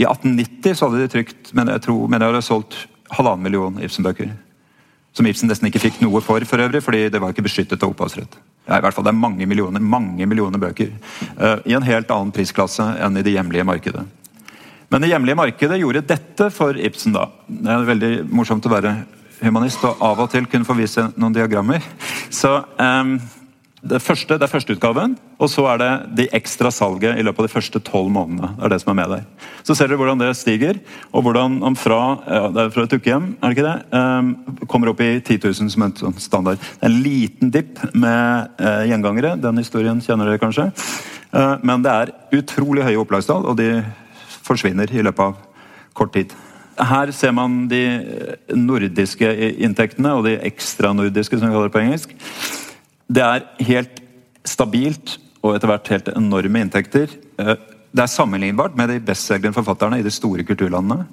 I 0.00 0.06
1890 0.08 0.74
så 0.76 0.88
hadde 0.88 1.02
de 1.04 1.12
trykt 1.12 1.52
men 1.54 1.70
jeg 1.70 1.84
tror, 1.84 2.06
men 2.08 2.22
jeg 2.22 2.32
hadde 2.32 2.46
solgt 2.46 2.78
halvannen 3.14 3.44
million 3.44 3.76
Ibsen-bøker. 3.82 4.32
Som 5.14 5.26
Ibsen 5.26 5.50
nesten 5.50 5.68
ikke 5.68 5.82
fikk 5.82 6.00
noe 6.02 6.22
for, 6.22 6.42
for 6.46 6.62
øvrig, 6.62 6.82
fordi 6.82 7.04
det 7.10 7.20
var 7.22 7.34
ikke 7.34 7.44
beskyttet 7.46 7.82
av 7.82 7.92
opphavsrett. 7.92 8.38
Ja, 8.66 8.78
i 8.78 8.84
hvert 8.84 8.94
fall 8.94 9.06
Det 9.06 9.12
er 9.12 9.18
mange 9.18 9.46
millioner 9.50 9.82
mange 9.82 10.26
millioner 10.30 10.62
bøker 10.62 10.92
uh, 11.40 11.58
i 11.66 11.74
en 11.74 11.86
helt 11.86 12.10
annen 12.14 12.30
prisklasse 12.34 12.84
enn 13.02 13.18
i 13.18 13.24
det 13.26 13.34
hjemlige 13.34 13.66
markedet. 13.66 14.04
Men 14.90 15.02
det 15.02 15.10
hjemlige 15.10 15.38
markedet 15.38 15.78
gjorde 15.78 16.06
dette 16.06 16.50
for 16.54 16.78
Ibsen. 16.78 17.14
da. 17.14 17.28
Det 17.46 17.70
er 17.70 17.90
veldig 17.90 18.14
morsomt 18.30 18.66
å 18.66 18.72
være 18.72 18.94
humanist 19.40 19.84
og 19.86 20.02
av 20.04 20.22
og 20.22 20.30
til 20.32 20.46
kunne 20.50 20.66
få 20.66 20.74
vise 20.78 21.10
noen 21.16 21.34
diagrammer. 21.34 21.84
Så 22.30 22.58
um, 22.78 23.18
det, 23.80 23.96
første, 24.04 24.36
det 24.36 24.44
er 24.44 24.50
førsteutgaven, 24.52 25.14
og 25.40 25.48
så 25.48 25.62
er 25.72 25.78
det 25.80 25.90
de 26.18 26.26
ekstra 26.36 26.68
salget 26.74 27.16
i 27.16 27.22
løpet 27.24 27.40
av 27.40 27.46
de 27.46 27.52
første 27.52 27.80
tolv 27.80 28.10
månedene. 28.12 28.50
Det 28.58 28.66
er 28.66 28.74
det 28.74 28.78
som 28.82 28.90
er 28.92 28.98
med 28.98 29.14
der. 29.14 29.22
Så 29.64 29.76
ser 29.76 29.88
dere 29.88 29.96
hvordan 30.00 30.20
det 30.20 30.34
stiger, 30.36 30.80
og 31.16 31.24
hvordan 31.24 31.56
han 31.64 31.78
fra, 31.80 32.00
ja, 32.28 32.42
det 32.52 32.66
er 32.66 32.74
fra 32.74 32.84
et 32.84 32.96
ukehjem 32.98 33.30
er 33.38 33.46
det 33.48 33.56
ikke 33.56 33.70
det, 33.70 33.78
um, 33.96 34.66
kommer 34.68 34.92
opp 34.92 35.00
i 35.00 35.14
10 35.22 35.40
000 35.46 35.72
som 35.72 35.86
en 35.86 35.96
sånn 35.96 36.20
standard. 36.20 36.68
En 36.84 37.00
liten 37.00 37.52
dipp 37.54 37.80
med 37.94 38.52
uh, 38.60 38.84
gjengangere. 38.90 39.32
Den 39.40 39.62
historien 39.62 40.04
kjenner 40.04 40.28
dere 40.28 40.42
kanskje. 40.42 40.68
Uh, 41.32 41.56
men 41.64 41.80
det 41.86 41.96
er 41.96 42.14
utrolig 42.36 42.84
høye 42.84 43.00
opplagstall, 43.00 43.48
og 43.48 43.56
de 43.62 43.78
forsvinner 44.44 44.92
i 44.92 45.08
løpet 45.08 45.24
av 45.24 45.40
kort 45.96 46.12
tid. 46.18 46.36
Her 46.80 47.10
ser 47.16 47.32
man 47.36 47.64
de 47.68 47.82
nordiske 48.56 49.28
inntektene 49.60 50.14
og 50.16 50.26
de 50.28 50.38
ekstranordiske, 50.48 51.38
som 51.38 51.48
vi 51.48 51.54
kaller 51.54 51.68
det 51.72 51.76
på 51.76 51.82
engelsk. 51.86 52.14
Det 53.10 53.22
er 53.24 53.46
helt 53.66 54.00
stabilt 54.46 55.16
og 55.42 55.56
etter 55.56 55.70
hvert 55.70 55.90
helt 55.90 56.08
enorme 56.14 56.62
inntekter. 56.62 57.10
Eh, 57.40 57.56
det 57.90 58.04
er 58.04 58.12
sammenlignbart 58.12 58.76
med 58.78 58.92
de 58.92 59.00
bestselgende 59.02 59.56
forfatterne 59.56 59.98
i 59.98 60.06
de 60.06 60.12
store 60.14 60.44
kulturlandene. 60.46 61.08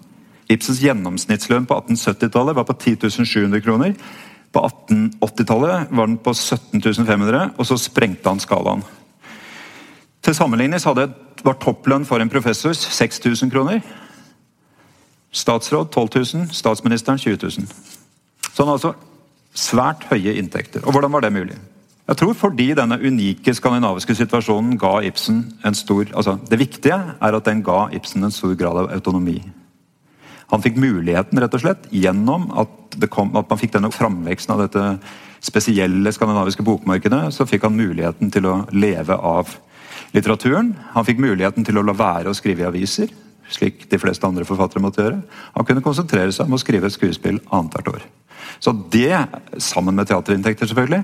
Ibsens 0.52 0.80
gjennomsnittslønn 0.84 1.66
på 1.68 1.80
1870-tallet 1.82 2.56
var 2.56 2.68
på 2.68 2.76
10 2.78 3.10
700 3.26 3.64
kroner. 3.66 3.96
På 4.54 4.62
1880-tallet 4.68 5.90
var 5.92 6.08
den 6.08 6.20
på 6.22 6.34
17 6.34 6.82
500, 7.06 7.56
og 7.58 7.66
så 7.66 7.78
sprengte 7.82 8.30
han 8.30 8.40
skalaen. 8.40 8.84
Til 10.22 10.36
sammenligning 10.36 10.80
hadde 10.84 11.10
var 11.44 11.58
topplønn 11.62 12.06
for 12.06 12.22
en 12.22 12.30
professor 12.30 12.74
6000 12.74 13.52
kroner. 13.52 13.82
Statsråd 15.32 15.92
12 15.92 16.10
000, 16.16 16.48
statsministeren 16.54 17.20
20 17.20 17.38
000. 17.44 17.68
Sånn 18.54 18.72
altså 18.72 18.94
svært 19.58 20.06
høye 20.12 20.38
inntekter. 20.38 20.86
Og 20.86 20.94
hvordan 20.94 21.14
var 21.14 21.26
det 21.26 21.34
mulig? 21.34 21.58
Jeg 22.08 22.20
tror 22.22 22.36
fordi 22.40 22.70
denne 22.78 22.96
unike 23.04 23.52
skandinaviske 23.52 24.16
situasjonen 24.16 24.78
ga 24.80 24.94
Ibsen 25.04 25.42
en 25.68 25.76
stor 25.76 26.08
altså 26.16 26.38
Det 26.48 26.60
viktige 26.60 26.96
er 26.96 27.36
at 27.36 27.48
den 27.50 27.64
ga 27.66 27.90
Ibsen 27.92 28.24
en 28.24 28.32
stor 28.32 28.54
grad 28.56 28.80
av 28.80 28.92
autonomi. 28.96 29.42
Han 30.48 30.64
fikk 30.64 30.80
muligheten 30.80 31.42
rett 31.44 31.56
og 31.58 31.64
slett 31.66 31.90
gjennom 31.92 32.48
at, 32.56 32.96
kom, 33.12 33.34
at 33.36 33.50
man 33.52 33.60
fikk 33.60 33.74
denne 33.76 33.92
framveksten 33.92 34.54
av 34.56 34.64
dette 34.64 34.84
spesielle 35.44 36.14
skandinaviske 36.16 36.64
bokmarkedet. 36.64 37.26
Så 37.36 37.48
fikk 37.50 37.68
han 37.68 37.76
muligheten 37.76 38.32
til 38.32 38.48
å 38.48 38.62
leve 38.72 39.18
av 39.20 39.52
litteraturen. 40.16 40.72
Han 40.96 41.08
fikk 41.08 41.20
muligheten 41.20 41.68
til 41.68 41.82
å 41.82 41.84
la 41.84 41.96
være 41.98 42.32
å 42.32 42.38
skrive 42.38 42.64
i 42.64 42.70
aviser, 42.70 43.12
slik 43.52 43.90
de 43.92 44.00
fleste 44.00 44.28
andre 44.28 44.48
forfattere 44.48 44.84
måtte 44.84 45.04
gjøre. 45.04 45.20
Han 45.60 45.68
kunne 45.68 45.84
konsentrere 45.84 46.32
seg 46.32 46.48
om 46.48 46.56
å 46.56 46.64
skrive 46.64 46.88
et 46.88 46.96
skuespill 46.96 47.42
annethvert 47.52 47.92
år. 47.98 48.08
Så 48.60 48.74
det, 48.94 49.14
sammen 49.62 49.96
med 49.96 50.10
teaterinntekter, 50.10 50.70
selvfølgelig, 50.70 51.04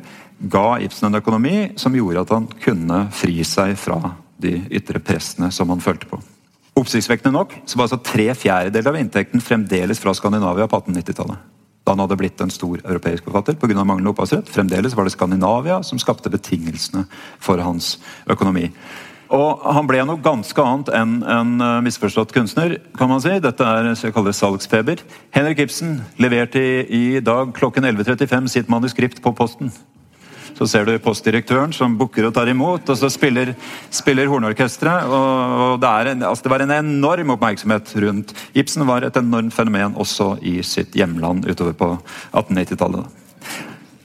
ga 0.54 0.68
Ibsen 0.84 1.10
en 1.10 1.20
økonomi 1.22 1.58
som 1.80 1.96
gjorde 1.96 2.26
at 2.26 2.34
han 2.36 2.48
kunne 2.64 3.06
fri 3.16 3.44
seg 3.48 3.76
fra 3.80 4.00
de 4.44 4.58
ytre 4.74 5.00
pressene 5.04 5.52
som 5.54 5.72
han 5.72 5.84
følte 5.84 6.10
på. 6.10 6.20
Oppsiktsvekkende 6.80 7.36
nok 7.36 7.54
så 7.70 7.78
var 7.78 7.86
altså 7.86 8.02
tre 8.02 8.32
fjerdedeler 8.34 8.90
av 8.90 9.00
inntekten 9.00 9.44
fremdeles 9.46 10.02
fra 10.02 10.16
Skandinavia 10.18 10.66
på 10.68 10.80
1890-tallet. 10.82 11.50
Da 11.84 11.94
han 11.94 12.02
hadde 12.02 12.18
blitt 12.18 12.42
en 12.42 12.54
stor 12.54 12.80
europeisk 12.80 13.28
forfatter 13.28 13.58
pga. 13.60 13.84
manglende 13.84 14.14
opphavsrett. 14.14 14.50
Fremdeles 14.50 14.96
var 14.96 15.06
det 15.06 15.14
Skandinavia 15.14 15.82
som 15.84 16.00
skapte 16.00 16.32
betingelsene 16.32 17.04
for 17.44 17.60
hans 17.60 17.98
økonomi. 18.26 18.70
Og 19.34 19.64
han 19.74 19.88
ble 19.90 20.04
noe 20.06 20.22
ganske 20.22 20.62
annet 20.62 20.92
enn 20.94 21.16
en 21.26 21.54
eh, 21.58 21.80
misforstått 21.88 22.34
kunstner. 22.36 22.78
kan 22.98 23.10
man 23.10 23.22
si. 23.24 23.34
Dette 23.42 23.66
er 23.66 23.90
så 23.98 24.10
jeg 24.10 24.16
kaller 24.16 24.36
salgsfeber. 24.38 25.02
Henrik 25.34 25.64
Ibsen 25.66 25.98
leverte 26.22 26.62
i, 26.62 26.76
i 27.18 27.24
dag 27.24 27.50
klokken 27.58 27.88
11.35 27.90 28.52
sitt 28.54 28.70
manuskript 28.70 29.24
på 29.24 29.34
posten. 29.34 29.74
Så 30.54 30.68
ser 30.70 30.86
du 30.86 30.94
postdirektøren 31.02 31.72
som 31.74 31.96
booker 31.98 32.28
og 32.28 32.36
tar 32.36 32.52
imot, 32.52 32.86
og 32.86 32.98
så 33.00 33.10
spiller, 33.10 33.56
spiller 33.90 34.30
hornorkesteret. 34.30 35.08
Og, 35.10 35.56
og 35.66 35.82
det, 35.82 35.94
en, 36.12 36.26
altså 36.30 36.46
det, 36.46 36.52
var 36.54 36.66
en 36.66 36.76
enorm 36.76 37.34
oppmerksomhet 37.34 37.96
rundt 38.06 38.36
Ibsen. 38.54 38.86
var 38.86 39.08
et 39.08 39.18
enormt 39.18 39.56
fenomen 39.56 39.98
også 39.98 40.36
i 40.46 40.60
sitt 40.62 40.94
hjemland 40.94 41.48
utover 41.50 41.74
på 41.80 41.90
1890-tallet. 42.36 43.24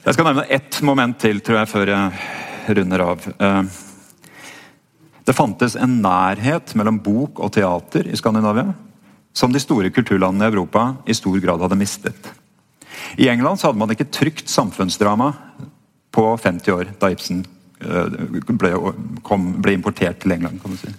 Jeg 0.07 0.17
skal 0.17 0.25
nevne 0.31 0.47
ett 0.49 0.81
moment 0.81 1.19
til 1.21 1.43
tror 1.45 1.61
jeg, 1.61 1.69
før 1.69 1.93
jeg 1.93 2.73
runder 2.79 3.05
av. 3.11 3.29
Det 5.29 5.35
fantes 5.37 5.75
en 5.77 5.99
nærhet 6.01 6.71
mellom 6.73 6.95
bok 7.05 7.37
og 7.45 7.51
teater 7.53 8.07
i 8.09 8.17
Skandinavia 8.17 8.71
som 9.37 9.53
de 9.53 9.61
store 9.61 9.91
kulturlandene 9.93 10.47
i 10.47 10.49
Europa 10.49 10.87
i 11.05 11.13
stor 11.13 11.37
grad 11.43 11.61
hadde 11.61 11.77
mistet. 11.77 12.31
I 13.13 13.29
England 13.29 13.61
hadde 13.61 13.77
man 13.77 13.93
ikke 13.93 14.09
trygt 14.09 14.49
samfunnsdrama 14.49 15.29
på 16.09 16.25
50 16.33 16.73
år, 16.73 16.89
da 16.97 17.11
Ibsen 17.13 17.43
eh, 17.77 18.17
ble, 18.49 18.73
kom, 19.21 19.51
ble 19.61 19.77
importert 19.77 20.17
til 20.23 20.33
England. 20.33 20.63
kan 20.63 20.73
man 20.73 20.81
si. 20.81 20.95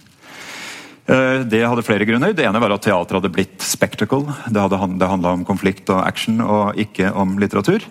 Eh, 1.09 1.41
det 1.49 1.63
hadde 1.65 1.83
flere 1.83 2.05
grunner. 2.05 2.33
Det 2.33 2.45
ene 2.45 2.61
var 2.61 2.73
at 2.75 2.83
teater 2.85 3.17
hadde 3.17 3.31
blitt 3.33 3.63
spectacle. 3.65 4.35
Det, 4.47 4.61
hadde, 4.61 4.79
det 5.01 5.09
handla 5.09 5.33
om 5.35 5.45
konflikt 5.47 5.89
og 5.89 6.03
action, 6.05 6.41
og 6.45 6.77
ikke 6.79 7.09
om 7.17 7.37
litteratur. 7.41 7.85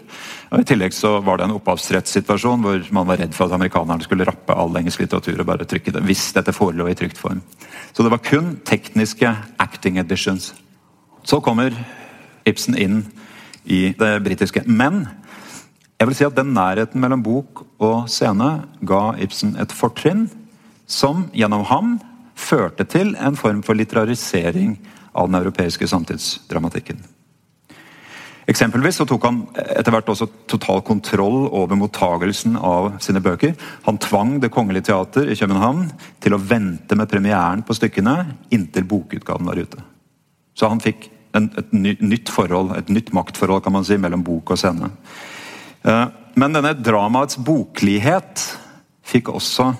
Og 0.50 0.62
I 0.62 0.66
tillegg 0.66 0.94
så 0.94 1.16
var 1.24 1.38
det 1.38 1.48
en 1.48 1.56
opphavsrettssituasjon 1.56 2.62
hvor 2.64 2.86
man 2.94 3.08
var 3.10 3.20
redd 3.22 3.34
for 3.36 3.48
at 3.48 3.56
amerikanerne 3.58 4.06
skulle 4.06 4.26
rappe 4.28 4.54
all 4.54 4.74
engelsk 4.78 5.02
litteratur 5.02 5.42
og 5.42 5.48
bare 5.50 5.66
trykke 5.68 5.94
det, 5.94 6.04
hvis 6.06 6.30
dette 6.36 6.54
forelå 6.54 6.88
i 6.90 6.96
trykt 6.98 7.18
form. 7.18 7.42
Så 7.92 8.06
det 8.06 8.12
var 8.14 8.22
kun 8.24 8.54
tekniske 8.66 9.34
acting 9.58 9.98
editions. 10.02 10.52
Så 11.26 11.42
kommer 11.44 11.74
Ibsen 12.48 12.78
inn 12.78 13.02
i 13.68 13.90
det 13.98 14.14
britiske. 14.24 14.62
Men 14.66 15.04
jeg 16.00 16.08
vil 16.08 16.16
si 16.16 16.24
at 16.24 16.38
den 16.38 16.54
nærheten 16.56 17.02
mellom 17.02 17.22
bok 17.22 17.66
og 17.82 18.06
scene 18.08 18.62
ga 18.86 19.02
Ibsen 19.20 19.52
et 19.60 19.74
fortrinn 19.76 20.28
som 20.90 21.26
gjennom 21.36 21.66
ham 21.68 21.98
førte 22.40 22.86
til 22.88 23.14
en 23.20 23.36
form 23.38 23.62
for 23.66 23.78
litterarisering 23.78 24.76
av 25.12 25.28
den 25.28 25.40
europeiske 25.40 25.88
samtidsdramatikken. 25.90 27.00
Eksempelvis 28.50 28.98
så 28.98 29.06
tok 29.06 29.24
han 29.28 29.40
etter 29.54 29.94
hvert 29.94 30.08
også 30.10 30.26
total 30.50 30.80
kontroll 30.86 31.44
over 31.54 31.78
mottagelsen 31.78 32.56
av 32.56 32.96
sine 33.04 33.22
bøker. 33.22 33.52
Han 33.86 34.00
tvang 34.02 34.38
Det 34.42 34.50
Kongelige 34.50 34.88
Teater 34.88 35.28
i 35.30 35.36
København 35.38 35.84
til 36.22 36.34
å 36.34 36.40
vente 36.42 36.98
med 36.98 37.10
premieren 37.10 37.62
på 37.66 37.76
stykkene 37.78 38.16
inntil 38.50 38.88
bokutgaven 38.90 39.46
var 39.46 39.60
ute. 39.60 39.84
Så 40.58 40.70
han 40.72 40.82
fikk 40.82 41.06
en, 41.36 41.46
et 41.60 41.70
nytt 42.02 42.32
forhold, 42.32 42.74
et 42.74 42.90
nytt 42.90 43.12
maktforhold 43.14 43.62
kan 43.62 43.76
man 43.76 43.86
si, 43.86 44.00
mellom 44.00 44.24
bok 44.26 44.50
og 44.50 44.58
scene. 44.58 44.90
Eh, 45.86 46.06
men 46.40 46.56
denne 46.56 46.74
dramaets 46.74 47.38
boklighet 47.38 48.42
fikk 49.06 49.30
også 49.30 49.70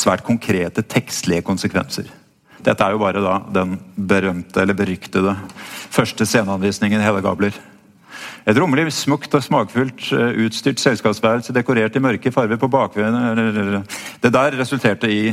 svært 0.00 0.24
konkrete 0.26 0.82
tekstlige 0.82 1.44
konsekvenser. 1.46 2.08
Dette 2.60 2.84
er 2.84 2.92
jo 2.92 3.00
bare 3.00 3.22
da 3.24 3.38
den 3.54 3.78
berømte 3.96 4.60
eller 4.62 4.76
beryktede 4.76 5.34
første 5.90 6.26
sceneanvisningen 6.28 7.00
i 7.00 7.04
Helle 7.06 7.22
Gabler. 7.24 7.56
Et 8.48 8.56
rommelig, 8.56 8.90
smukt 8.96 9.32
og 9.36 9.44
smakfullt 9.44 10.10
eh, 10.16 10.44
utstyrt 10.44 10.80
selskapsværelse 10.80 11.54
dekorert 11.56 11.96
i 11.96 12.02
mørke 12.02 12.32
farger 12.32 12.60
på 12.60 12.68
bakveien 12.72 13.84
Det 14.20 14.32
der 14.32 14.56
resulterte 14.58 15.08
i 15.08 15.30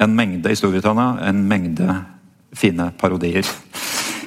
en 0.00 0.16
mengde 0.16 0.52
i 0.52 0.56
Storbritannia, 0.56 1.28
en 1.28 1.42
mengde 1.48 1.96
fine 2.56 2.90
parodier. 2.98 3.44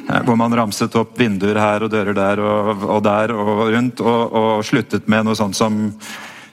Eh, 0.09 0.21
hvor 0.25 0.37
man 0.39 0.53
ramset 0.57 0.95
opp 0.99 1.17
vinduer 1.19 1.57
her 1.59 1.85
og 1.85 1.91
dører 1.93 2.17
der 2.17 2.41
og, 2.43 2.85
og 2.85 3.01
der 3.05 3.33
og 3.33 3.65
rundt, 3.73 4.01
og, 4.01 4.33
og 4.33 4.65
sluttet 4.65 5.09
med 5.09 5.25
noe 5.25 5.37
sånt 5.37 5.57
som 5.57 5.89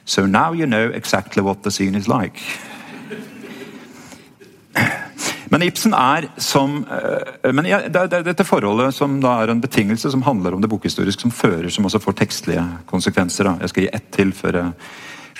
So 0.05 0.25
now 0.25 0.53
you 0.53 0.65
know 0.65 0.91
exactly 0.93 1.43
what 1.43 1.63
the 1.63 1.71
scene 1.71 1.95
is 1.95 2.07
like. 2.07 2.39
Men 5.51 5.65
Ibsen 5.65 5.93
er 5.93 6.29
som 6.39 6.77
eh, 6.87 7.51
men 7.51 7.67
det 7.67 7.99
er 7.99 8.23
dette 8.23 8.45
forholdet 8.47 8.95
som 8.95 9.17
da 9.19 9.33
er 9.41 9.51
en 9.51 9.61
betingelse 9.61 10.11
som 10.13 10.23
handler 10.23 10.55
om 10.55 10.61
det 10.63 10.69
bokhistoriske, 10.71 11.25
som 11.25 11.33
fører, 11.35 11.67
som 11.69 11.85
også 11.85 11.99
får 11.99 12.15
tekstlige 12.21 12.63
konsekvenser. 12.87 13.49
Da. 13.49 13.57
Jeg 13.59 13.73
skal 13.73 13.83
gi 13.83 13.89
ett 13.91 14.07
til 14.15 14.31
før 14.31 14.59
jeg 14.61 14.71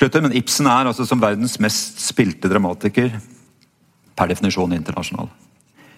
slutter. 0.02 0.26
Men 0.26 0.36
Ibsen 0.36 0.68
er 0.68 0.90
altså 0.90 1.08
som 1.08 1.24
verdens 1.24 1.56
mest 1.64 2.04
spilte 2.04 2.52
dramatiker 2.52 3.16
per 4.20 4.28
definisjon 4.28 4.76
internasjonal. 4.76 5.32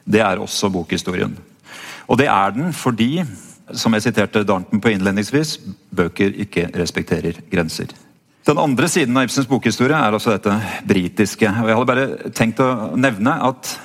Det 0.05 0.21
er 0.21 0.37
også 0.37 0.69
bokhistorien. 0.69 1.33
Og 2.05 2.19
det 2.19 2.29
er 2.29 2.53
den 2.53 2.69
fordi, 2.73 3.23
som 3.73 3.97
jeg 3.97 4.05
siterte 4.05 4.45
Darnton 4.45 4.81
på 4.83 4.93
innledningsvis, 4.93 5.57
bøker 5.89 6.37
ikke 6.45 6.69
respekterer 6.77 7.41
grenser. 7.49 7.89
Den 8.43 8.59
andre 8.59 8.89
siden 8.91 9.15
av 9.17 9.23
Ibsens 9.23 9.47
bokhistorie 9.47 9.95
er 9.95 10.11
altså 10.11 10.33
dette 10.35 10.51
britiske. 10.87 11.47
Og 11.47 11.69
Jeg 11.69 11.77
hadde 11.77 11.87
bare 11.87 12.31
tenkt 12.35 12.59
å 12.59 12.91
nevne 12.99 13.37
at 13.39 13.77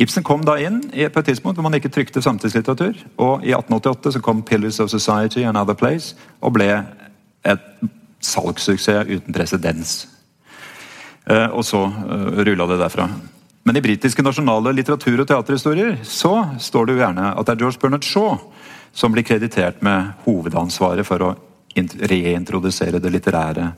Ibsen 0.00 0.24
kom 0.26 0.42
da 0.42 0.56
inn 0.58 0.80
på 0.88 1.20
et 1.20 1.28
tidspunkt 1.28 1.58
hvor 1.58 1.66
man 1.66 1.76
ikke 1.76 1.92
trykte 1.92 2.22
samtidslitteratur. 2.24 2.96
Og 3.20 3.44
i 3.44 3.52
1888 3.52 4.16
så 4.16 4.22
kom 4.24 4.42
'Pillars 4.42 4.80
of 4.80 4.90
Society 4.90 5.44
and 5.44 5.60
Other 5.60 5.76
Place' 5.76 6.16
og 6.40 6.56
ble 6.56 6.86
et 7.44 7.60
salgssuksess 8.20 9.06
uten 9.12 9.34
presedens. 9.34 10.08
Eh, 11.26 11.48
og 11.52 11.64
så 11.64 11.84
uh, 11.84 12.44
rulla 12.44 12.66
det 12.66 12.80
derfra. 12.80 13.08
Men 13.64 13.76
i 13.76 13.80
britiske 13.80 14.22
nasjonale 14.22 14.72
litteratur- 14.72 15.20
og 15.20 15.28
teaterhistorier 15.28 15.98
så 16.02 16.48
står 16.58 16.86
det 16.86 16.94
jo 16.94 17.00
gjerne 17.00 17.32
at 17.38 17.46
det 17.46 17.52
er 17.52 17.60
George 17.60 17.78
Bernard 17.80 18.04
Shaw 18.04 18.38
som 18.92 19.12
blir 19.12 19.24
kreditert 19.24 19.82
med 19.82 20.12
hovedansvaret 20.24 21.06
for 21.06 21.22
å 21.22 21.34
reintrodusere 21.76 23.00
det 23.02 23.12
litterære, 23.14 23.70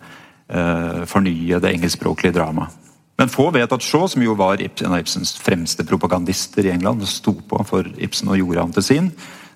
uh, 0.53 1.05
fornye 1.09 1.61
det 1.63 1.73
engelskspråklige 1.75 2.37
dramaet. 2.37 2.83
Men 3.17 3.33
få 3.33 3.49
vet 3.55 3.73
at 3.73 3.85
Shaw, 3.85 4.05
som 4.13 4.23
jo 4.23 4.35
var 4.37 4.61
en 4.61 4.93
av 4.93 5.01
Ibsens 5.01 5.33
fremste 5.41 5.87
propagandister 5.89 6.67
i 6.67 6.75
England, 6.75 7.07
sto 7.09 7.33
på 7.49 7.63
for 7.65 7.89
Ibsen 7.97 8.29
og 8.29 8.37
gjorde 8.43 8.67
ham 8.67 8.75
til 8.77 8.85
sin, 8.85 9.09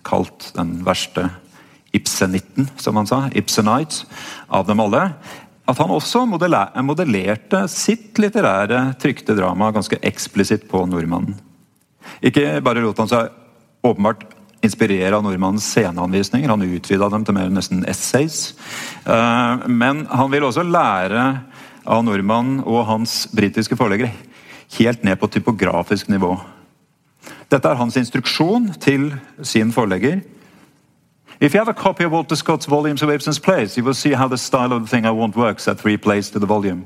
kalt 0.06 0.48
den 0.56 0.78
verste 0.86 1.26
Ibsenitten, 1.92 2.70
som 2.80 2.96
han 2.96 3.08
sa, 3.10 3.26
Ibsenite, 3.36 4.06
av 4.48 4.64
dem 4.68 4.80
alle. 4.80 5.10
At 5.68 5.78
han 5.78 5.92
også 5.92 6.24
modellerte 6.26 7.66
sitt 7.70 8.18
litterære 8.18 8.94
trykte 9.02 9.36
drama 9.38 9.70
ganske 9.74 10.00
eksplisitt 10.08 10.64
på 10.70 10.86
nordmannen. 10.88 11.36
Ikke 12.24 12.62
bare 12.64 12.80
lot 12.82 12.98
han 12.98 13.10
seg 13.10 13.28
åpenbart 13.86 14.24
inspirere 14.62 15.16
av 15.16 15.24
nordmannens 15.24 15.66
sceneanvisninger, 15.72 16.48
han 16.48 16.62
utvida 16.62 17.08
dem 17.12 17.24
til 17.24 17.36
mer 17.36 17.50
nesten 17.52 17.84
essays. 17.88 18.54
Eh, 19.04 19.68
men 19.68 20.04
han 20.10 20.32
vil 20.32 20.46
også 20.48 20.64
lære 20.66 21.24
av 21.86 22.04
nordmannen 22.04 22.60
og 22.66 22.84
hans 22.88 23.24
britiske 23.32 23.76
forleggere. 23.76 24.12
Helt 24.78 25.04
ned 25.04 25.16
på 25.18 25.30
typografisk 25.32 26.08
nivå. 26.08 26.36
Dette 27.50 27.68
er 27.68 27.80
hans 27.80 27.96
instruksjon 27.96 28.70
til 28.80 29.10
sin 29.42 29.72
forlegger. 29.72 30.20
If 31.40 31.54
you 31.54 31.58
have 31.58 31.68
a 31.68 31.74
copy 31.74 32.04
of 32.04 32.12
Walter 32.12 32.36
Scott's 32.36 32.68
volumes 32.68 33.02
of 33.02 33.08
Ibsen's 33.08 33.38
plays, 33.38 33.76
you 33.76 33.84
will 33.84 33.94
see 33.94 34.12
how 34.12 34.28
the 34.28 34.36
style 34.36 34.72
of 34.72 34.82
the 34.82 34.88
thing 34.88 35.06
I 35.06 35.10
want 35.10 35.36
works 35.36 35.66
at 35.68 35.78
three 35.78 35.96
plays 35.96 36.30
to 36.30 36.38
the 36.38 36.46
volume. 36.46 36.84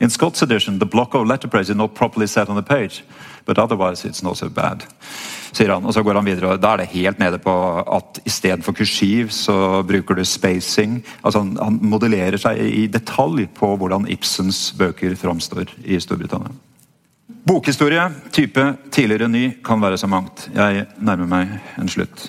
In 0.00 0.10
Scott's 0.10 0.42
edition, 0.42 0.78
the 0.78 0.86
block 0.86 1.14
of 1.14 1.26
letterpress 1.26 1.68
is 1.68 1.76
not 1.76 1.94
properly 1.94 2.26
set 2.26 2.48
on 2.48 2.56
the 2.56 2.62
page, 2.62 3.04
but 3.44 3.58
otherwise 3.58 4.08
it's 4.08 4.22
not 4.22 4.36
so 4.36 4.48
bad 4.48 4.84
sier 5.58 5.72
han. 5.72 5.86
Og 5.86 5.94
så 5.94 6.02
går 6.02 6.18
han 6.18 6.28
videre, 6.28 6.54
og 6.54 6.62
da 6.62 6.74
er 6.74 6.82
det 6.82 6.92
helt 6.94 7.20
nede 7.22 7.40
på 7.42 7.54
at 7.80 8.20
istedenfor 8.28 8.76
kursiv 8.76 9.32
så 9.34 9.82
bruker 9.86 10.18
du 10.18 10.24
spacing. 10.24 11.00
Altså 11.22 11.42
han, 11.44 11.56
han, 11.60 11.80
modellerer 11.88 12.38
seg 12.40 12.60
i 12.60 12.86
detalj 12.92 13.48
på 13.56 13.74
hvordan 13.80 14.08
Ibsens 14.12 14.68
bøker 14.78 15.16
framstår 15.18 15.72
i 15.84 16.00
Storbritannia. 16.02 16.54
Bokhistorie, 17.48 18.02
type 18.32 18.64
tidligere 18.92 19.28
ny, 19.32 19.44
kan 19.64 19.80
være 19.80 19.98
så 20.00 20.08
mangt. 20.10 20.50
Jeg 20.52 20.84
nærmer 21.00 21.28
meg 21.30 21.54
en 21.80 21.88
slutt. 21.88 22.28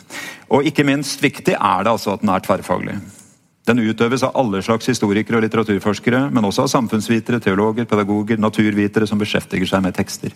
Og 0.50 0.64
ikke 0.68 0.86
minst 0.88 1.20
viktig 1.24 1.58
er 1.58 1.84
det 1.84 1.92
altså 1.92 2.14
at 2.16 2.24
den 2.24 2.32
er 2.32 2.44
tverrfaglig. 2.46 2.96
Den 3.70 3.84
utøves 3.86 4.24
av 4.26 4.34
alle 4.40 4.64
slags 4.66 4.90
historikere 4.90 5.38
og 5.38 5.44
litteraturforskere, 5.46 6.24
men 6.34 6.46
også 6.48 6.66
av 6.66 6.72
samfunnsvitere, 6.72 7.38
teologer, 7.44 7.86
pedagoger, 7.86 8.40
naturvitere 8.42 9.06
som 9.06 9.22
beskjeftiger 9.22 9.70
seg 9.70 9.84
med 9.86 9.94
tekster. 9.94 10.34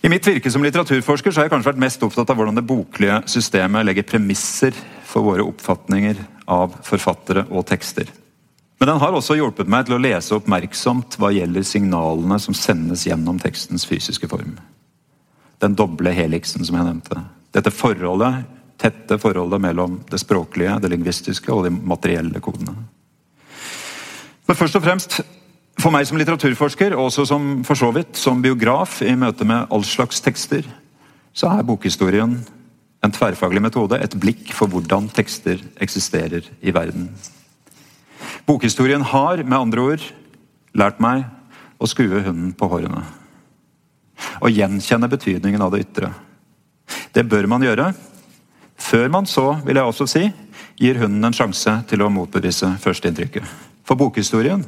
I 0.00 0.08
mitt 0.08 0.24
virke 0.24 0.48
som 0.52 0.64
litteraturforsker 0.64 1.34
så 1.34 1.40
har 1.40 1.48
jeg 1.48 1.52
kanskje 1.52 1.72
vært 1.72 1.82
mest 1.82 2.04
opptatt 2.06 2.30
av 2.32 2.38
hvordan 2.38 2.56
det 2.56 2.64
boklige 2.64 3.18
systemet 3.28 3.84
legger 3.84 4.06
premisser 4.08 4.76
for 5.04 5.26
våre 5.26 5.44
oppfatninger 5.44 6.22
av 6.54 6.78
forfattere 6.86 7.44
og 7.50 7.66
tekster. 7.68 8.08
Men 8.78 8.92
den 8.92 9.00
har 9.02 9.16
også 9.16 9.36
hjulpet 9.36 9.68
meg 9.72 9.88
til 9.88 9.96
å 9.96 10.00
lese 10.00 10.36
oppmerksomt 10.36 11.16
hva 11.20 11.32
gjelder 11.34 11.64
signalene 11.66 12.38
som 12.40 12.56
sendes 12.56 13.04
gjennom 13.08 13.40
tekstens 13.42 13.84
fysiske 13.88 14.28
form. 14.30 14.54
Den 15.60 15.76
doble 15.76 16.12
heliksen 16.12 16.64
som 16.64 16.76
jeg 16.76 16.88
nevnte. 16.88 17.20
Dette 17.56 17.72
forholdet, 17.72 18.44
tette 18.80 19.18
forholdet 19.18 19.62
mellom 19.62 20.00
det 20.10 20.20
språklige, 20.20 20.78
det 20.82 20.90
lingvistiske 20.92 21.52
og 21.52 21.64
de 21.66 21.72
materielle 21.72 22.40
kodene. 22.44 22.74
Men 24.46 24.58
først 24.58 24.78
og 24.78 24.84
fremst, 24.84 25.20
for 25.80 25.92
meg 25.92 26.06
som 26.08 26.18
litteraturforsker, 26.20 26.94
og 26.96 27.08
også 27.10 27.26
som, 27.28 27.48
for 27.66 27.78
så 27.78 27.90
vidt 27.94 28.16
som 28.20 28.42
biograf 28.44 29.00
i 29.02 29.16
møte 29.18 29.46
med 29.48 29.66
all 29.72 29.84
slags 29.84 30.22
tekster, 30.24 30.66
så 31.36 31.50
er 31.52 31.66
bokhistorien 31.68 32.38
en 33.04 33.12
tverrfaglig 33.14 33.62
metode, 33.62 33.98
et 34.00 34.14
blikk 34.18 34.52
for 34.56 34.70
hvordan 34.72 35.10
tekster 35.14 35.60
eksisterer 35.82 36.46
i 36.60 36.72
verden. 36.74 37.10
Bokhistorien 38.46 39.04
har 39.04 39.42
med 39.44 39.58
andre 39.58 39.84
ord 39.92 40.06
lært 40.76 41.00
meg 41.02 41.26
å 41.78 41.88
skue 41.90 42.22
hunden 42.24 42.52
på 42.56 42.68
hårene. 42.70 43.02
Å 44.40 44.48
gjenkjenne 44.48 45.10
betydningen 45.12 45.62
av 45.62 45.74
det 45.74 45.84
ytre. 45.84 46.12
Det 47.12 47.26
bør 47.28 47.48
man 47.50 47.64
gjøre. 47.64 47.90
Før 48.76 49.08
man 49.12 49.26
så, 49.28 49.56
vil 49.64 49.78
jeg 49.78 49.88
også 49.88 50.06
si, 50.10 50.24
gir 50.76 50.98
hunden 51.00 51.24
en 51.24 51.36
sjanse 51.36 51.72
til 51.88 52.04
å 52.04 52.10
motbevise 52.12 52.74
førsteinntrykket. 52.82 53.44
For 53.86 53.98
bokhistorien, 53.98 54.64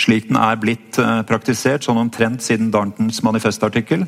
slik 0.00 0.30
den 0.30 0.38
er 0.40 0.60
blitt 0.60 0.98
eh, 1.02 1.22
praktisert 1.28 1.84
sånn 1.84 2.00
omtrent 2.00 2.44
siden 2.44 2.70
Darntons 2.72 3.20
manifestartikkel, 3.26 4.06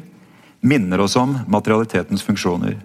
minner 0.66 1.02
oss 1.04 1.16
om 1.20 1.34
materialitetens 1.52 2.24
funksjoner. 2.24 2.78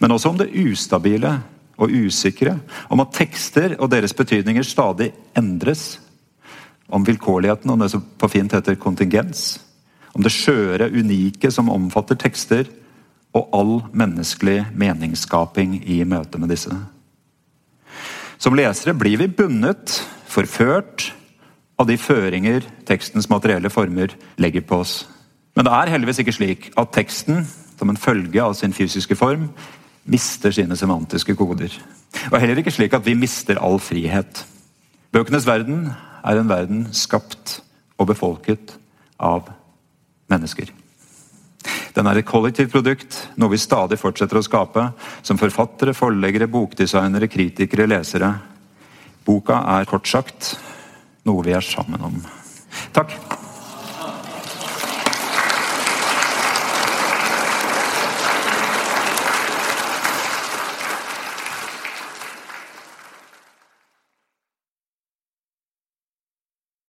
Men 0.00 0.14
også 0.14 0.32
om 0.32 0.40
det 0.40 0.52
ustabile 0.56 1.36
og 1.76 1.92
usikre, 1.92 2.56
om 2.88 3.02
at 3.04 3.12
tekster 3.18 3.76
og 3.76 3.90
deres 3.92 4.16
betydninger 4.16 4.64
stadig 4.64 5.10
endres, 5.36 5.98
om 6.86 7.04
vilkårligheten 7.04 7.72
og 7.72 7.80
det 7.82 7.90
som 7.92 8.02
på 8.18 8.28
fint 8.30 8.52
heter 8.54 8.78
kontingens, 8.80 9.58
om 10.16 10.22
det 10.24 10.32
skjøre, 10.32 10.88
unike 10.94 11.50
som 11.52 11.68
omfatter 11.72 12.16
tekster, 12.16 12.68
og 13.36 13.52
all 13.56 13.74
menneskelig 13.96 14.62
meningsskaping 14.78 15.78
i 15.84 16.00
møte 16.08 16.40
med 16.40 16.52
disse. 16.54 16.72
Som 18.40 18.56
lesere 18.56 18.96
blir 18.96 19.18
vi 19.20 19.28
bundet, 19.32 20.00
forført, 20.28 21.10
av 21.76 21.88
de 21.88 21.98
føringer 22.00 22.64
tekstens 22.88 23.28
materielle 23.28 23.68
former 23.72 24.14
legger 24.40 24.64
på 24.64 24.80
oss. 24.80 25.02
Men 25.56 25.66
det 25.66 25.72
er 25.76 25.92
heldigvis 25.92 26.20
ikke 26.22 26.36
slik 26.36 26.68
at 26.80 26.92
teksten, 26.96 27.44
som 27.76 27.92
en 27.92 28.00
følge 28.00 28.40
av 28.40 28.54
sin 28.56 28.72
fysiske 28.76 29.16
form, 29.16 29.50
mister 30.08 30.54
sine 30.54 30.76
semantiske 30.78 31.34
koder. 31.36 31.72
Og 32.30 32.38
heller 32.40 32.60
ikke 32.60 32.72
slik 32.72 32.94
at 32.96 33.04
vi 33.04 33.16
mister 33.18 33.60
all 33.60 33.80
frihet. 33.82 34.44
Bøkenes 35.12 35.48
verden 35.48 35.90
er 36.24 36.40
en 36.40 36.48
verden 36.48 36.86
skapt 36.96 37.60
og 37.98 38.08
befolket 38.12 38.76
av 39.20 39.50
mennesker. 40.32 40.72
Den 41.96 42.06
er 42.10 42.20
et 42.20 42.28
kollektivt 42.28 42.74
produkt, 42.74 43.16
noe 43.40 43.54
vi 43.54 43.60
stadig 43.60 43.96
fortsetter 44.00 44.38
å 44.38 44.44
skape, 44.44 44.90
som 45.24 45.40
forfattere, 45.40 45.96
forleggere, 45.96 46.50
bokdesignere, 46.52 47.30
kritikere, 47.32 47.88
lesere. 47.88 48.34
Boka 49.26 49.62
er 49.78 49.88
kort 49.88 50.06
sagt 50.10 50.54
noe 51.26 51.42
vi 51.46 51.56
er 51.56 51.64
sammen 51.64 52.04
om. 52.06 52.20
Takk. 52.94 53.16